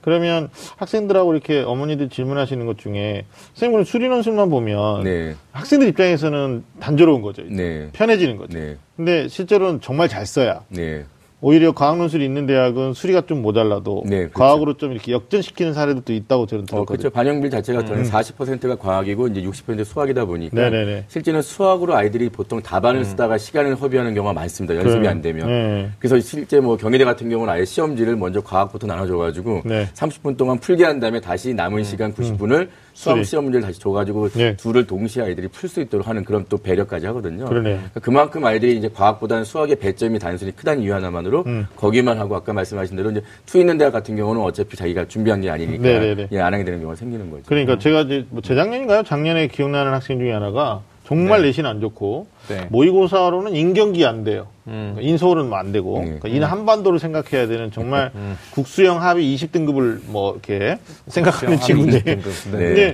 그러면 0.05 0.49
학생들하고 0.77 1.33
이렇게 1.33 1.61
어머니들 1.61 2.09
질문하시는 2.09 2.63
것 2.67 2.77
중에 2.77 3.25
선생님은 3.55 3.85
수리 3.85 4.07
논술만 4.07 4.51
보면 4.51 5.03
네. 5.03 5.35
학생들 5.51 5.87
입장에서는 5.87 6.63
단조로운 6.79 7.23
거죠. 7.23 7.41
네. 7.49 7.89
편해지는 7.91 8.37
거죠. 8.37 8.55
네. 8.55 8.77
근데 8.95 9.27
실제로는 9.27 9.81
정말 9.81 10.07
잘 10.07 10.27
써야 10.27 10.61
네. 10.69 11.05
오히려 11.45 11.73
과학 11.73 11.99
논술이 11.99 12.25
있는 12.25 12.47
대학은 12.47 12.93
수리가 12.93 13.27
좀 13.27 13.43
모자라도 13.43 14.01
네, 14.07 14.17
그렇죠. 14.21 14.33
과학으로 14.33 14.77
좀 14.77 14.91
이렇게 14.93 15.11
역전시키는 15.11 15.75
사례도 15.75 16.11
있다고 16.11 16.47
저는 16.47 16.63
어, 16.63 16.65
들었거든요. 16.65 16.97
그렇죠. 16.97 17.13
반영비 17.13 17.51
자체가 17.51 17.85
저는 17.85 18.05
40%가 18.05 18.75
과학이고 18.77 19.27
이제 19.27 19.43
60% 19.43 19.85
수학이다 19.85 20.25
보니까 20.25 20.57
음. 20.57 20.71
네네네. 20.71 21.05
실제는 21.07 21.43
수학으로 21.43 21.93
아이들이 21.93 22.29
보통 22.29 22.63
답안을 22.63 23.05
쓰다가 23.05 23.37
시간을 23.37 23.75
허비하는 23.75 24.15
경우가 24.15 24.33
많습니다. 24.33 24.73
연습이 24.73 24.95
그래요. 24.95 25.11
안 25.11 25.21
되면. 25.21 25.47
네. 25.47 25.89
그래서 25.99 26.19
실제 26.19 26.59
뭐 26.59 26.77
경희대 26.77 27.05
같은 27.05 27.29
경우는 27.29 27.53
아예 27.53 27.63
시험지를 27.63 28.15
먼저 28.15 28.41
과학부터 28.41 28.87
나눠줘가지고 28.87 29.61
네. 29.65 29.87
30분 29.93 30.37
동안 30.37 30.57
풀게 30.57 30.83
한 30.83 30.99
다음에 30.99 31.21
다시 31.21 31.53
남은 31.53 31.83
시간 31.83 32.11
90분을 32.15 32.69
수학 32.95 33.15
수리. 33.15 33.25
시험 33.25 33.43
문제를 33.43 33.67
다시 33.67 33.79
줘가지고 33.79 34.29
네. 34.29 34.55
둘을 34.55 34.87
동시에 34.87 35.23
아이들이 35.23 35.49
풀 35.49 35.69
수 35.69 35.81
있도록 35.81 36.07
하는 36.07 36.23
그런 36.23 36.45
또 36.47 36.57
배려까지 36.57 37.05
하거든요. 37.07 37.45
그러니까 37.45 37.99
그만큼 37.99 38.45
아이들이 38.45 38.77
이제 38.77 38.89
과학보다는 38.91 39.43
수학의 39.43 39.75
배점이 39.75 40.17
단순히 40.17 40.55
크다는 40.55 40.81
이유 40.81 40.93
하나만으로 40.93 41.43
음. 41.45 41.67
거기만 41.75 42.17
하고 42.17 42.35
아까 42.35 42.53
말씀하신 42.53 42.95
대로 42.95 43.11
이제 43.11 43.21
two 43.45 43.59
있는 43.59 43.77
대학 43.77 43.91
같은 43.91 44.15
경우는 44.15 44.41
어차피 44.41 44.77
자기가 44.77 45.07
준비한 45.09 45.41
게 45.41 45.49
아니니까 45.49 45.83
네네네. 45.83 46.27
예, 46.31 46.39
안 46.39 46.53
하게 46.53 46.63
되는 46.63 46.79
경우가 46.79 46.95
생기는 46.95 47.29
거죠. 47.29 47.43
그러니까 47.47 47.77
제가 47.77 48.01
이제 48.01 48.25
뭐 48.29 48.41
재작년인가요? 48.41 49.03
작년에 49.03 49.47
기억나는 49.49 49.91
학생 49.91 50.17
중에 50.17 50.31
하나가 50.31 50.81
정말 51.05 51.41
내신 51.41 51.65
안 51.65 51.81
좋고 51.81 52.27
네. 52.47 52.67
모의고사로는 52.69 53.55
인경기 53.55 54.05
안 54.05 54.23
돼요. 54.23 54.47
음. 54.67 54.95
인서울은 54.99 55.49
뭐 55.49 55.55
안 55.55 55.71
되고 55.71 55.99
네. 55.99 56.05
그러니까 56.05 56.27
이는 56.29 56.43
한반도를 56.47 56.99
생각해야 56.99 57.47
되는 57.47 57.71
정말 57.71 58.11
국수형 58.51 59.01
합의 59.01 59.35
20등급을 59.35 60.01
뭐 60.07 60.33
이렇게 60.33 60.77
생각하는 61.07 61.59
친구인데 61.59 62.01
네. 62.03 62.21
근데 62.51 62.93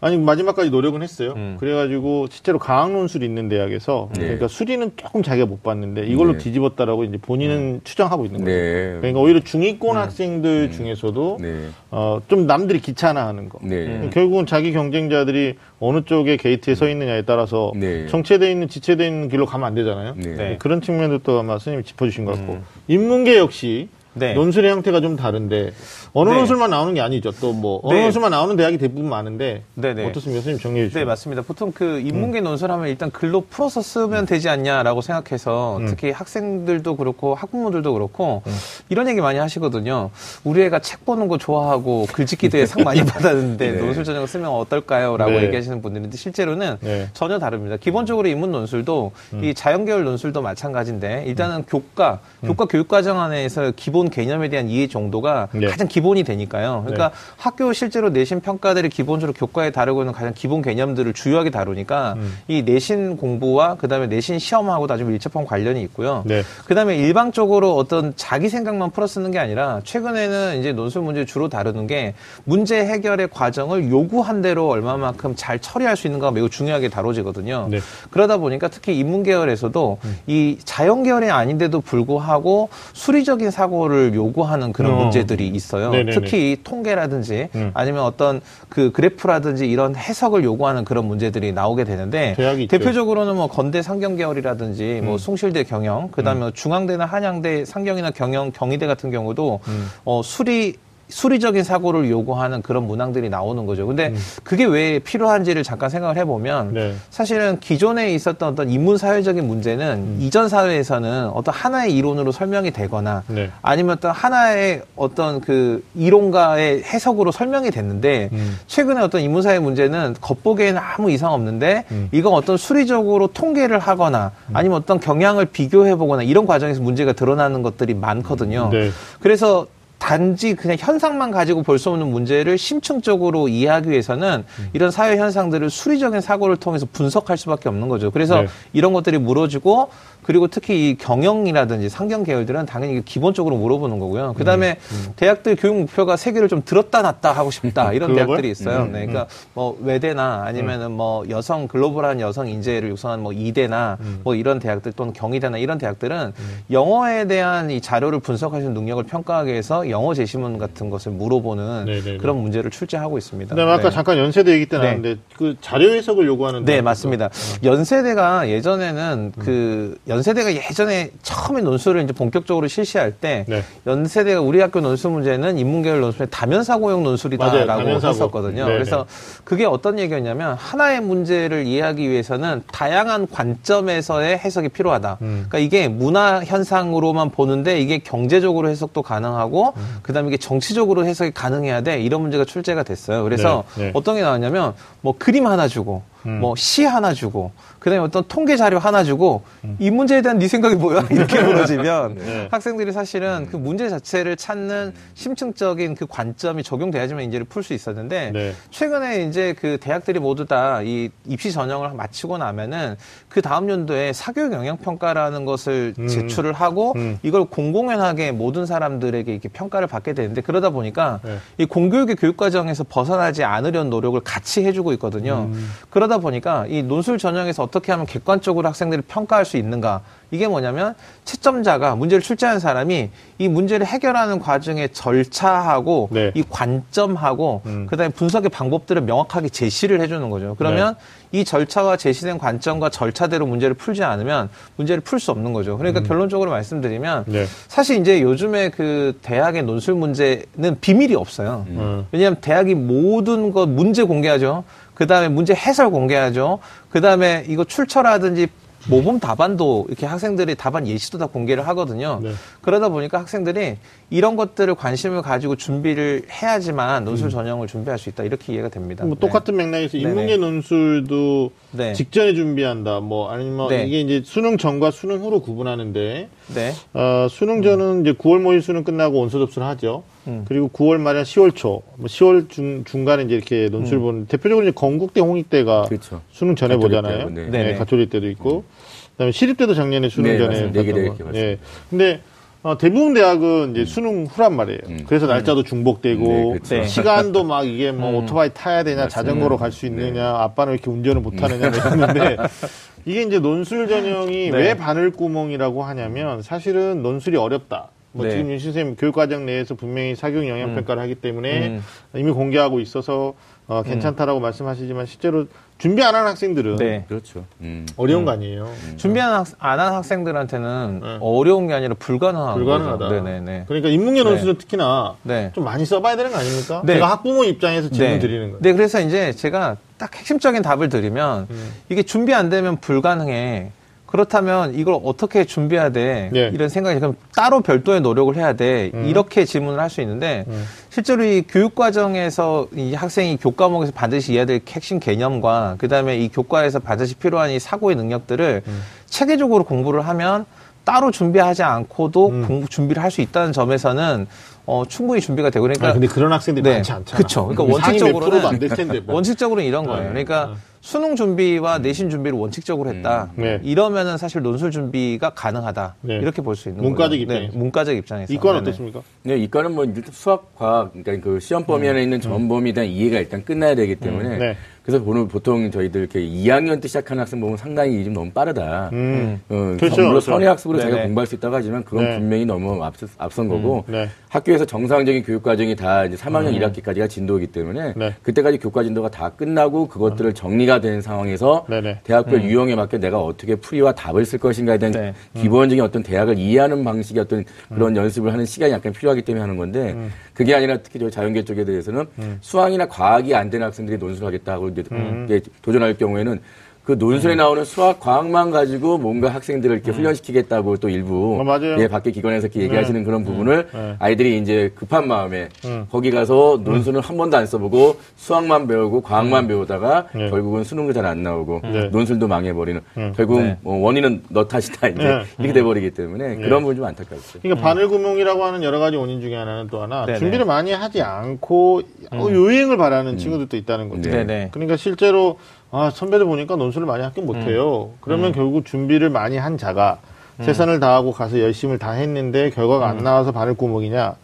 아니 0.00 0.18
마지막까지 0.18 0.70
노력은 0.70 1.02
했어요. 1.02 1.34
음. 1.36 1.56
그래가지고 1.60 2.26
실제로 2.30 2.58
과학 2.58 2.92
논술이 2.92 3.24
있는 3.24 3.48
대학에서 3.48 4.08
네. 4.14 4.20
그러니까 4.22 4.48
수리는 4.48 4.90
조금 4.96 5.22
자기가 5.22 5.46
못 5.46 5.62
봤는데 5.62 6.06
이걸로 6.06 6.32
네. 6.32 6.38
뒤집었다라고 6.38 7.04
이제 7.04 7.18
본인은 7.18 7.80
추정하고 7.84 8.26
있는 8.26 8.44
거예요. 8.44 8.94
네. 8.94 8.98
그러니까 9.00 9.20
오히려 9.20 9.40
중위권 9.40 9.96
학생들 9.96 10.72
중에서도 10.72 11.38
네. 11.40 11.68
어, 11.90 12.20
좀 12.28 12.46
남들이 12.46 12.80
귀찮아하는 12.80 13.48
거. 13.48 13.58
네. 13.62 14.10
결국은 14.12 14.46
자기 14.46 14.72
경쟁자들이 14.72 15.54
어느 15.80 16.02
쪽에 16.04 16.36
게이트에 16.36 16.74
서 16.74 16.88
있느냐에 16.88 17.22
따라서 17.22 17.72
네. 17.74 18.06
정체돼 18.06 18.50
있는 18.50 18.68
지체돼 18.68 19.06
있는 19.06 19.28
길로 19.28 19.46
가면 19.46 19.66
안 19.66 19.74
되잖아요. 19.74 20.14
네. 20.16 20.34
네. 20.34 20.56
그런 20.58 20.80
측면 20.80 21.01
도 21.10 21.18
또 21.18 21.38
아마 21.40 21.58
스님이 21.58 21.82
짚어주신 21.84 22.24
것 22.24 22.36
같고. 22.36 22.54
인문계 22.88 23.38
역시 23.38 23.88
네. 24.14 24.34
논술의 24.34 24.70
형태가 24.70 25.00
좀 25.00 25.16
다른데 25.16 25.72
어느 26.12 26.30
네. 26.30 26.36
논술만 26.36 26.70
나오는 26.70 26.92
게 26.94 27.00
아니죠. 27.00 27.30
또뭐 27.32 27.80
어느 27.82 27.94
네. 27.94 28.02
논술만 28.04 28.30
나오는 28.30 28.56
대학이 28.56 28.78
대부분 28.78 29.08
많은데 29.08 29.62
네네. 29.74 30.06
어떻습니까, 30.08 30.42
스님 30.42 30.58
정리해 30.58 30.86
주시죠. 30.86 30.98
네, 30.98 31.04
맞습니다. 31.04 31.42
보통 31.42 31.72
그 31.72 32.00
인문계 32.00 32.40
논술하면 32.40 32.88
일단 32.88 33.10
글로 33.10 33.42
풀어서 33.48 33.80
쓰면 33.82 34.26
되지 34.26 34.48
않냐라고 34.48 35.00
생각해서 35.00 35.80
특히 35.86 36.10
학생들도 36.10 36.96
그렇고 36.96 37.34
학부모들도 37.34 37.92
그렇고 37.92 38.42
이런 38.88 39.08
얘기 39.08 39.20
많이 39.20 39.38
하시거든요. 39.38 40.10
우리 40.44 40.62
애가 40.64 40.80
책 40.80 41.04
보는 41.04 41.28
거 41.28 41.38
좋아하고 41.38 42.06
글짓기 42.12 42.48
대회 42.50 42.66
상 42.66 42.84
많이 42.84 43.00
받았는데 43.04 43.72
네. 43.72 43.78
논술 43.80 44.04
전형 44.04 44.26
쓰면 44.26 44.48
어떨까요? 44.50 45.16
라고 45.16 45.32
네. 45.32 45.44
얘기하시는 45.44 45.80
분들인데 45.80 46.16
실제로는 46.16 46.76
네. 46.80 47.08
전혀 47.14 47.38
다릅니다. 47.38 47.76
기본적으로 47.78 48.28
인문 48.28 48.52
논술도 48.52 49.12
이 49.42 49.54
자연계열 49.54 50.04
논술도 50.04 50.42
마찬가지인데 50.42 51.24
일단은 51.26 51.64
교과, 51.64 52.20
교과 52.44 52.66
교육 52.66 52.88
과정 52.88 53.20
안에서 53.20 53.72
기본 53.76 54.01
개념에 54.08 54.48
대한 54.48 54.68
이해 54.68 54.86
정도가 54.86 55.48
네. 55.52 55.66
가장 55.66 55.88
기본이 55.88 56.24
되니까요. 56.24 56.82
그러니까 56.84 57.12
학교 57.36 57.72
실제로 57.72 58.10
내신 58.10 58.40
평가들이 58.40 58.88
기본적으로 58.88 59.32
교과에 59.32 59.70
다루고 59.70 60.02
있는 60.02 60.12
가장 60.12 60.32
기본 60.34 60.62
개념들을 60.62 61.12
주요하게 61.12 61.50
다루니까 61.50 62.16
이 62.48 62.62
내신 62.62 63.16
공부와 63.16 63.76
그다음에 63.76 64.06
내신 64.06 64.38
시험하고 64.38 64.86
아주 64.88 65.04
밀접한 65.04 65.46
관련이 65.46 65.80
있고요. 65.82 66.22
네. 66.26 66.42
그다음에 66.66 66.96
일방적으로 66.96 67.76
어떤 67.76 68.12
자기 68.16 68.48
생각만 68.48 68.90
풀어 68.90 69.06
쓰는 69.06 69.30
게 69.30 69.38
아니라 69.38 69.80
최근에는 69.84 70.60
이제 70.60 70.72
논술 70.72 71.02
문제 71.02 71.24
주로 71.24 71.48
다루는 71.48 71.86
게 71.86 72.14
문제 72.44 72.84
해결의 72.84 73.28
과정을 73.30 73.90
요구한 73.90 74.42
대로 74.42 74.68
얼마만큼 74.68 75.34
잘 75.36 75.58
처리할 75.58 75.96
수 75.96 76.06
있는가가 76.06 76.32
매우 76.32 76.48
중요하게 76.48 76.88
다뤄지거든요. 76.88 77.68
네. 77.70 77.80
그러다 78.10 78.36
보니까 78.36 78.68
특히 78.68 78.98
인문 78.98 79.22
계열에서도 79.22 79.98
이 80.26 80.58
자연 80.64 81.02
계열이 81.02 81.30
아닌데도 81.30 81.80
불구하고 81.80 82.68
수리적인 82.92 83.50
사고를 83.50 83.91
요구하는 84.14 84.72
그런 84.72 84.92
어. 84.92 84.96
문제들이 84.96 85.48
있어요. 85.48 85.90
네네네. 85.90 86.12
특히 86.12 86.56
통계라든지 86.62 87.48
음. 87.54 87.70
아니면 87.74 88.04
어떤 88.04 88.40
그 88.68 88.92
그래프라든지 88.92 89.68
이런 89.68 89.94
해석을 89.94 90.44
요구하는 90.44 90.84
그런 90.84 91.06
문제들이 91.06 91.52
나오게 91.52 91.84
되는데. 91.84 92.34
음. 92.38 92.66
대표적으로는 92.68 93.36
뭐 93.36 93.46
건대 93.46 93.82
상경 93.82 94.16
계열이라든지 94.16 95.00
뭐 95.02 95.18
숭실대 95.18 95.64
경영 95.64 96.08
그다음에 96.08 96.40
뭐 96.40 96.50
중앙대나 96.50 97.04
한양대 97.04 97.64
상경이나 97.64 98.10
경영 98.10 98.52
경희대 98.52 98.86
같은 98.86 99.10
경우도 99.10 99.60
음. 99.66 99.88
어 100.04 100.22
수리 100.22 100.76
수리적인 101.12 101.62
사고를 101.62 102.10
요구하는 102.10 102.62
그런 102.62 102.86
문항들이 102.86 103.28
나오는 103.28 103.66
거죠. 103.66 103.86
근데 103.86 104.14
그게 104.42 104.64
왜 104.64 104.98
필요한지를 104.98 105.62
잠깐 105.62 105.90
생각을 105.90 106.16
해보면 106.16 106.68
음. 106.68 106.74
네. 106.74 106.94
사실은 107.10 107.60
기존에 107.60 108.14
있었던 108.14 108.48
어떤 108.48 108.70
인문 108.70 108.96
사회적인 108.96 109.46
문제는 109.46 109.86
음. 109.98 110.18
이전 110.20 110.48
사회에서는 110.48 111.28
어떤 111.28 111.54
하나의 111.54 111.94
이론으로 111.94 112.32
설명이 112.32 112.70
되거나 112.70 113.22
네. 113.28 113.50
아니면 113.60 113.96
어떤 113.96 114.10
하나의 114.10 114.82
어떤 114.96 115.40
그 115.40 115.84
이론가의 115.94 116.82
해석으로 116.84 117.30
설명이 117.30 117.70
됐는데 117.70 118.30
음. 118.32 118.58
최근에 118.66 119.02
어떤 119.02 119.20
인문사회 119.20 119.58
문제는 119.58 120.16
겉보기에는 120.20 120.80
아무 120.82 121.10
이상 121.10 121.32
없는데 121.32 121.84
음. 121.90 122.08
이거 122.12 122.30
어떤 122.30 122.56
수리적으로 122.56 123.26
통계를 123.26 123.78
하거나 123.78 124.32
아니면 124.54 124.78
어떤 124.78 124.98
경향을 124.98 125.46
비교해 125.46 125.94
보거나 125.94 126.22
이런 126.22 126.46
과정에서 126.46 126.80
문제가 126.80 127.12
드러나는 127.12 127.62
것들이 127.62 127.92
많거든요. 127.94 128.70
네. 128.72 128.90
그래서 129.20 129.66
단지 130.02 130.54
그냥 130.54 130.76
현상만 130.80 131.30
가지고 131.30 131.62
볼 131.62 131.78
수 131.78 131.90
없는 131.90 132.08
문제를 132.08 132.58
심층적으로 132.58 133.48
이해하기 133.48 133.88
위해서는 133.90 134.44
음. 134.58 134.68
이런 134.72 134.90
사회 134.90 135.16
현상들을 135.16 135.70
수리적인 135.70 136.20
사고를 136.20 136.56
통해서 136.56 136.86
분석할 136.92 137.36
수밖에 137.36 137.68
없는 137.68 137.88
거죠. 137.88 138.10
그래서 138.10 138.42
네. 138.42 138.48
이런 138.72 138.92
것들이 138.92 139.18
물어지고 139.18 139.90
그리고 140.22 140.46
특히 140.48 140.90
이 140.90 140.96
경영이라든지 140.96 141.88
상경 141.88 142.24
계열들은 142.24 142.66
당연히 142.66 143.04
기본적으로 143.04 143.56
물어보는 143.56 143.98
거고요. 143.98 144.34
그 144.36 144.44
다음에 144.44 144.78
대학들 145.16 145.56
교육 145.56 145.76
목표가 145.80 146.16
세 146.16 146.32
개를 146.32 146.48
좀 146.48 146.62
들었다 146.64 147.02
놨다 147.02 147.32
하고 147.32 147.50
싶다 147.50 147.92
이런 147.92 148.08
글로벌? 148.10 148.26
대학들이 148.26 148.50
있어요. 148.50 148.84
네, 148.84 149.06
그러니까 149.06 149.26
뭐 149.54 149.76
외대나 149.80 150.42
아니면은 150.44 150.92
뭐 150.92 151.24
여성 151.28 151.68
글로벌한 151.68 152.20
여성 152.20 152.48
인재를 152.48 152.90
육성한 152.90 153.20
뭐 153.22 153.32
이대나 153.32 153.98
뭐 154.22 154.34
이런 154.34 154.58
대학들 154.58 154.92
또는 154.92 155.12
경희대나 155.12 155.58
이런 155.58 155.78
대학들은 155.78 156.32
영어에 156.70 157.26
대한 157.26 157.70
이 157.70 157.80
자료를 157.80 158.20
분석하시는 158.20 158.72
능력을 158.74 159.02
평가하기 159.04 159.50
위해서 159.50 159.90
영어 159.90 160.14
제시문 160.14 160.58
같은 160.58 160.90
것을 160.90 161.12
물어보는 161.12 161.84
네네네. 161.86 162.18
그런 162.18 162.36
문제를 162.36 162.70
출제하고 162.70 163.18
있습니다. 163.18 163.54
그다음에 163.54 163.72
아까 163.72 163.84
네. 163.84 163.90
잠깐 163.90 164.18
연세대 164.18 164.52
얘기 164.52 164.66
때 164.66 164.76
네. 164.78 164.84
나왔는데 164.84 165.16
그 165.36 165.56
자료 165.60 165.90
해석을 165.90 166.26
요구하는 166.26 166.64
네, 166.64 166.80
맞습니다. 166.80 167.30
연세대가 167.64 168.48
예전에는 168.48 169.32
그 169.38 169.98
연세대가 170.12 170.54
예전에 170.54 171.10
처음에 171.22 171.62
논술을 171.62 172.02
이제 172.02 172.12
본격적으로 172.12 172.68
실시할 172.68 173.12
때 173.12 173.44
네. 173.48 173.64
연세대가 173.86 174.40
우리 174.40 174.60
학교 174.60 174.80
논술 174.80 175.10
문제는 175.10 175.58
인문계열 175.58 176.00
논술의 176.00 176.28
다면사고형. 176.30 177.02
논술이다라고 177.02 177.66
다면사고. 177.66 178.14
했었거든요. 178.14 178.64
네네. 178.66 178.72
그래서 178.72 179.06
그게 179.44 179.64
어떤 179.64 179.98
얘기였냐면 179.98 180.54
하나의 180.54 181.00
문제를 181.00 181.66
이해하기 181.66 182.08
위해서는 182.08 182.62
다양한 182.70 183.26
관점에서의 183.28 184.38
해석이 184.38 184.68
필요하다. 184.68 185.18
음. 185.22 185.46
그러니까 185.48 185.58
이게 185.58 185.88
문화 185.88 186.44
현상으로만 186.44 187.30
보는데 187.30 187.80
이게 187.80 187.98
경제적으로 187.98 188.68
해석도 188.68 189.02
가능하고 189.02 189.72
그다음에 190.02 190.28
이게 190.28 190.36
정치적으로 190.36 191.06
해석이 191.06 191.32
가능해야 191.32 191.80
돼 191.80 192.00
이런 192.00 192.20
문제가 192.22 192.44
출제가 192.44 192.82
됐어요. 192.82 193.24
그래서 193.24 193.64
네, 193.76 193.84
네. 193.84 193.90
어떤 193.94 194.16
게 194.16 194.22
나왔냐면 194.22 194.74
뭐 195.00 195.14
그림 195.18 195.46
하나 195.46 195.66
주고 195.68 196.02
뭐시 196.22 196.84
하나 196.84 197.14
주고 197.14 197.50
그다음에 197.82 198.04
어떤 198.04 198.24
통계 198.28 198.56
자료 198.56 198.78
하나 198.78 199.04
주고 199.04 199.42
이 199.78 199.90
문제에 199.90 200.22
대한 200.22 200.38
네 200.38 200.48
생각이 200.48 200.76
뭐야 200.76 201.06
이렇게 201.10 201.42
물어지면 201.42 202.14
네. 202.14 202.48
학생들이 202.50 202.92
사실은 202.92 203.48
그 203.50 203.56
문제 203.56 203.88
자체를 203.88 204.36
찾는 204.36 204.94
심층적인 205.14 205.94
그 205.94 206.06
관점이 206.06 206.62
적용돼야지만 206.62 207.24
인재를 207.24 207.46
풀 207.46 207.62
수 207.62 207.74
있었는데 207.74 208.30
네. 208.32 208.52
최근에 208.70 209.24
이제 209.24 209.54
그 209.58 209.78
대학들이 209.80 210.18
모두 210.18 210.46
다 210.46 210.82
이 210.84 211.10
입시 211.26 211.52
전형을 211.52 211.92
마치고 211.94 212.38
나면은 212.38 212.96
그 213.28 213.42
다음 213.42 213.68
연도에 213.68 214.12
사교육 214.12 214.52
영향 214.52 214.76
평가라는 214.76 215.44
것을 215.44 215.94
음. 215.98 216.08
제출을 216.08 216.52
하고 216.52 216.92
음. 216.96 217.18
이걸 217.22 217.44
공공연하게 217.44 218.32
모든 218.32 218.66
사람들에게 218.66 219.30
이렇게 219.30 219.48
평가를 219.48 219.88
받게 219.88 220.12
되는데 220.12 220.40
그러다 220.40 220.70
보니까 220.70 221.20
네. 221.22 221.38
이 221.58 221.64
공교육의 221.64 222.16
교육 222.16 222.36
과정에서 222.36 222.84
벗어나지 222.84 223.44
않으려는 223.44 223.90
노력을 223.90 224.18
같이 224.20 224.64
해주고 224.64 224.92
있거든요. 224.94 225.48
음. 225.52 225.70
그러다 225.90 226.18
보니까 226.18 226.66
이 226.68 226.82
논술 226.82 227.18
전형에서 227.18 227.62
어떻게 227.72 227.90
하면 227.90 228.06
객관적으로 228.06 228.68
학생들을 228.68 229.04
평가할 229.08 229.46
수 229.46 229.56
있는가 229.56 230.02
이게 230.30 230.46
뭐냐면 230.46 230.94
채점자가 231.24 231.96
문제를 231.96 232.22
출제한 232.22 232.58
사람이 232.58 233.10
이 233.38 233.48
문제를 233.48 233.86
해결하는 233.86 234.38
과정의 234.38 234.90
절차하고 234.90 236.08
네. 236.10 236.32
이 236.34 236.42
관점하고 236.48 237.62
음. 237.66 237.86
그다음에 237.88 238.12
분석의 238.12 238.50
방법들을 238.50 239.02
명확하게 239.02 239.48
제시를 239.48 240.00
해주는 240.00 240.30
거죠. 240.30 240.54
그러면 240.58 240.94
네. 241.30 241.40
이 241.40 241.44
절차와 241.44 241.96
제시된 241.96 242.38
관점과 242.38 242.90
절차대로 242.90 243.46
문제를 243.46 243.74
풀지 243.74 244.04
않으면 244.04 244.48
문제를 244.76 245.02
풀 245.02 245.18
수 245.18 245.30
없는 245.30 245.52
거죠. 245.52 245.78
그러니까 245.78 246.02
결론적으로 246.02 246.50
말씀드리면 246.50 247.24
네. 247.26 247.46
사실 247.68 248.00
이제 248.00 248.20
요즘에 248.20 248.70
그 248.70 249.18
대학의 249.22 249.62
논술 249.62 249.94
문제는 249.94 250.78
비밀이 250.80 251.14
없어요. 251.14 251.66
음. 251.68 252.06
왜냐하면 252.10 252.40
대학이 252.40 252.74
모든 252.74 253.52
것 253.52 253.68
문제 253.68 254.02
공개하죠. 254.02 254.64
그 254.94 255.06
다음에 255.06 255.28
문제 255.28 255.54
해설 255.54 255.90
공개하죠. 255.90 256.58
그 256.90 257.00
다음에 257.00 257.44
이거 257.48 257.64
출처라든지 257.64 258.48
모범 258.88 259.20
답안도 259.20 259.86
이렇게 259.88 260.06
학생들이 260.06 260.54
답안 260.56 260.86
예시도 260.86 261.18
다 261.18 261.26
공개를 261.26 261.66
하거든요. 261.68 262.20
네. 262.22 262.32
그러다 262.62 262.88
보니까 262.88 263.20
학생들이 263.20 263.76
이런 264.10 264.36
것들을 264.36 264.74
관심을 264.74 265.22
가지고 265.22 265.56
준비를 265.56 266.24
해야지만 266.30 267.04
논술 267.04 267.30
전형을 267.30 267.68
준비할 267.68 267.98
수 267.98 268.08
있다. 268.08 268.24
이렇게 268.24 268.52
이해가 268.52 268.68
됩니다. 268.68 269.04
음. 269.04 269.10
뭐 269.10 269.18
똑같은 269.18 269.56
맥락에서 269.56 269.98
네네. 269.98 270.08
인문계 270.08 270.36
논술도 270.36 271.52
네. 271.72 271.92
직전에 271.92 272.34
준비한다. 272.34 273.00
뭐 273.00 273.30
아니면 273.30 273.56
뭐 273.56 273.68
네. 273.68 273.86
이게 273.86 274.00
이제 274.00 274.22
수능 274.24 274.58
전과 274.58 274.90
수능 274.90 275.20
후로 275.20 275.40
구분하는데 275.40 276.28
네. 276.54 276.54
네. 276.54 276.72
어, 276.92 277.28
수능 277.30 277.62
전은 277.62 278.02
이제 278.02 278.12
9월 278.14 278.40
모의 278.40 278.60
수능 278.62 278.84
끝나고 278.84 279.18
원서 279.18 279.38
접수를 279.38 279.66
하죠. 279.68 280.02
음. 280.26 280.44
그리고 280.46 280.68
9월 280.68 280.98
말이나 280.98 281.24
10월 281.24 281.54
초, 281.54 281.82
뭐 281.96 282.06
10월 282.06 282.48
중 282.48 282.84
중간에 282.84 283.24
이제 283.24 283.34
이렇게 283.34 283.68
논술 283.70 283.98
음. 283.98 284.02
보는 284.02 284.26
대표적으로 284.26 284.66
이제 284.66 284.72
건국대, 284.74 285.20
홍익대가 285.20 285.82
그렇죠. 285.88 286.20
수능 286.30 286.54
전에 286.54 286.76
보잖아요. 286.76 287.28
네. 287.30 287.48
네. 287.48 287.74
가톨릭 287.74 288.10
때도 288.10 288.28
있고, 288.30 288.64
그다음에 289.12 289.32
시립대도 289.32 289.74
작년에 289.74 290.08
수능 290.08 290.32
네, 290.32 290.38
전에 290.38 290.48
맞습니다. 290.48 290.80
네 290.80 290.86
개, 290.86 290.92
봤던 290.92 291.02
네 291.02 291.08
거. 291.08 291.16
개 291.16 291.24
맞습니다. 291.24 291.48
예. 291.48 291.58
근데 291.90 292.20
어, 292.62 292.78
대부분 292.78 293.12
대학은 293.14 293.72
이제 293.72 293.84
수능 293.84 294.24
후란 294.26 294.54
말이에요. 294.54 294.78
음. 294.88 295.04
그래서 295.08 295.26
날짜도 295.26 295.64
중복되고 295.64 296.22
네, 296.24 296.48
그렇죠. 296.50 296.74
네. 296.76 296.86
시간도 296.86 297.42
막 297.42 297.66
이게 297.66 297.90
뭐 297.90 298.10
음. 298.10 298.16
오토바이 298.22 298.50
타야 298.54 298.84
되냐, 298.84 299.08
자전거로 299.08 299.56
갈 299.56 299.72
수 299.72 299.86
있느냐, 299.86 300.28
아빠는 300.28 300.70
왜 300.70 300.74
이렇게 300.74 300.88
운전을 300.88 301.22
못 301.22 301.42
하느냐 301.42 301.70
뭐 301.70 301.78
이랬는데 301.78 302.36
이게 303.04 303.22
이제 303.22 303.40
논술 303.40 303.88
전형이 303.88 304.50
네. 304.52 304.56
왜 304.56 304.74
바늘구멍이라고 304.76 305.82
하냐면 305.82 306.42
사실은 306.42 307.02
논술이 307.02 307.36
어렵다. 307.36 307.88
뭐 308.14 308.26
네. 308.26 308.32
지금 308.32 308.50
윤 308.50 308.58
선생님 308.58 308.96
교육과정 308.96 309.46
내에서 309.46 309.74
분명히 309.74 310.14
사교육 310.14 310.46
영향 310.48 310.74
평가를 310.74 311.02
하기 311.02 311.14
때문에 311.16 311.66
음. 311.68 311.84
이미 312.14 312.30
공개하고 312.30 312.78
있어서 312.80 313.34
어, 313.68 313.82
괜찮다라고 313.82 314.38
말씀하시지만 314.40 315.06
실제로 315.06 315.46
준비 315.78 316.02
안 316.02 316.14
한 316.14 316.26
학생들은 316.26 316.76
네. 316.76 317.04
그렇죠. 317.08 317.44
음. 317.62 317.86
어려운 317.96 318.24
거 318.26 318.32
아니에요. 318.32 318.70
준비 318.98 319.18
안한 319.20 319.46
학생들한테는 319.94 321.00
네. 321.02 321.18
어려운 321.22 321.66
게 321.68 321.74
아니라 321.74 321.94
불가능한 321.98 322.54
불가능하다. 322.54 322.98
거죠. 322.98 323.14
네네네. 323.22 323.64
그러니까 323.66 323.88
인문계 323.88 324.22
네. 324.24 324.28
논술은 324.30 324.58
특히나 324.58 325.16
네. 325.22 325.50
좀 325.54 325.64
많이 325.64 325.86
써봐야 325.86 326.16
되는 326.16 326.30
거 326.30 326.38
아닙니까? 326.38 326.82
네. 326.84 326.94
제가 326.94 327.10
학부모 327.10 327.44
입장에서 327.44 327.88
질문 327.88 328.18
드리는 328.18 328.42
거예요. 328.48 328.58
네, 328.60 328.72
그래서 328.74 329.00
이제 329.00 329.32
제가 329.32 329.76
딱 329.96 330.14
핵심적인 330.14 330.60
답을 330.62 330.88
드리면 330.90 331.46
음. 331.50 331.72
이게 331.88 332.02
준비 332.02 332.34
안 332.34 332.50
되면 332.50 332.76
불가능해. 332.76 333.70
그렇다면 334.12 334.74
이걸 334.74 335.00
어떻게 335.02 335.44
준비해야 335.46 335.88
돼? 335.88 336.28
네. 336.34 336.50
이런 336.52 336.68
생각이 336.68 337.00
그럼 337.00 337.16
따로 337.34 337.62
별도의 337.62 338.02
노력을 338.02 338.36
해야 338.36 338.52
돼. 338.52 338.90
음. 338.92 339.06
이렇게 339.06 339.46
질문을 339.46 339.80
할 339.80 339.88
수 339.88 340.00
있는데 340.02 340.44
음. 340.48 340.64
실제로 340.90 341.24
이 341.24 341.42
교육 341.48 341.74
과정에서 341.74 342.66
이 342.74 342.94
학생이 342.94 343.36
교과목에서 343.38 343.92
반드시 343.92 344.32
이해야 344.32 344.44
될 344.44 344.60
핵심 344.68 345.00
개념과 345.00 345.76
그다음에 345.78 346.18
이 346.18 346.28
교과에서 346.28 346.78
반드시 346.78 347.14
필요한 347.14 347.50
이 347.50 347.58
사고의 347.58 347.96
능력들을 347.96 348.62
음. 348.66 348.82
체계적으로 349.06 349.64
공부를 349.64 350.06
하면 350.08 350.44
따로 350.84 351.10
준비하지 351.10 351.62
않고도 351.62 352.28
음. 352.28 352.44
공부 352.46 352.68
준비를 352.68 353.02
할 353.02 353.10
수 353.10 353.20
있다는 353.22 353.52
점에서는 353.52 354.26
어, 354.64 354.84
충분히 354.86 355.20
준비가 355.20 355.50
되고 355.50 355.62
그러니까 355.64 355.88
아, 355.88 355.92
근데 355.92 356.06
그런 356.06 356.32
학생들이 356.32 356.62
네. 356.62 356.74
많지 356.74 356.92
않잖아. 356.92 357.18
그쵸. 357.18 357.46
그러니까 357.48 357.64
원칙적으로는 357.74 358.28
프로도 358.30 358.48
안될 358.48 358.68
텐데. 358.70 359.00
뭐. 359.00 359.16
원칙적으로는 359.16 359.68
이런 359.68 359.84
거예요. 359.86 360.02
네. 360.04 360.24
그러니까 360.24 360.54
수능 360.80 361.16
준비와 361.16 361.78
내신 361.78 362.10
준비를 362.10 362.38
원칙적으로 362.38 362.90
했다. 362.90 363.30
음. 363.38 363.42
네. 363.42 363.60
이러면은 363.64 364.16
사실 364.18 364.40
논술 364.42 364.70
준비가 364.70 365.30
가능하다. 365.30 365.96
네. 366.02 366.14
이렇게 366.16 366.42
볼 366.42 366.54
수 366.54 366.68
있는 366.68 366.82
문과적 366.82 367.10
거죠. 367.10 367.22
입장에서. 367.22 367.52
네, 367.52 367.58
문과적 367.58 367.96
입장에서. 367.96 368.32
이과는. 368.32 368.60
어떻습니까? 368.60 369.00
네, 369.24 369.36
이과는 369.38 369.74
뭐 369.74 369.84
수학, 370.12 370.54
과학, 370.56 370.92
그러니까 370.92 371.28
그 371.28 371.40
시험 371.40 371.64
범위 371.64 371.88
안에 371.88 372.02
있는 372.02 372.20
전범위에 372.20 372.72
대한 372.72 372.88
이해가 372.88 373.18
일단 373.18 373.44
끝나야 373.44 373.74
되기 373.74 373.96
때문에 373.96 374.38
네. 374.38 374.56
그래서 374.84 375.04
보는 375.04 375.28
보통 375.28 375.70
저희들 375.70 376.00
이렇게 376.00 376.20
2학년 376.20 376.80
때 376.80 376.88
시작하는 376.88 377.20
학생 377.20 377.40
보면 377.40 377.56
상당히 377.56 378.00
이 378.00 378.04
좀 378.04 378.14
너무 378.14 378.30
빠르다. 378.32 378.90
음. 378.92 379.40
어, 379.48 379.76
그렇죠, 379.78 379.96
물론 379.96 380.08
그렇죠. 380.10 380.20
선의 380.32 380.48
학습으로 380.48 380.78
네네. 380.78 380.90
자기가 380.90 381.02
공부할 381.06 381.26
수 381.26 381.34
있다고 381.36 381.54
하지만 381.54 381.84
그건 381.84 382.04
네. 382.04 382.18
분명히 382.18 382.44
너무 382.44 382.82
앞서, 382.82 383.06
앞선 383.16 383.48
거고 383.48 383.84
네. 383.86 384.08
학교에서 384.28 384.64
정상적인 384.64 385.22
교육 385.22 385.42
과정이 385.44 385.76
다 385.76 386.04
이제 386.04 386.16
3학년 386.16 386.58
1학기까지가 386.58 387.08
진도이기 387.08 387.48
때문에 387.48 387.94
네. 387.96 388.14
그때까지 388.22 388.58
교과 388.58 388.82
진도가 388.82 389.10
다 389.10 389.28
끝나고 389.30 389.86
그것들을 389.86 390.32
정리가 390.32 390.80
된 390.80 391.00
상황에서 391.00 391.64
네네. 391.68 392.00
대학별 392.02 392.42
유형에 392.42 392.74
맞게 392.74 392.98
내가 392.98 393.20
어떻게 393.20 393.54
풀이와 393.54 393.92
답을 393.92 394.24
쓸 394.24 394.40
것인가에 394.40 394.78
대한 394.78 394.92
네. 394.92 395.14
기본적인 395.40 395.82
어떤 395.84 396.02
대학을 396.02 396.38
이해하는 396.38 396.82
방식의 396.82 397.22
어떤 397.22 397.44
그런 397.68 397.94
연습을 397.96 398.32
하는 398.32 398.44
시간이 398.44 398.72
약간 398.72 398.92
필요하기 398.92 399.22
때문에 399.22 399.40
하는 399.40 399.56
건데 399.56 399.96
그게 400.34 400.54
아니라 400.56 400.78
특히 400.78 400.98
저 400.98 401.08
자연계 401.08 401.44
쪽에 401.44 401.64
대해서는 401.64 402.06
수학이나 402.40 402.86
과학이 402.86 403.34
안 403.34 403.48
되는 403.48 403.64
학생들이 403.66 403.98
논술하겠다고 403.98 404.71
이제 404.72 404.84
이제 405.26 405.40
도전할 405.62 405.96
경우에는 405.96 406.40
그 406.84 406.96
논술에 406.98 407.36
나오는 407.36 407.64
수학, 407.64 408.00
과학만 408.00 408.50
가지고 408.50 408.98
뭔가 408.98 409.28
학생들을 409.28 409.76
이렇게 409.76 409.92
훈련시키겠다고 409.92 410.78
또 410.78 410.88
일부 410.88 411.38
어, 411.40 411.44
맞아요. 411.44 411.76
예, 411.78 411.86
밖에 411.86 412.10
기관에서 412.10 412.48
이렇게 412.48 412.62
얘기하시는 412.62 413.04
그런 413.04 413.24
부분을 413.24 413.68
네. 413.72 413.96
아이들이 414.00 414.36
이제 414.38 414.72
급한 414.74 415.06
마음에 415.06 415.48
음. 415.64 415.86
거기 415.92 416.10
가서 416.10 416.60
논술은 416.64 417.00
한 417.00 417.16
번도 417.16 417.36
안 417.36 417.46
써보고 417.46 417.98
수학만 418.16 418.66
배우고 418.66 419.02
과학만 419.02 419.46
배우다가 419.46 420.08
네. 420.12 420.28
결국은 420.28 420.64
수능도 420.64 420.92
잘 420.92 421.02
안 421.02 421.22
나오고 421.24 421.60
네. 421.64 421.88
논술도 421.88 422.28
망해버리는 422.28 422.80
음. 422.96 423.12
결국은 423.16 423.42
네. 423.44 423.58
뭐 423.62 423.76
원인은 423.84 424.22
너 424.28 424.46
탓이다 424.46 424.86
이제 424.88 425.02
네. 425.02 425.22
이렇게 425.38 425.52
돼버리기 425.52 425.90
때문에 425.90 426.36
그런 426.36 426.60
부분이 426.62 426.76
좀 426.76 426.84
안타깝죠. 426.84 427.40
그러니까 427.42 427.60
바늘구멍이라고 427.62 428.44
하는 428.44 428.62
여러 428.62 428.78
가지 428.78 428.96
원인 428.96 429.20
중에 429.20 429.34
하나는 429.34 429.66
또 429.68 429.82
하나 429.82 430.06
네네. 430.06 430.18
준비를 430.20 430.46
많이 430.46 430.72
하지 430.72 431.02
않고 431.02 431.82
어, 432.12 432.28
요행을 432.30 432.76
바라는 432.76 433.18
친구들도 433.18 433.56
있다는 433.56 433.88
거죠. 433.88 434.10
네. 434.10 434.24
네네. 434.24 434.48
그러니까 434.52 434.76
실제로 434.76 435.38
아 435.72 435.90
선배들 435.90 436.26
보니까 436.26 436.54
논술을 436.56 436.86
많이 436.86 437.02
학교 437.02 437.22
못해요. 437.22 437.90
그러면 438.02 438.32
결국 438.32 438.66
준비를 438.66 439.08
많이 439.10 439.38
한 439.38 439.56
자가 439.58 439.98
최선을 440.44 440.80
다하고 440.80 441.12
가서 441.12 441.40
열심을 441.40 441.78
다 441.78 441.92
했는데 441.92 442.50
결과가 442.50 442.88
안 442.88 442.98
나와서 442.98 443.32
바늘 443.32 443.54
구멍이냐 443.54 444.14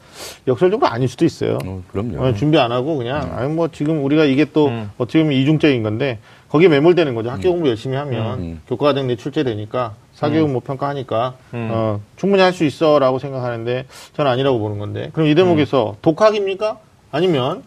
역설적으로 0.46 0.86
아닐 0.88 1.08
수도 1.08 1.24
있어요. 1.24 1.58
어, 1.64 1.82
그럼요. 1.90 2.20
어, 2.22 2.34
준비 2.34 2.58
안 2.58 2.70
하고 2.72 2.96
그냥 2.98 3.32
아니 3.36 3.52
뭐 3.52 3.68
지금 3.68 4.04
우리가 4.04 4.24
이게 4.24 4.44
또 4.52 4.70
어떻게 4.98 5.20
보면 5.22 5.38
이중적인 5.38 5.82
건데 5.82 6.18
거기에 6.50 6.68
매몰되는 6.68 7.14
거죠. 7.14 7.30
학교 7.30 7.50
공부 7.52 7.68
열심히 7.68 7.96
하면 7.96 8.38
음. 8.40 8.60
교과과정 8.68 9.06
내 9.06 9.16
출제되니까 9.16 9.94
사교육 10.14 10.50
뭐 10.50 10.60
평가하니까 10.64 11.34
어, 11.70 12.00
충분히 12.16 12.42
할 12.42 12.52
수 12.52 12.64
있어라고 12.64 13.18
생각하는데 13.18 13.86
저는 14.14 14.30
아니라고 14.30 14.58
보는 14.58 14.78
건데 14.78 15.10
그럼 15.12 15.28
이 15.28 15.34
대목에서 15.34 15.96
독학입니까? 16.02 16.78
아니면 17.12 17.62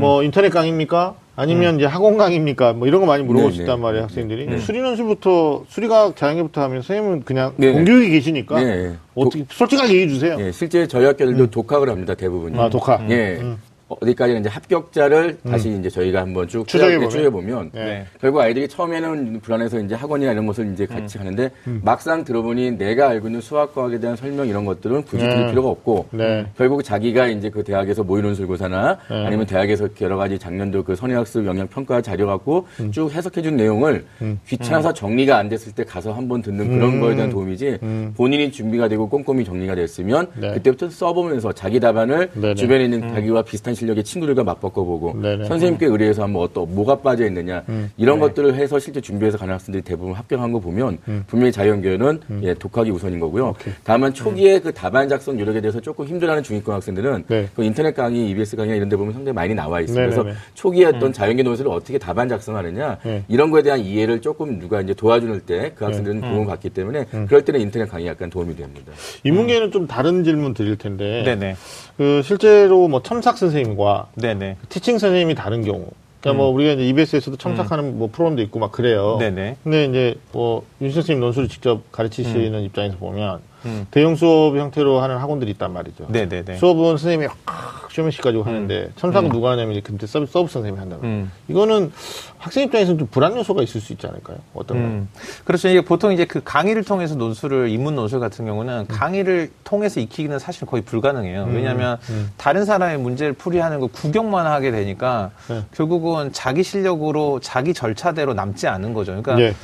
뭐 0.00 0.22
인터넷 0.22 0.48
강의입니까? 0.50 1.14
아니면 1.34 1.76
이제 1.76 1.86
학원 1.86 2.18
강의입니까? 2.18 2.74
뭐 2.74 2.86
이런 2.86 3.00
거 3.00 3.06
많이 3.06 3.22
물어볼 3.22 3.50
네, 3.50 3.56
수 3.56 3.64
네. 3.64 3.76
말이에요, 3.76 4.04
학생들이. 4.04 4.58
수리논술부터 4.60 5.64
수리과학 5.68 6.14
자연계부터 6.16 6.60
하면 6.62 6.82
선생님은 6.82 7.22
그냥 7.24 7.54
네. 7.56 7.72
공교육이 7.72 8.10
계시니까 8.10 8.60
네. 8.60 8.96
어떻게 9.14 9.44
솔직하게 9.48 9.92
얘기해 9.94 10.08
주세요. 10.08 10.36
예, 10.38 10.52
실제 10.52 10.86
저희 10.86 11.06
학교들도 11.06 11.50
독학을 11.50 11.88
합니다 11.88 12.14
대부분이. 12.14 12.58
아 12.58 12.68
독학. 12.68 13.10
예. 13.10 13.38
음. 13.40 13.58
어디까지 14.00 14.38
이제 14.38 14.48
합격자를 14.48 15.38
다시 15.48 15.70
이제 15.78 15.88
저희가 15.88 16.20
한번 16.20 16.48
쭉 16.48 16.66
추적해보면. 16.66 17.10
추적해 17.10 17.30
보면 17.30 17.70
네. 17.72 18.06
결국 18.20 18.40
아이들이 18.40 18.68
처음에는 18.68 19.40
불안해서 19.40 19.80
이제 19.80 19.94
학원이나 19.94 20.32
이런 20.32 20.46
것을 20.46 20.72
이제 20.72 20.86
같이 20.86 21.18
하는데 21.18 21.50
막상 21.82 22.24
들어보니 22.24 22.72
내가 22.78 23.08
알고 23.08 23.28
있는 23.28 23.40
수학과학에 23.40 24.00
대한 24.00 24.16
설명 24.16 24.46
이런 24.48 24.64
것들은 24.64 25.02
굳이 25.04 25.24
들을 25.24 25.46
네. 25.46 25.50
필요가 25.50 25.68
없고 25.68 26.08
네. 26.12 26.46
결국 26.56 26.82
자기가 26.82 27.28
이제 27.28 27.50
그 27.50 27.62
대학에서 27.62 28.02
모의논술고사나 28.02 28.98
네. 29.10 29.26
아니면 29.26 29.46
대학에서 29.46 29.88
여러 30.00 30.16
가지 30.16 30.38
작년도 30.38 30.84
그 30.84 30.96
선행학습 30.96 31.46
영향 31.46 31.66
평가 31.68 32.00
자료 32.00 32.26
갖고 32.26 32.66
쭉 32.90 33.10
해석해 33.12 33.42
준 33.42 33.56
내용을 33.56 34.04
귀찮아서 34.46 34.92
정리가 34.92 35.36
안 35.36 35.48
됐을 35.48 35.72
때 35.72 35.84
가서 35.84 36.12
한번 36.12 36.42
듣는 36.42 36.68
그런 36.70 37.00
거에 37.00 37.14
대한 37.14 37.30
도움이지 37.30 37.78
본인이 38.16 38.50
준비가 38.50 38.88
되고 38.88 39.08
꼼꼼히 39.08 39.44
정리가 39.44 39.74
됐으면 39.74 40.28
네. 40.36 40.52
그때부터 40.54 40.90
써보면서 40.90 41.52
자기 41.52 41.80
답안을. 41.80 42.30
주변에 42.56 42.84
있는 42.84 43.00
자기와 43.14 43.42
비슷한 43.42 43.74
실력의 43.82 44.04
친구들과 44.04 44.44
맞바꿔보고 44.44 45.20
네네. 45.20 45.44
선생님께 45.46 45.86
의뢰해서 45.86 46.22
한번 46.22 46.42
어떤 46.42 46.72
뭐가 46.74 46.96
빠져 47.00 47.26
있느냐 47.26 47.62
이런 47.96 48.20
것들을 48.20 48.54
해서 48.54 48.78
실제 48.78 49.00
준비해서 49.00 49.38
가는 49.38 49.52
학생들이 49.54 49.82
대부분 49.82 50.14
합격한 50.14 50.52
거 50.52 50.60
보면 50.60 50.98
분명히 51.26 51.50
자연교육은 51.52 52.20
예, 52.42 52.54
독학이 52.54 52.90
우선인 52.90 53.18
거고요. 53.20 53.54
다만 53.84 54.14
초기에 54.14 54.60
그 54.60 54.72
답안 54.72 55.08
작성 55.08 55.38
요령에 55.38 55.60
대해서 55.60 55.80
조금 55.80 56.06
힘들어하는 56.06 56.42
중위권 56.42 56.74
학생들은 56.74 57.24
네. 57.28 57.48
그 57.54 57.64
인터넷 57.64 57.94
강의, 57.94 58.30
EBS 58.30 58.56
강의 58.56 58.76
이런 58.76 58.88
데 58.88 58.96
보면 58.96 59.12
상당히 59.12 59.34
많이 59.34 59.54
나와 59.54 59.80
있어요. 59.80 60.06
네네네. 60.08 60.22
그래서 60.22 60.38
초기에 60.54 60.86
어떤 60.86 61.12
자연계 61.12 61.42
논술을 61.42 61.70
어떻게 61.70 61.98
답안 61.98 62.28
작성하느냐 62.28 62.98
네. 63.04 63.24
이런 63.28 63.50
거에 63.50 63.62
대한 63.62 63.80
이해를 63.80 64.20
조금 64.20 64.58
누가 64.58 64.80
이제 64.80 64.94
도와줄 64.94 65.40
때 65.40 65.72
그 65.74 65.84
학생들은 65.84 66.20
도움을 66.20 66.46
받기 66.46 66.70
때문에 66.70 67.06
그럴 67.26 67.44
때는 67.44 67.60
인터넷 67.60 67.88
강의 67.88 68.06
약간 68.06 68.30
도움이 68.30 68.56
됩니다. 68.56 68.92
인문계는 69.24 69.70
좀 69.70 69.86
다른 69.86 70.22
질문 70.24 70.54
드릴 70.54 70.76
텐데 70.76 71.22
네네. 71.24 71.56
그 71.96 72.20
실제로 72.24 72.88
뭐 72.88 73.02
첨삭 73.02 73.38
선생님 73.38 73.71
과 73.76 74.08
네네. 74.14 74.56
티칭 74.68 74.98
선생님이 74.98 75.34
다른 75.34 75.64
경우 75.64 75.90
그러니까 76.22 76.42
뭐 76.42 76.52
우리가 76.52 76.72
이제 76.74 76.84
EBS에서도 76.84 77.36
첨삭하는 77.36 77.98
뭐 77.98 78.08
프로그램도 78.10 78.42
있고 78.42 78.60
막 78.60 78.70
그래요. 78.72 79.16
네네. 79.18 79.56
근데 79.64 79.84
이제 79.86 80.14
뭐 80.32 80.62
윤 80.82 80.90
선생님 80.90 81.20
논술을 81.20 81.48
직접 81.48 81.80
가르치시는 81.92 82.62
입장에서 82.62 82.96
보면 82.96 83.40
음. 83.64 83.86
대형 83.92 84.16
수업 84.16 84.56
형태로 84.56 85.00
하는 85.00 85.18
학원들이 85.18 85.52
있단 85.52 85.72
말이죠. 85.72 86.06
네네네. 86.08 86.56
수업은 86.56 86.96
선생님이 86.96 87.28
막 87.46 87.88
쇼맨십 87.92 88.20
가지고 88.20 88.42
하는데 88.42 88.90
첨삭은 88.96 89.28
누가 89.28 89.52
하냐면 89.52 89.72
이제 89.76 89.80
그때 89.80 90.08
서브, 90.08 90.26
서브 90.26 90.50
선생님이 90.50 90.80
한다고. 90.80 91.02
음. 91.04 91.30
이거는 91.46 91.92
학생 92.38 92.64
입장에서는 92.64 92.98
좀 92.98 93.08
불안 93.12 93.36
요소가 93.36 93.62
있을 93.62 93.80
수 93.80 93.92
있지 93.92 94.04
않을까요? 94.08 94.38
어떤가요? 94.54 94.86
음. 94.88 95.08
그렇죠. 95.44 95.68
이게 95.68 95.82
보통 95.82 96.10
이제 96.12 96.24
그 96.24 96.42
강의를 96.42 96.82
통해서 96.82 97.14
논술을, 97.14 97.68
인문 97.68 97.94
논술 97.94 98.18
같은 98.18 98.44
경우는 98.44 98.88
강의를 98.88 99.52
통해서 99.62 100.00
익히기는 100.00 100.40
사실 100.40 100.66
거의 100.66 100.82
불가능해요. 100.82 101.48
왜냐하면 101.52 101.98
다른 102.36 102.64
사람의 102.64 102.98
문제를 102.98 103.34
풀이하는 103.34 103.78
거 103.78 103.86
구경만 103.86 104.46
하게 104.46 104.72
되니까 104.72 105.30
네. 105.48 105.62
결국은 105.72 106.11
자기 106.32 106.62
실력으로 106.62 107.40
자기 107.40 107.74
절차대로 107.74 108.34
남지 108.34 108.66
않은 108.68 108.94
거죠. 108.94 109.12
그러니까 109.12 109.34
네. 109.36 109.54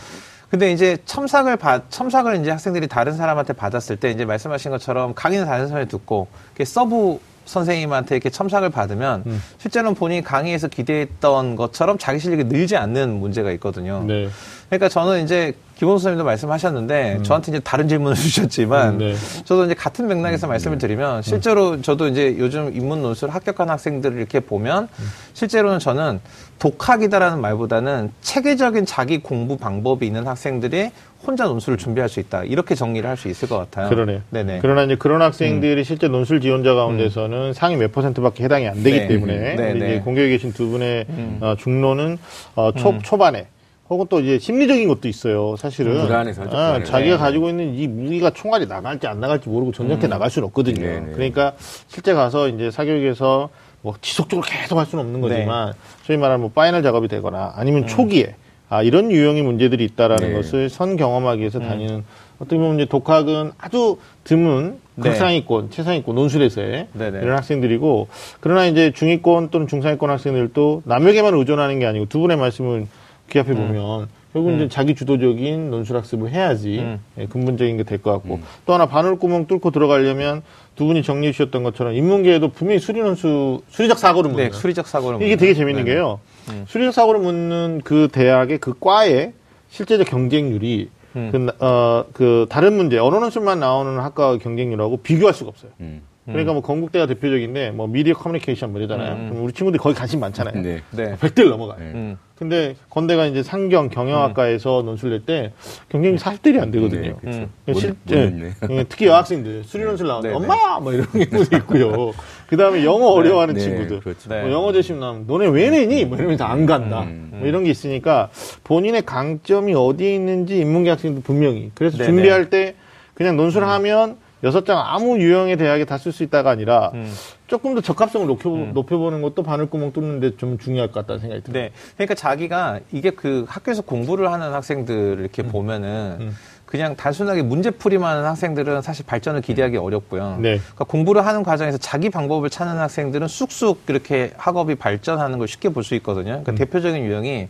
근데 0.51 0.73
이제 0.73 0.97
첨삭을 1.05 1.57
받, 1.57 1.91
첨삭을 1.91 2.41
이제 2.41 2.51
학생들이 2.51 2.89
다른 2.89 3.17
사람한테 3.17 3.53
받았을 3.53 3.97
때 3.97 4.11
이제 4.11 4.25
말씀하신 4.25 4.71
것처럼 4.71 5.15
강의는 5.15 5.45
다른 5.47 5.69
사람이 5.69 5.89
듣고 5.89 6.29
서브 6.65 7.21
선생님한테 7.45 8.15
이렇게 8.15 8.31
첨삭을 8.31 8.71
받으면 8.71 9.25
음. 9.27 9.43
실제로는 9.59 9.95
본인이 9.95 10.23
강의에서 10.23 10.69
기대했던 10.69 11.57
것처럼 11.57 11.99
자기 11.99 12.19
실력이 12.19 12.45
늘지 12.45 12.77
않는 12.77 13.19
문제가 13.21 13.51
있거든요. 13.53 14.05
네. 14.07 14.29
그러니까 14.69 14.89
저는 14.89 15.25
이제 15.25 15.55
김원수 15.77 16.03
선생님도 16.03 16.25
말씀하셨는데 16.25 17.21
저한테 17.23 17.53
이제 17.53 17.61
다른 17.61 17.89
질문을 17.89 18.16
주셨지만 18.19 18.95
음, 18.95 18.99
네. 18.99 19.14
저도 19.45 19.64
이제 19.64 19.75
같은 19.75 20.09
맥락에서 20.09 20.47
말씀을 20.47 20.77
드리면 20.77 21.23
실제로 21.23 21.81
저도 21.81 22.09
이제 22.09 22.35
요즘 22.39 22.75
인문 22.75 23.01
논술 23.01 23.31
합격한 23.31 23.71
학생들을 23.71 24.19
이렇게 24.19 24.41
보면 24.41 24.89
실제로는 25.35 25.79
저는 25.79 26.21
독학이다라는 26.59 27.41
말보다는 27.41 28.11
체계적인 28.23 28.87
자기 28.87 29.19
공부 29.19 29.57
방법이 29.57 30.05
있는 30.05 30.27
학생들이 30.27 30.91
혼자 31.25 31.45
논술을 31.45 31.79
준비할 31.79 32.09
수 32.09 32.19
있다 32.21 32.45
이렇게 32.45 32.75
정리를 32.75 33.09
할 33.09 33.16
수 33.19 33.29
있을 33.29 33.49
것 33.49 33.57
같아요. 33.59 33.89
그러네요. 33.89 34.21
네네. 34.31 34.59
그러나 34.62 34.85
이제 34.85 34.95
그런 34.97 35.23
학생들이 35.23 35.83
실제 35.83 36.07
논술 36.09 36.41
지원자 36.41 36.75
가운데서는 36.75 37.53
상위 37.53 37.77
몇 37.77 37.91
퍼센트밖에 37.93 38.45
해당이 38.45 38.69
안 38.69 38.83
되기 38.83 38.99
네. 38.99 39.09
때문에 39.09 39.55
네, 39.57 39.75
네. 39.75 40.01
공교에 40.01 40.29
계신 40.29 40.53
두 40.53 40.69
분의 40.69 41.07
어, 41.41 41.55
중로는 41.59 42.19
어, 42.55 42.73
초, 42.77 42.99
초반에 43.03 43.47
혹은 43.91 44.07
또 44.09 44.20
이제 44.20 44.39
심리적인 44.39 44.86
것도 44.89 45.09
있어요. 45.09 45.57
사실은 45.57 46.01
불안해서 46.01 46.43
아, 46.43 46.49
불안해서. 46.49 46.91
자기가 46.91 47.16
네. 47.16 47.22
가지고 47.22 47.49
있는 47.49 47.74
이 47.74 47.86
무기가 47.86 48.30
총알이 48.30 48.66
나갈지 48.66 49.07
안 49.07 49.20
나갈지 49.20 49.49
모르고 49.49 49.72
전쟁터 49.72 50.07
에 50.07 50.11
나갈 50.11 50.30
수는 50.30 50.47
없거든요. 50.49 50.80
네, 50.80 51.01
네. 51.01 51.12
그러니까 51.12 51.55
실제 51.86 52.12
가서 52.12 52.49
이제 52.49 52.70
사교육에서 52.70 53.49
뭐 53.80 53.95
지속적으로 54.01 54.47
계속 54.47 54.78
할 54.78 54.86
수는 54.86 55.05
없는 55.05 55.20
거지만 55.20 55.72
소위 56.03 56.18
말하는 56.18 56.41
뭐 56.41 56.51
파이널 56.51 56.82
작업이 56.82 57.09
되거나 57.09 57.53
아니면 57.57 57.86
초기에 57.86 58.34
아, 58.70 58.82
이런 58.82 59.11
유형의 59.11 59.43
문제들이 59.43 59.84
있다라는 59.84 60.28
네. 60.28 60.34
것을 60.34 60.68
선 60.68 60.97
경험하기 60.97 61.41
위해서 61.41 61.59
다니는 61.59 62.05
어떻게 62.39 62.57
보면 62.57 62.74
이제 62.74 62.84
독학은 62.84 63.53
아주 63.57 63.99
드문 64.24 64.78
네. 64.97 65.11
극상위권, 65.11 65.70
최상위권 65.70 66.14
논술에서의 66.14 66.89
네네. 66.93 67.20
이런 67.22 67.36
학생들이고 67.36 68.09
그러나 68.41 68.66
이제 68.66 68.93
중위권 68.93 69.49
또는 69.51 69.66
중상위권 69.68 70.11
학생들도 70.11 70.82
남에게만 70.84 71.34
의존하는 71.34 71.78
게 71.78 71.86
아니고 71.86 72.07
두 72.07 72.18
분의 72.18 72.36
말씀을 72.36 72.86
규합해 73.29 73.55
보면 73.55 74.09
결국 74.33 74.51
은 74.51 74.57
이제 74.57 74.68
자기 74.68 74.95
주도적인 74.95 75.70
논술 75.70 75.97
학습을 75.97 76.31
해야지 76.31 76.79
음. 76.81 77.01
예, 77.18 77.26
근본적인 77.26 77.76
게 77.79 77.83
될 77.85 77.99
것 78.03 78.12
같고 78.12 78.41
또 78.66 78.74
하나 78.74 78.87
바늘구멍 78.87 79.47
뚫고 79.47 79.70
들어가려면 79.70 80.43
두 80.76 80.85
분이 80.87 81.03
정리해 81.03 81.33
주셨던 81.33 81.62
것처럼 81.62 81.95
인문계에도 81.95 82.49
분명히 82.51 82.79
수리 82.79 83.01
논술 83.01 83.59
수리적 83.70 83.99
사고를 83.99 84.31
묻는 84.31 84.51
네, 84.51 84.57
수리적 84.57 84.87
사고를 84.87 85.16
이게 85.18 85.26
묻는. 85.35 85.39
되게 85.39 85.55
재밌는 85.55 85.85
네네. 85.85 85.95
게요. 85.97 86.20
수리적 86.66 86.95
사고를 86.95 87.20
묻는 87.20 87.81
그 87.85 88.09
대학의 88.12 88.59
그 88.59 88.74
과의 88.79 89.33
실제적 89.70 90.07
경쟁률이 90.07 90.89
음. 91.16 91.29
그, 91.33 91.64
어, 91.64 92.05
그 92.12 92.47
다른 92.49 92.74
문제 92.74 92.99
언어논술만 92.99 93.59
나오는 93.61 93.99
학과 93.99 94.37
경쟁률하고 94.39 94.99
비교할 94.99 95.35
수가 95.35 95.49
없어요. 95.51 95.70
음. 95.81 96.03
그러니까 96.33 96.53
뭐 96.53 96.62
건국대가 96.62 97.07
대표적인데 97.07 97.70
뭐 97.70 97.87
미디어 97.87 98.14
커뮤니케이션 98.14 98.70
뭐 98.72 98.81
이러잖아요. 98.81 99.31
그럼 99.31 99.45
우리 99.45 99.53
친구들이 99.53 99.79
거기 99.81 99.95
관심 99.95 100.20
많잖아요. 100.20 100.61
네. 100.62 100.83
네. 100.91 101.16
100대를 101.16 101.49
넘어가요. 101.51 101.79
네. 101.79 101.85
음. 101.95 102.18
근데 102.37 102.76
건대가 102.89 103.26
이제 103.26 103.43
상경 103.43 103.89
경영학과에서 103.89 104.83
논술 104.85 105.11
낼 105.11 105.20
때 105.26 105.53
경쟁이 105.89 106.16
40대이 106.18 106.61
안 106.61 106.70
되거든요. 106.70 107.01
네, 107.01 107.14
그렇죠. 107.20 107.39
음. 107.39 107.51
못- 107.66 107.74
실, 107.74 107.97
못 108.05 108.70
예. 108.70 108.85
특히 108.89 109.07
여학생들 109.07 109.64
수리 109.64 109.83
논술 109.85 110.07
나오는데 110.07 110.29
네, 110.29 110.39
네. 110.39 110.45
엄마야 110.45 110.79
뭐 110.79 110.93
이런 110.93 111.07
경우도 111.07 111.57
있고요. 111.57 112.12
그 112.47 112.57
다음에 112.57 112.85
영어 112.85 113.07
어려워하는 113.09 113.55
네, 113.55 113.61
친구들. 113.61 114.01
그렇죠. 114.01 114.29
네. 114.29 114.43
뭐 114.43 114.53
영어 114.53 114.72
제심 114.72 115.01
나오면 115.01 115.24
너네 115.26 115.47
왜 115.49 115.70
내니? 115.70 116.05
뭐 116.05 116.16
이러면서 116.16 116.45
안 116.45 116.64
간다. 116.66 117.03
음. 117.03 117.31
뭐 117.39 117.49
이런 117.49 117.64
게 117.64 117.70
있으니까 117.70 118.29
본인의 118.64 119.03
강점이 119.03 119.74
어디에 119.74 120.14
있는지 120.14 120.59
인문계 120.61 120.91
학생도 120.91 121.22
분명히. 121.22 121.70
그래서. 121.74 121.97
준비할 122.05 122.51
때 122.51 122.74
그냥 123.14 123.37
논술하면 123.37 124.16
여섯 124.45 124.64
장 124.64 124.78
아무 124.78 125.18
유형의 125.18 125.57
대학에 125.57 125.84
다 125.84 125.99
쓸 125.99 126.12
수 126.12 126.22
있다가 126.22 126.51
아니라 126.51 126.91
음. 126.95 127.12
조금 127.47 127.74
더 127.74 127.80
적합성을 127.80 128.26
높여, 128.26 128.51
높여보는 128.51 129.22
것도 129.22 129.43
바늘구멍 129.43 129.93
뚫는데 129.93 130.36
좀 130.36 130.59
중요할 130.59 130.89
것 130.93 131.01
같다는 131.01 131.20
생각이 131.20 131.43
듭니다. 131.43 131.61
네. 131.66 131.72
그러니까 131.97 132.14
자기가 132.14 132.80
이게 132.93 133.11
그 133.11 133.45
학교에서 133.49 133.82
공부를 133.82 134.30
하는 134.30 134.53
학생들 134.53 135.18
이렇게 135.20 135.43
음. 135.43 135.49
보면은 135.49 136.32
그냥 136.66 136.95
단순하게 136.97 137.41
문제풀이만 137.43 138.16
하는 138.18 138.28
학생들은 138.28 138.82
사실 138.82 139.07
발전을 139.07 139.41
기대하기 139.41 139.78
어렵고요. 139.78 140.36
네. 140.43 140.59
그러니까 140.59 140.84
공부를 140.84 141.24
하는 141.24 141.43
과정에서 141.43 141.78
자기 141.78 142.11
방법을 142.11 142.51
찾는 142.51 142.76
학생들은 142.78 143.26
쑥쑥 143.26 143.84
이렇게 143.89 144.32
학업이 144.36 144.74
발전하는 144.74 145.39
걸 145.39 145.49
쉽게 145.49 145.70
볼 145.70 145.82
수 145.82 145.95
있거든요. 145.97 146.34
음. 146.34 146.43
그러니까 146.45 146.55
대표적인 146.57 147.03
유형이 147.03 147.49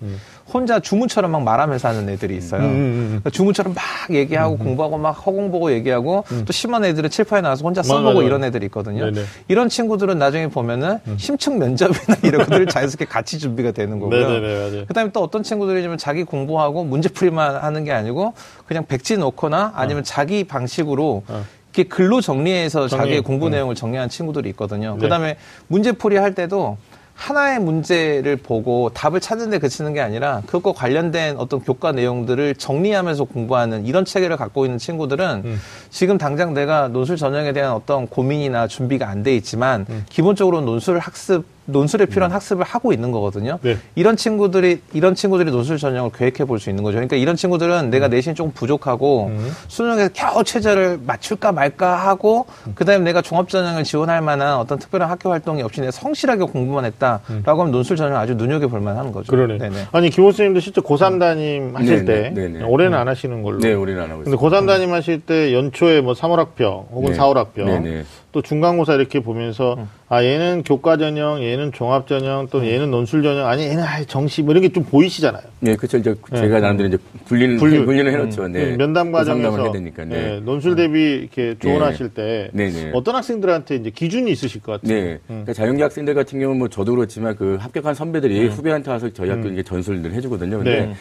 혼자 0.52 0.80
주문처럼 0.80 1.30
막 1.30 1.42
말하면서 1.42 1.88
하는 1.88 2.08
애들이 2.08 2.36
있어요. 2.36 2.62
음, 2.62 2.66
음, 2.66 2.70
음. 2.70 3.06
그러니까 3.08 3.30
주문처럼 3.30 3.74
막 3.74 3.84
얘기하고 4.14 4.56
공부하고 4.56 4.96
막 4.96 5.10
허공 5.10 5.50
보고 5.50 5.70
얘기하고 5.72 6.24
또 6.46 6.52
심한 6.52 6.84
애들은 6.84 7.10
칠판에 7.10 7.42
나와서 7.42 7.64
혼자 7.64 7.82
써보고 7.82 8.08
음. 8.08 8.14
맞아요. 8.14 8.26
이런 8.26 8.44
애들이 8.44 8.66
있거든요. 8.66 9.04
네네. 9.06 9.20
음. 9.20 9.26
이런 9.48 9.68
친구들은 9.68 10.18
나중에 10.18 10.48
보면은 10.48 10.98
심층 11.18 11.58
면접이나 11.58 12.16
이런 12.24 12.42
것들을 12.44 12.66
자연스럽게 12.66 13.04
같이 13.04 13.38
준비가 13.38 13.72
되는 13.72 13.98
거고요. 13.98 14.26
맞아요. 14.28 14.86
그다음에 14.86 15.10
또 15.12 15.22
어떤 15.22 15.42
친구들이냐면 15.42 15.98
자기 15.98 16.24
공부하고 16.24 16.84
문제풀이만 16.84 17.56
하는 17.56 17.84
게 17.84 17.92
아니고 17.92 18.32
그냥 18.66 18.86
백지 18.86 19.18
놓거나 19.18 19.72
아니면 19.74 20.02
자기 20.04 20.44
방식으로 20.44 21.22
어. 21.28 21.44
이렇게 21.74 21.88
글로 21.88 22.20
정리해서 22.20 22.88
정리. 22.88 23.02
자기의 23.02 23.20
공부 23.20 23.46
음. 23.46 23.50
내용을 23.52 23.74
정리하는 23.74 24.08
친구들이 24.08 24.48
있거든요. 24.50 24.94
네. 24.94 25.00
그다음에 25.02 25.36
문제풀이 25.68 26.16
할 26.16 26.34
때도 26.34 26.78
하나의 27.18 27.58
문제를 27.58 28.36
보고 28.36 28.90
답을 28.94 29.20
찾는 29.20 29.50
데 29.50 29.58
그치는 29.58 29.92
게 29.92 30.00
아니라 30.00 30.40
그것과 30.46 30.72
관련된 30.72 31.36
어떤 31.36 31.60
교과 31.60 31.90
내용들을 31.90 32.54
정리하면서 32.54 33.24
공부하는 33.24 33.86
이런 33.86 34.04
체계를 34.04 34.36
갖고 34.36 34.64
있는 34.64 34.78
친구들은 34.78 35.42
음. 35.44 35.60
지금 35.90 36.16
당장 36.16 36.54
내가 36.54 36.86
논술 36.86 37.16
전형에 37.16 37.52
대한 37.52 37.72
어떤 37.72 38.06
고민이나 38.06 38.68
준비가 38.68 39.08
안 39.08 39.18
돼 39.24 39.34
있지만 39.34 39.84
음. 39.90 40.04
기본적으로 40.08 40.60
논술 40.60 41.00
학습 41.00 41.44
논술에 41.68 42.06
필요한 42.06 42.32
학습을 42.32 42.64
하고 42.64 42.92
있는 42.92 43.12
거거든요. 43.12 43.58
네. 43.62 43.76
이런 43.94 44.16
친구들이 44.16 44.80
이런 44.94 45.14
친구들이 45.14 45.50
논술 45.50 45.78
전형을 45.78 46.10
계획해 46.12 46.44
볼 46.44 46.58
수 46.58 46.70
있는 46.70 46.82
거죠. 46.82 46.96
그러니까 46.96 47.16
이런 47.16 47.36
친구들은 47.36 47.90
내가 47.90 48.08
내신이 48.08 48.34
조금 48.34 48.52
부족하고 48.52 49.30
수능에서 49.68 50.10
겨우 50.12 50.42
최저를 50.42 50.98
맞출까 51.06 51.52
말까 51.52 51.94
하고 51.94 52.46
그다음에 52.74 53.04
내가 53.04 53.22
종합 53.22 53.48
전형을 53.48 53.84
지원할 53.84 54.22
만한 54.22 54.56
어떤 54.56 54.78
특별한 54.78 55.08
학교 55.08 55.30
활동이 55.30 55.62
없이 55.62 55.80
내가 55.80 55.92
성실하게 55.92 56.44
공부만 56.46 56.84
했다라고 56.86 57.60
하면 57.60 57.70
논술 57.70 57.96
전형 57.96 58.16
아주 58.18 58.34
눈여겨 58.34 58.66
볼 58.68 58.80
만한 58.80 59.12
거죠. 59.12 59.30
그러네. 59.30 59.58
네네. 59.58 59.86
아니 59.92 60.10
김호 60.10 60.30
선생님도 60.32 60.60
실제 60.60 60.80
고3 60.80 61.20
담임 61.20 61.76
하실 61.76 62.04
네, 62.04 62.04
때 62.04 62.30
네, 62.34 62.48
네, 62.48 62.58
네. 62.58 62.64
올해는 62.64 62.98
안 62.98 63.06
하시는 63.08 63.42
걸로. 63.42 63.58
네, 63.60 63.72
우리는 63.74 64.00
안 64.02 64.10
하고 64.10 64.24
근데 64.24 64.34
있습니다. 64.34 64.58
고3 64.58 64.66
담임 64.66 64.92
하실 64.92 65.20
때 65.20 65.52
연초에 65.54 66.00
뭐 66.00 66.14
3월 66.14 66.36
학병 66.36 66.86
혹은 66.90 67.12
네. 67.12 67.18
4월 67.18 67.34
학병 67.34 67.66
네, 67.66 67.78
네. 67.78 68.04
또 68.30 68.42
중간고사 68.42 68.94
이렇게 68.94 69.20
보면서 69.20 69.88
아 70.08 70.22
얘는 70.22 70.62
교과 70.62 70.98
전형, 70.98 71.42
얘는 71.42 71.72
종합 71.72 72.06
전형, 72.06 72.46
또 72.50 72.66
얘는 72.66 72.90
논술 72.90 73.22
전형, 73.22 73.46
아니 73.46 73.62
얘는 73.62 73.82
아예 73.82 74.04
정시 74.04 74.42
뭐 74.42 74.52
이런 74.52 74.62
게 74.62 74.68
좀 74.68 74.84
보이시잖아요. 74.84 75.42
네, 75.60 75.76
그렇죠. 75.76 75.96
이제 75.96 76.14
제가 76.34 76.60
나름대로 76.60 76.88
이제 76.88 76.98
분리는 77.24 77.56
분류. 77.56 77.86
분리는 77.86 78.12
해놓죠. 78.12 78.48
네. 78.48 78.76
면담 78.76 79.10
과정에서 79.12 79.62
해야 79.62 79.72
되니까. 79.72 80.04
네. 80.04 80.14
네, 80.14 80.40
논술 80.40 80.76
대비 80.76 81.00
이렇게 81.14 81.56
조언하실 81.58 82.10
때. 82.10 82.50
어떤 82.92 83.14
학생들한테 83.16 83.76
이제 83.76 83.90
기준이 83.90 84.30
있으실 84.30 84.60
것 84.60 84.72
같아요. 84.80 84.94
네. 84.94 85.18
그러니까 85.26 85.54
자연계 85.54 85.82
학생들 85.82 86.12
같은 86.14 86.38
경우는 86.38 86.58
뭐 86.58 86.68
저도 86.68 86.94
그렇지만 86.94 87.34
그 87.34 87.56
합격한 87.60 87.94
선배들이 87.94 88.48
후배한테 88.48 88.90
와서 88.90 89.08
저희 89.10 89.30
학교 89.30 89.48
이게 89.48 89.62
전수를 89.62 90.02
늘 90.02 90.12
해주거든요. 90.12 90.58
근데 90.58 90.86
네. 90.86 90.94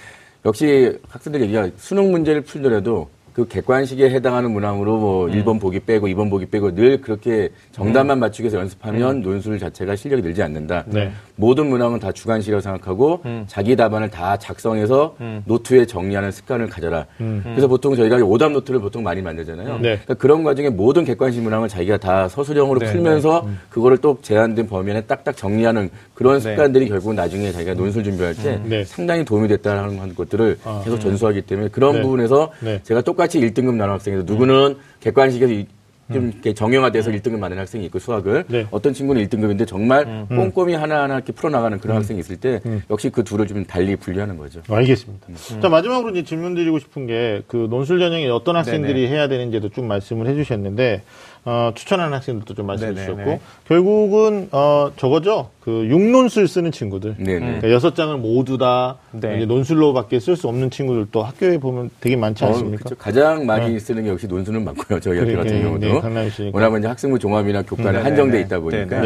역시 0.45 0.97
학생들 1.09 1.41
얘기가 1.41 1.69
수능 1.75 2.09
문제를 2.11 2.41
풀더라도 2.41 3.09
그 3.37 3.47
객관식에 3.47 4.09
해당하는 4.09 4.49
문항으로 4.49 4.97
뭐 4.97 5.27
1번 5.27 5.61
보기 5.61 5.81
빼고 5.81 6.07
2번 6.07 6.31
보기 6.31 6.47
빼고 6.47 6.73
늘 6.73 7.01
그렇게 7.01 7.49
정답만 7.71 8.17
맞추기 8.17 8.45
위해서 8.45 8.57
연습하면 8.57 9.21
논술 9.21 9.59
자체가 9.59 9.95
실력이 9.95 10.23
늘지 10.23 10.41
않는다. 10.41 10.85
네. 10.87 11.11
모든 11.35 11.67
문항은 11.67 11.99
다 11.99 12.11
주관식이라고 12.11 12.61
생각하고 12.61 13.21
자기 13.45 13.75
답안을 13.75 14.09
다 14.09 14.37
작성해서 14.37 15.15
노트에 15.45 15.85
정리하는 15.85 16.31
습관을 16.31 16.67
가져라. 16.67 17.05
그래서 17.43 17.67
보통 17.67 17.95
저희가 17.95 18.17
오답 18.17 18.53
노트를 18.53 18.79
보통 18.79 19.03
많이 19.03 19.21
만들잖아요. 19.21 19.73
네. 19.75 19.81
그러니까 19.81 20.15
그런 20.15 20.43
과정에 20.43 20.71
모든 20.71 21.05
객관식 21.05 21.43
문항을 21.43 21.69
자기가 21.69 21.97
다 21.97 22.27
서술형으로 22.27 22.79
네, 22.79 22.91
풀면서 22.91 23.47
그거를 23.69 23.99
또 23.99 24.17
제한된 24.23 24.65
범위 24.65 24.89
안에 24.89 25.01
딱딱 25.01 25.37
정리하는 25.37 25.91
그런 26.15 26.39
네. 26.39 26.39
습관들이 26.39 26.89
결국 26.89 27.13
나중에 27.13 27.51
자기가 27.51 27.75
논술 27.75 28.03
준비할 28.03 28.33
때 28.33 28.59
네. 28.65 28.83
상당히 28.83 29.23
도움이 29.23 29.47
됐다는 29.47 30.15
것들을 30.15 30.57
아. 30.63 30.81
계속 30.83 30.99
전수하기 30.99 31.43
때문에 31.43 31.69
그런 31.69 31.97
네. 31.97 32.01
부분에서 32.01 32.51
네. 32.61 32.79
제가 32.81 33.01
똑같이 33.01 33.26
1등급 33.35 33.75
나눈 33.75 33.93
학생에서 33.95 34.23
누구는 34.23 34.77
객관식에서 35.01 35.53
이- 35.53 35.67
좀 36.13 36.29
이렇게 36.31 36.53
정형화돼서 36.53 37.11
1등급 37.11 37.41
받는 37.41 37.57
학생이 37.59 37.83
있고 37.87 37.99
수학을 37.99 38.45
네. 38.47 38.65
어떤 38.71 38.93
친구는 38.93 39.27
1등급인데 39.27 39.67
정말 39.67 40.25
꼼꼼히 40.29 40.73
하나하나 40.73 41.15
이렇게 41.15 41.33
풀어나가는 41.33 41.77
그런 41.81 41.97
학생이 41.97 42.17
있을 42.21 42.37
때 42.37 42.61
역시 42.89 43.09
그 43.09 43.25
둘을 43.25 43.45
좀 43.45 43.65
달리 43.65 43.97
분류하는 43.97 44.37
거죠. 44.37 44.61
알겠습니다. 44.69 45.27
음. 45.27 45.61
자 45.61 45.67
마지막으로 45.67 46.11
이제 46.11 46.23
질문 46.23 46.55
드리고 46.55 46.79
싶은 46.79 47.07
게 47.07 47.41
그 47.47 47.67
논술 47.69 47.99
전형에 47.99 48.29
어떤 48.29 48.55
학생들이 48.55 49.07
해야 49.07 49.27
되는지도 49.27 49.67
좀 49.67 49.85
말씀을 49.89 50.27
해주셨는데 50.27 51.01
어, 51.49 51.71
추천하는 51.73 52.13
학생들도 52.13 52.53
좀 52.55 52.65
말씀해 52.65 52.93
네네, 52.93 53.05
주셨고 53.05 53.23
네. 53.23 53.39
결국은 53.69 54.49
어, 54.51 54.91
저거죠 54.97 55.49
그 55.61 55.87
육논술 55.87 56.45
쓰는 56.45 56.73
친구들. 56.73 57.15
네, 57.17 57.35
네. 57.35 57.39
그러니까 57.39 57.71
여섯 57.71 57.95
장을 57.95 58.15
모두 58.17 58.57
다 58.57 58.97
네. 59.11 59.37
이제 59.37 59.45
논술로밖에 59.45 60.19
쓸 60.19 60.35
수 60.35 60.49
없는 60.49 60.69
친구들도 60.71 61.23
학교에 61.23 61.57
보면 61.57 61.89
되게 62.01 62.17
많지 62.17 62.43
어, 62.43 62.49
않습니까? 62.49 62.83
그쵸. 62.83 62.95
가장 62.97 63.45
많이 63.45 63.79
쓰는 63.79 64.03
게 64.03 64.09
역시 64.09 64.27
논술은 64.27 64.65
많고요. 64.65 64.99
저희 64.99 65.19
학교 65.19 65.37
같은 65.37 65.61
경우도. 65.61 66.01
네. 66.01 66.51
워낙 66.51 66.77
이제 66.77 66.87
학생부 66.87 67.17
종합이나 67.17 67.61
교과는 67.61 68.01
음, 68.01 68.05
한정돼 68.05 68.31
네네. 68.33 68.43
있다 68.45 68.59
보니까. 68.59 69.01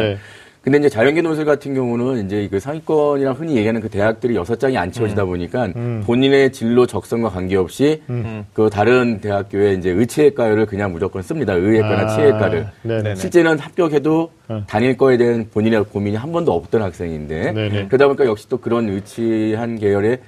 네. 0.62 0.70
근데 0.70 0.78
이제 0.78 0.88
자연계 0.88 1.22
논술 1.22 1.44
같은 1.44 1.74
경우는 1.74 2.24
이제 2.24 2.48
그 2.50 2.60
상위권이랑 2.60 3.34
흔히 3.34 3.56
얘기하는 3.56 3.80
그 3.80 3.88
대학들이 3.88 4.36
여섯 4.36 4.60
장이 4.60 4.78
안 4.78 4.92
채워지다 4.92 5.24
보니까 5.24 5.68
본인의 6.06 6.52
진로 6.52 6.86
적성과 6.86 7.30
관계없이 7.30 8.02
그 8.52 8.70
다른 8.70 9.20
대학교에 9.20 9.74
이제 9.74 9.90
의치학과를 9.90 10.66
그냥 10.66 10.92
무조건 10.92 11.22
씁니다. 11.22 11.54
의예과나 11.54 12.02
아, 12.02 12.16
치예과를. 12.16 12.66
네네. 12.82 13.14
실제는 13.16 13.58
합격해도 13.58 14.30
네. 14.48 14.62
다닐 14.68 14.96
거에 14.96 15.16
대한 15.16 15.48
본인의 15.52 15.84
고민이 15.86 16.16
한 16.16 16.30
번도 16.30 16.52
없던 16.52 16.80
학생인데 16.82 17.52
네네. 17.52 17.86
그러다 17.88 18.06
보니까 18.06 18.26
역시 18.26 18.48
또 18.48 18.58
그런 18.58 18.88
의치한 18.88 19.78
계열의 19.78 20.18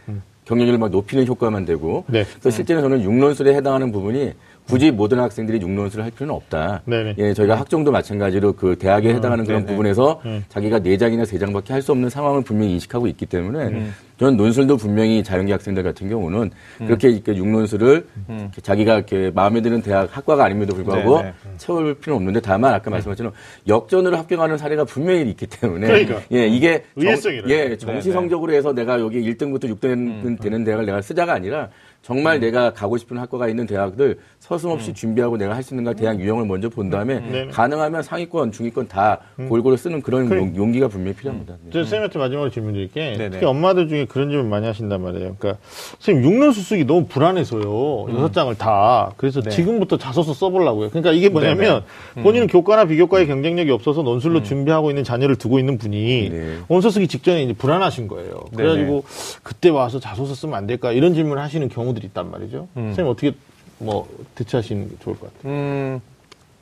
경쟁률을 0.47 0.78
막 0.78 0.91
높이는 0.91 1.26
효과만 1.26 1.64
되고 1.64 2.05
네. 2.09 2.24
그래서 2.24 2.51
실제는 2.51 2.82
저는 2.82 3.03
육론술에 3.03 3.55
해당하는 3.55 3.93
부분이 3.93 4.32
굳이 4.67 4.91
모든 4.91 5.21
학생들이 5.21 5.61
육론술을 5.61 6.05
할 6.05 6.11
필요는 6.11 6.35
없다. 6.35 6.83
네네. 6.87 7.15
예, 7.19 7.35
저희가 7.35 7.55
학종도 7.57 7.93
마찬가지로 7.93 8.55
그 8.55 8.77
대학에 8.79 9.12
해당하는 9.15 9.45
그런 9.45 9.61
네네. 9.61 9.73
부분에서 9.73 10.23
음. 10.25 10.43
자기가 10.49 10.79
네 10.81 10.97
장이나 10.97 11.25
세 11.25 11.39
장밖에 11.39 11.73
할 11.73 11.85
수 11.85 11.93
없는 11.93 12.09
상황을 12.09 12.43
분명히 12.43 12.73
인식하고 12.73 13.07
있기 13.09 13.27
때문에 13.27 13.89
저는 14.19 14.39
논술도 14.39 14.79
분명히 14.79 15.23
자연계 15.23 15.53
학생들 15.53 15.83
같은 15.83 16.09
경우는 16.09 16.51
그렇게 16.79 17.11
이렇게 17.11 17.37
육론술을 17.37 18.07
이렇게 18.29 18.61
자기가 18.62 18.95
이렇게 18.95 19.31
마음에 19.35 19.61
드는 19.61 19.83
대학 19.83 20.17
학과가 20.17 20.47
아님에도 20.47 20.75
불구하고 20.75 21.19
네네. 21.19 21.33
채울 21.59 21.95
필요는 21.95 22.17
없는데 22.17 22.41
다만 22.41 22.73
아까 22.73 22.91
말씀하신 22.91 23.27
것처럼 23.27 23.33
역전으로 23.69 24.17
합격하는 24.17 24.57
사례가 24.57 24.85
분명히 24.85 25.29
있기 25.31 25.47
때문에 25.47 25.87
그러니까. 25.89 26.21
예, 26.33 26.47
이게 26.47 26.85
정-. 26.99 27.51
예, 27.51 27.77
정시. 27.77 28.12
성적으로 28.12 28.53
해서 28.55 28.73
내가 28.73 28.99
여기 28.99 29.21
1등부터 29.21 29.65
6등 29.65 30.41
되는 30.41 30.65
대학을 30.65 30.87
내가 30.87 31.03
쓰자가 31.03 31.35
아니라 31.35 31.69
정말 32.05 32.38
내가 32.38 32.72
가고 32.74 32.98
싶은 32.98 33.16
학과가 33.16 33.48
있는 33.48 33.66
대학들 33.66 34.18
서슴없이 34.38 34.92
준비하고 34.92 35.38
내가 35.38 35.55
할 35.57 35.62
수 35.64 35.72
있는가 35.72 35.94
대학 35.94 36.20
유형을 36.20 36.44
먼저 36.44 36.68
본 36.68 36.90
다음에 36.90 37.18
네네. 37.20 37.46
가능하면 37.48 38.02
상위권, 38.02 38.52
중위권 38.52 38.88
다 38.88 39.20
골고루 39.48 39.78
쓰는 39.78 40.02
그런 40.02 40.30
용- 40.30 40.55
용기가 40.55 40.88
분명히 40.88 41.16
필요합니다. 41.16 41.55
네. 41.62 41.70
저 41.72 41.78
선생님한테 41.78 42.18
마지막으로 42.18 42.50
질문 42.50 42.74
드릴게. 42.74 43.14
네네. 43.16 43.30
특히 43.30 43.46
엄마들 43.46 43.88
중에 43.88 44.05
그런 44.05 44.28
질문 44.28 44.50
많이 44.50 44.66
하신단 44.66 45.00
말이에요. 45.00 45.36
그러니까 45.38 45.59
선생님 45.98 46.30
육론수 46.30 46.61
쓰기 46.61 46.84
너무 46.84 47.07
불안해서요. 47.07 48.09
여섯 48.14 48.32
장을 48.34 48.55
다. 48.57 49.11
그래서 49.16 49.40
네. 49.40 49.48
지금부터 49.48 49.96
자소서 49.96 50.34
써보려고요. 50.34 50.90
그러니까 50.90 51.12
이게 51.12 51.30
뭐냐면 51.30 51.84
본인은 52.22 52.48
교과나 52.48 52.84
비교과에 52.84 53.24
경쟁력이 53.24 53.70
없어서 53.70 54.02
논술로 54.02 54.42
준비하고 54.42 54.90
있는 54.90 55.05
자녀를 55.05 55.36
두고 55.36 55.59
있는 55.59 55.78
분이 55.78 56.28
네. 56.30 56.57
원서 56.68 56.90
쓰기 56.90 57.09
직전에 57.09 57.42
이제 57.44 57.55
불안하신 57.55 58.09
거예요. 58.09 58.40
그래가지고 58.55 59.05
그때 59.42 59.70
와서 59.70 59.98
자소서 59.98 60.34
쓰면 60.34 60.55
안 60.55 60.66
될까 60.66 60.92
이런 60.92 61.14
질문을 61.14 61.42
하시는 61.42 61.66
경우 61.70 61.93
들이 61.95 62.07
있단 62.09 62.30
말이죠. 62.30 62.68
선생님 62.74 63.11
어떻게 63.11 63.32
뭐 63.78 64.09
대처하시는 64.34 64.88
게 64.90 64.95
좋을 65.01 65.18
것 65.18 65.32
같아요. 65.34 65.53
음, 65.53 66.01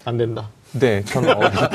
안 0.05 0.17
된다. 0.17 0.49
네, 0.73 1.03
저는 1.05 1.29
어렵다. 1.37 1.69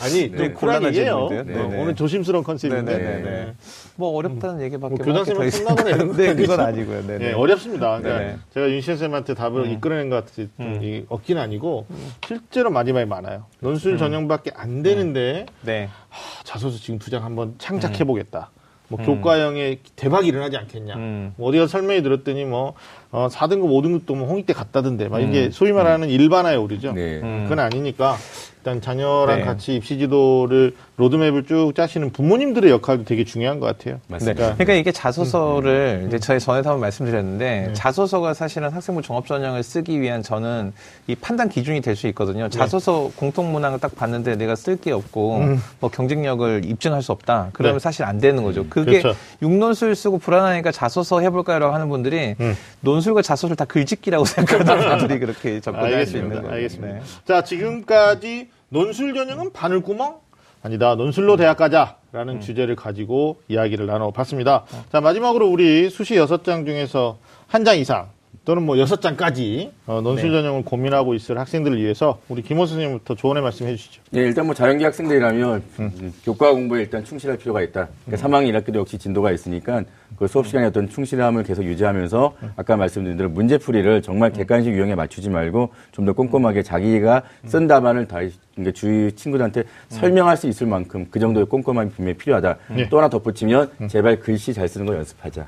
아니 0.00 0.28
네, 0.32 0.52
좀 0.54 0.84
얘기해요. 0.84 1.28
질문인데요. 1.28 1.60
어, 1.64 1.68
네네. 1.68 1.82
오늘 1.82 1.94
조심스러운 1.94 2.42
컨셉인데. 2.42 2.98
네네네. 2.98 3.54
뭐 3.94 4.16
어렵다는 4.16 4.60
얘기밖에 4.62 4.94
뭐 4.96 5.04
교장 5.04 5.24
더 5.24 5.34
쌤은 5.34 5.46
있- 5.46 5.50
끝나거나 5.52 5.90
이런 5.90 6.16
네, 6.16 6.26
건 6.26 6.36
그건? 6.36 6.60
아니고요. 6.60 7.06
네네. 7.06 7.18
네, 7.26 7.32
어렵습니다. 7.32 7.98
그러니까 7.98 8.18
네네. 8.18 8.36
제가 8.54 8.68
윤신 8.70 8.96
쌤한테 8.96 9.34
답을 9.34 9.70
이끌어낸 9.70 10.10
것 10.10 10.24
같이 10.24 10.48
좀 10.56 10.82
이- 10.82 11.04
없긴 11.08 11.38
아니고 11.38 11.86
실제로 12.26 12.70
많이 12.70 12.92
많이 12.92 13.06
많아요. 13.06 13.44
논술 13.60 13.96
전형밖에 13.98 14.50
안 14.56 14.82
되는데 14.82 15.46
네. 15.62 15.88
하, 16.08 16.42
자소서 16.44 16.78
지금 16.78 16.98
두 16.98 17.10
장 17.10 17.24
한번 17.24 17.54
창작해 17.58 18.02
보겠다. 18.04 18.50
뭐 18.92 19.00
교과형에 19.04 19.78
대박이 19.96 20.28
일어나지 20.28 20.56
않겠냐. 20.58 20.94
음. 20.96 21.34
뭐 21.36 21.48
어디가 21.48 21.66
설명이 21.66 22.02
들었더니 22.02 22.44
뭐 22.44 22.74
어, 23.10 23.28
4등급, 23.30 23.64
5등급도 23.64 24.14
뭐 24.16 24.28
홍익대 24.28 24.52
갔다던데. 24.52 25.08
막 25.08 25.20
이게 25.20 25.50
소위 25.50 25.72
말하는 25.72 26.10
일반화에 26.10 26.56
오르죠. 26.56 26.92
네. 26.92 27.20
음. 27.22 27.44
그건 27.44 27.58
아니니까 27.60 28.16
일단 28.58 28.80
자녀랑 28.80 29.38
네. 29.38 29.44
같이 29.44 29.74
입시 29.74 29.98
지도를 29.98 30.74
로드맵을 30.96 31.44
쭉 31.46 31.72
짜시는 31.74 32.10
부모님들의 32.12 32.70
역할도 32.70 33.04
되게 33.04 33.24
중요한 33.24 33.60
것 33.60 33.66
같아요. 33.66 33.94
네. 33.94 34.00
맞습니다. 34.08 34.54
그러니까 34.54 34.74
이게 34.74 34.92
자소서를 34.92 36.04
이제 36.06 36.18
저희 36.18 36.38
전에도 36.38 36.68
한번 36.68 36.80
말씀드렸는데 36.82 37.72
자소서가 37.72 38.34
사실은 38.34 38.68
학생부 38.70 39.00
종합 39.02 39.26
전형을 39.26 39.62
쓰기 39.62 40.00
위한 40.00 40.22
저는 40.22 40.72
이 41.06 41.14
판단 41.14 41.48
기준이 41.48 41.80
될 41.80 41.96
수 41.96 42.06
있거든요. 42.08 42.48
자소서 42.48 43.10
공통 43.16 43.52
문항을 43.52 43.78
딱 43.78 43.94
봤는데 43.94 44.36
내가 44.36 44.54
쓸 44.56 44.76
게 44.80 44.92
없고 44.92 45.42
뭐 45.80 45.90
경쟁력을 45.90 46.62
입증할 46.64 47.02
수 47.02 47.12
없다. 47.12 47.50
그러면 47.52 47.76
네. 47.76 47.82
사실 47.82 48.04
안 48.04 48.18
되는 48.18 48.42
거죠. 48.42 48.66
그게 48.68 49.00
그렇죠. 49.00 49.18
육논술 49.42 49.94
쓰고 49.94 50.18
불안하니까 50.18 50.72
자소서 50.72 51.20
해볼까요라고 51.20 51.72
하는 51.74 51.88
분들이 51.88 52.34
논술과 52.80 53.22
자소서를 53.22 53.56
다 53.56 53.64
글짓기라고 53.66 54.24
생각하는 54.26 54.98
분들이 54.98 55.20
그렇게 55.20 55.60
접근할 55.60 56.06
수 56.06 56.16
있는 56.16 56.32
알겠습니다. 56.32 56.40
거예요. 56.42 56.54
알겠습니다. 56.54 56.94
네. 56.94 57.00
자, 57.26 57.42
지금까지 57.44 58.48
논술 58.70 59.14
전형은 59.14 59.52
바늘구멍? 59.52 60.16
아니다. 60.62 60.94
논술로 60.94 61.36
대학 61.36 61.56
가자라는 61.56 62.40
주제를 62.40 62.76
가지고 62.76 63.40
이야기를 63.48 63.86
나눠봤습니다. 63.86 64.64
자, 64.92 65.00
마지막으로 65.00 65.48
우리 65.48 65.90
수시 65.90 66.16
여섯 66.16 66.44
장 66.44 66.64
중에서 66.64 67.18
한 67.48 67.64
장 67.64 67.76
이상 67.78 68.08
또는 68.44 68.64
뭐 68.64 68.76
여섯 68.78 69.00
장까지 69.00 69.70
어, 69.86 70.00
논술 70.00 70.30
네. 70.32 70.38
전형을 70.38 70.64
고민하고 70.64 71.14
있을 71.14 71.38
학생들을 71.38 71.78
위해서 71.80 72.18
우리 72.28 72.42
김호 72.42 72.66
선생님부터 72.66 73.14
조언의 73.14 73.40
말씀 73.42 73.68
해주시죠. 73.68 74.02
예, 74.16 74.20
일단 74.20 74.46
뭐 74.46 74.54
자연계 74.54 74.84
학생들이라면 74.84 75.62
음, 75.78 76.12
교과 76.24 76.52
공부에 76.52 76.80
일단 76.80 77.04
충실할 77.04 77.38
필요가 77.38 77.62
있다. 77.62 77.88
그러니까 78.04 78.28
3학년 78.28 78.52
1학기도 78.52 78.76
역시 78.76 78.98
진도가 78.98 79.30
있으니까 79.30 79.84
그 80.18 80.26
수업 80.26 80.48
시간에 80.48 80.66
어떤 80.66 80.88
충실함을 80.88 81.44
계속 81.44 81.62
유지하면서 81.64 82.34
아까 82.56 82.76
말씀드린 82.76 83.16
대로 83.16 83.28
문제풀이를 83.30 84.02
정말 84.02 84.32
객관식 84.32 84.72
유형에 84.72 84.96
맞추지 84.96 85.30
말고 85.30 85.70
좀 85.92 86.02
더 86.02 86.12
꼼꼼하게 86.12 86.64
자기가 86.64 87.22
쓴 87.46 87.68
답안을 87.68 88.08
다 88.08 88.18
그러니까 88.56 88.72
주위 88.74 89.12
친구들한테 89.12 89.62
설명할 89.88 90.36
수 90.36 90.48
있을 90.48 90.66
만큼 90.66 91.06
그 91.12 91.20
정도의 91.20 91.46
꼼꼼함이 91.46 91.90
분명히 91.90 92.18
필요하다. 92.18 92.56
또 92.90 92.98
하나 92.98 93.08
덧붙이면 93.08 93.70
제발 93.88 94.18
글씨 94.18 94.52
잘 94.52 94.66
쓰는 94.66 94.84
거 94.84 94.96
연습하자. 94.96 95.46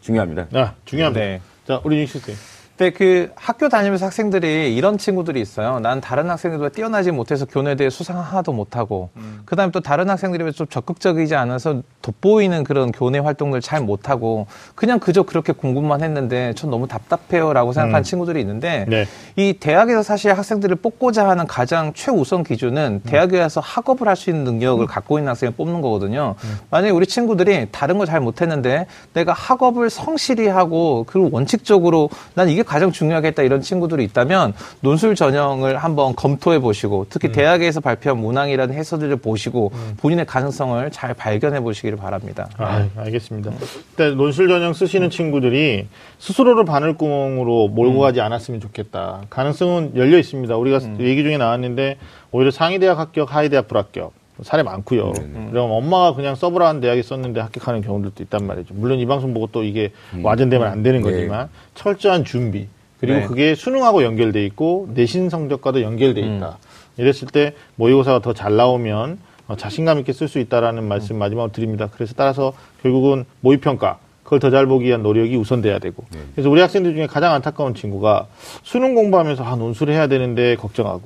중요합니다. 0.00 0.46
아, 0.52 0.72
중요합니다. 0.84 1.20
네. 1.20 1.40
자, 1.66 1.80
우리 1.84 1.98
윤식 1.98 2.20
선생님. 2.20 2.51
근데 2.76 2.90
그 2.90 3.30
학교 3.36 3.68
다니면서 3.68 4.06
학생들이 4.06 4.74
이런 4.74 4.96
친구들이 4.98 5.40
있어요. 5.40 5.78
난 5.80 6.00
다른 6.00 6.30
학생들보다 6.30 6.70
뛰어나지 6.70 7.10
못해서 7.12 7.44
교내 7.44 7.74
대회 7.76 7.90
수상 7.90 8.18
하나도 8.18 8.52
못하고, 8.52 9.10
그 9.44 9.56
다음에 9.56 9.70
또 9.72 9.80
다른 9.80 10.08
학생들이 10.08 10.52
좀 10.52 10.66
적극적이지 10.66 11.34
않아서 11.36 11.82
돋보이는 12.00 12.64
그런 12.64 12.90
교내 12.90 13.18
활동을 13.18 13.60
잘 13.60 13.80
못하고, 13.82 14.46
그냥 14.74 14.98
그저 14.98 15.22
그렇게 15.22 15.52
공부만 15.52 16.02
했는데 16.02 16.54
전 16.54 16.70
너무 16.70 16.88
답답해요 16.88 17.52
라고 17.52 17.72
생각하는 17.72 18.02
친구들이 18.02 18.40
있는데, 18.40 18.86
네. 18.88 19.06
이 19.36 19.52
대학에서 19.52 20.02
사실 20.02 20.32
학생들을 20.32 20.76
뽑고자 20.76 21.28
하는 21.28 21.46
가장 21.46 21.92
최우선 21.94 22.42
기준은 22.42 23.02
대학에 23.04 23.38
와서 23.40 23.60
학업을 23.60 24.08
할 24.08 24.16
수 24.16 24.30
있는 24.30 24.44
능력을 24.44 24.86
갖고 24.86 25.18
있는 25.18 25.30
학생을 25.30 25.54
뽑는 25.54 25.80
거거든요. 25.80 26.36
만약에 26.70 26.90
우리 26.92 27.06
친구들이 27.06 27.68
다른 27.72 27.98
거 27.98 28.06
잘 28.06 28.20
못했는데 28.20 28.86
내가 29.14 29.32
학업을 29.32 29.88
성실히 29.90 30.48
하고 30.48 31.04
그리고 31.08 31.28
원칙적으로 31.32 32.10
난 32.34 32.48
이게 32.48 32.62
가장 32.72 32.90
중요하겠다 32.90 33.42
이런 33.42 33.60
친구들이 33.60 34.02
있다면 34.04 34.54
논술 34.80 35.14
전형을 35.14 35.76
한번 35.76 36.16
검토해 36.16 36.58
보시고 36.58 37.04
특히 37.10 37.30
대학에서 37.30 37.80
발표한 37.80 38.18
문항이라는 38.18 38.74
해설들을 38.74 39.16
보시고 39.16 39.72
본인의 39.98 40.24
가능성을 40.24 40.90
잘 40.90 41.12
발견해 41.12 41.60
보시기를 41.60 41.98
바랍니다. 41.98 42.48
아, 42.56 42.88
알겠습니다. 42.96 43.52
일단 43.90 44.16
논술 44.16 44.48
전형 44.48 44.72
쓰시는 44.72 45.10
친구들이 45.10 45.86
스스로를 46.18 46.64
바늘구멍으로 46.64 47.68
몰고 47.68 48.00
가지 48.00 48.22
않았으면 48.22 48.58
좋겠다. 48.60 49.20
가능성은 49.28 49.92
열려 49.96 50.16
있습니다. 50.18 50.56
우리가 50.56 50.80
얘기 50.98 51.22
중에 51.22 51.36
나왔는데 51.36 51.98
오히려 52.30 52.50
상위 52.50 52.78
대학 52.78 52.98
합격, 52.98 53.34
하위 53.34 53.50
대학 53.50 53.68
불합격 53.68 54.21
사례 54.42 54.62
많고요. 54.62 55.12
그럼 55.50 55.70
엄마가 55.70 56.14
그냥 56.14 56.34
써보라는 56.34 56.80
대학에 56.80 57.02
썼는데 57.02 57.40
합격하는 57.40 57.82
경우들도 57.82 58.22
있단 58.24 58.46
말이죠. 58.46 58.74
물론 58.74 58.98
이 58.98 59.06
방송 59.06 59.32
보고 59.34 59.48
또 59.52 59.62
이게 59.64 59.92
와전되면 60.22 60.66
안 60.66 60.82
되는 60.82 61.02
네. 61.02 61.10
거지만 61.10 61.48
철저한 61.74 62.24
준비 62.24 62.66
그리고 63.00 63.18
네. 63.20 63.26
그게 63.26 63.54
수능하고 63.54 64.02
연결돼 64.04 64.44
있고 64.46 64.88
내신 64.94 65.28
성적과도 65.28 65.82
연결돼 65.82 66.20
있다. 66.20 66.58
이랬을 66.98 67.28
때 67.32 67.54
모의고사가 67.76 68.20
더 68.20 68.32
잘 68.32 68.56
나오면 68.56 69.18
어, 69.48 69.56
자신감 69.56 69.98
있게 70.00 70.12
쓸 70.12 70.28
수 70.28 70.38
있다라는 70.38 70.84
말씀 70.86 71.16
마지막으로 71.18 71.52
드립니다. 71.52 71.88
그래서 71.92 72.14
따라서 72.16 72.52
결국은 72.82 73.24
모의평가 73.40 73.98
그걸 74.32 74.40
더 74.40 74.48
잘 74.50 74.64
보기 74.66 74.86
위한 74.86 75.02
노력이 75.02 75.36
우선돼야 75.36 75.78
되고 75.78 76.04
그래서 76.34 76.48
우리 76.48 76.60
학생들 76.62 76.94
중에 76.94 77.06
가장 77.06 77.34
안타까운 77.34 77.74
친구가 77.74 78.28
수능 78.62 78.94
공부하면서 78.94 79.44
아 79.44 79.56
논술 79.56 79.90
해야 79.90 80.06
되는데 80.06 80.56
걱정하고 80.56 81.02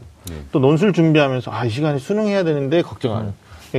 또 0.53 0.61
논술 0.61 0.93
준비하면서 0.93 1.51
아 1.51 1.67
이 1.67 1.71
시간에 1.71 1.99
수능 1.99 2.29
해야 2.29 2.45
되는데 2.45 2.83
걱정하는 2.83 3.33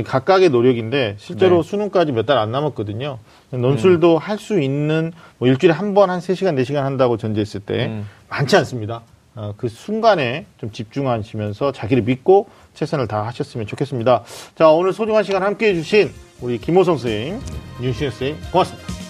각각의 0.04 0.50
노력인데 0.50 1.14
실제로 1.18 1.62
네. 1.62 1.68
수능까지 1.68 2.12
몇 2.12 2.26
달 2.26 2.36
안 2.36 2.52
남았거든요. 2.52 3.18
논술도 3.50 4.18
할수 4.18 4.60
있는 4.60 5.12
뭐 5.38 5.48
일주일에 5.48 5.72
한 5.72 5.94
번 5.94 6.10
한 6.10 6.20
세시간네시간 6.20 6.84
한다고 6.84 7.16
전제했을 7.16 7.60
때 7.60 7.86
음. 7.86 8.06
많지 8.28 8.54
않습니다. 8.56 9.00
어, 9.34 9.54
그 9.56 9.68
순간에 9.68 10.44
좀 10.58 10.70
집중하시면서 10.72 11.72
자기를 11.72 12.02
믿고 12.02 12.48
최선을 12.74 13.06
다하셨으면 13.08 13.66
좋겠습니다. 13.66 14.24
자, 14.56 14.68
오늘 14.68 14.92
소중한 14.92 15.24
시간 15.24 15.42
함께 15.42 15.68
해 15.68 15.74
주신 15.74 16.10
우리 16.42 16.58
김호성 16.58 16.98
선생님, 16.98 17.40
윤신혜 17.80 18.10
선생님, 18.10 18.36
고맙습니다. 18.52 19.07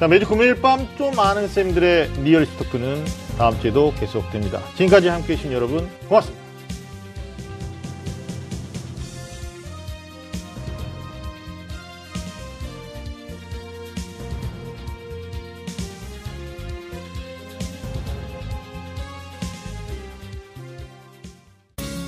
자, 0.00 0.08
매주 0.08 0.26
금요일 0.26 0.58
밤 0.62 0.88
좀 0.96 1.18
아는 1.20 1.46
쌤들의 1.46 2.22
리얼리스트 2.22 2.56
토크는 2.64 3.04
다음 3.36 3.60
주에도 3.60 3.92
계속됩니다. 4.00 4.62
지금까지 4.74 5.08
함께 5.08 5.34
해 5.34 5.36
주신 5.36 5.52
여러분, 5.52 5.86
고맙습니다. 6.08 6.40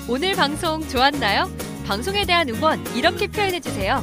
오늘 0.08 0.34
방송 0.34 0.80
좋았나요? 0.88 1.50
방송에 1.86 2.24
대한 2.24 2.48
응원 2.48 2.82
이렇게 2.96 3.26
표현해 3.26 3.60
주세요. 3.60 4.02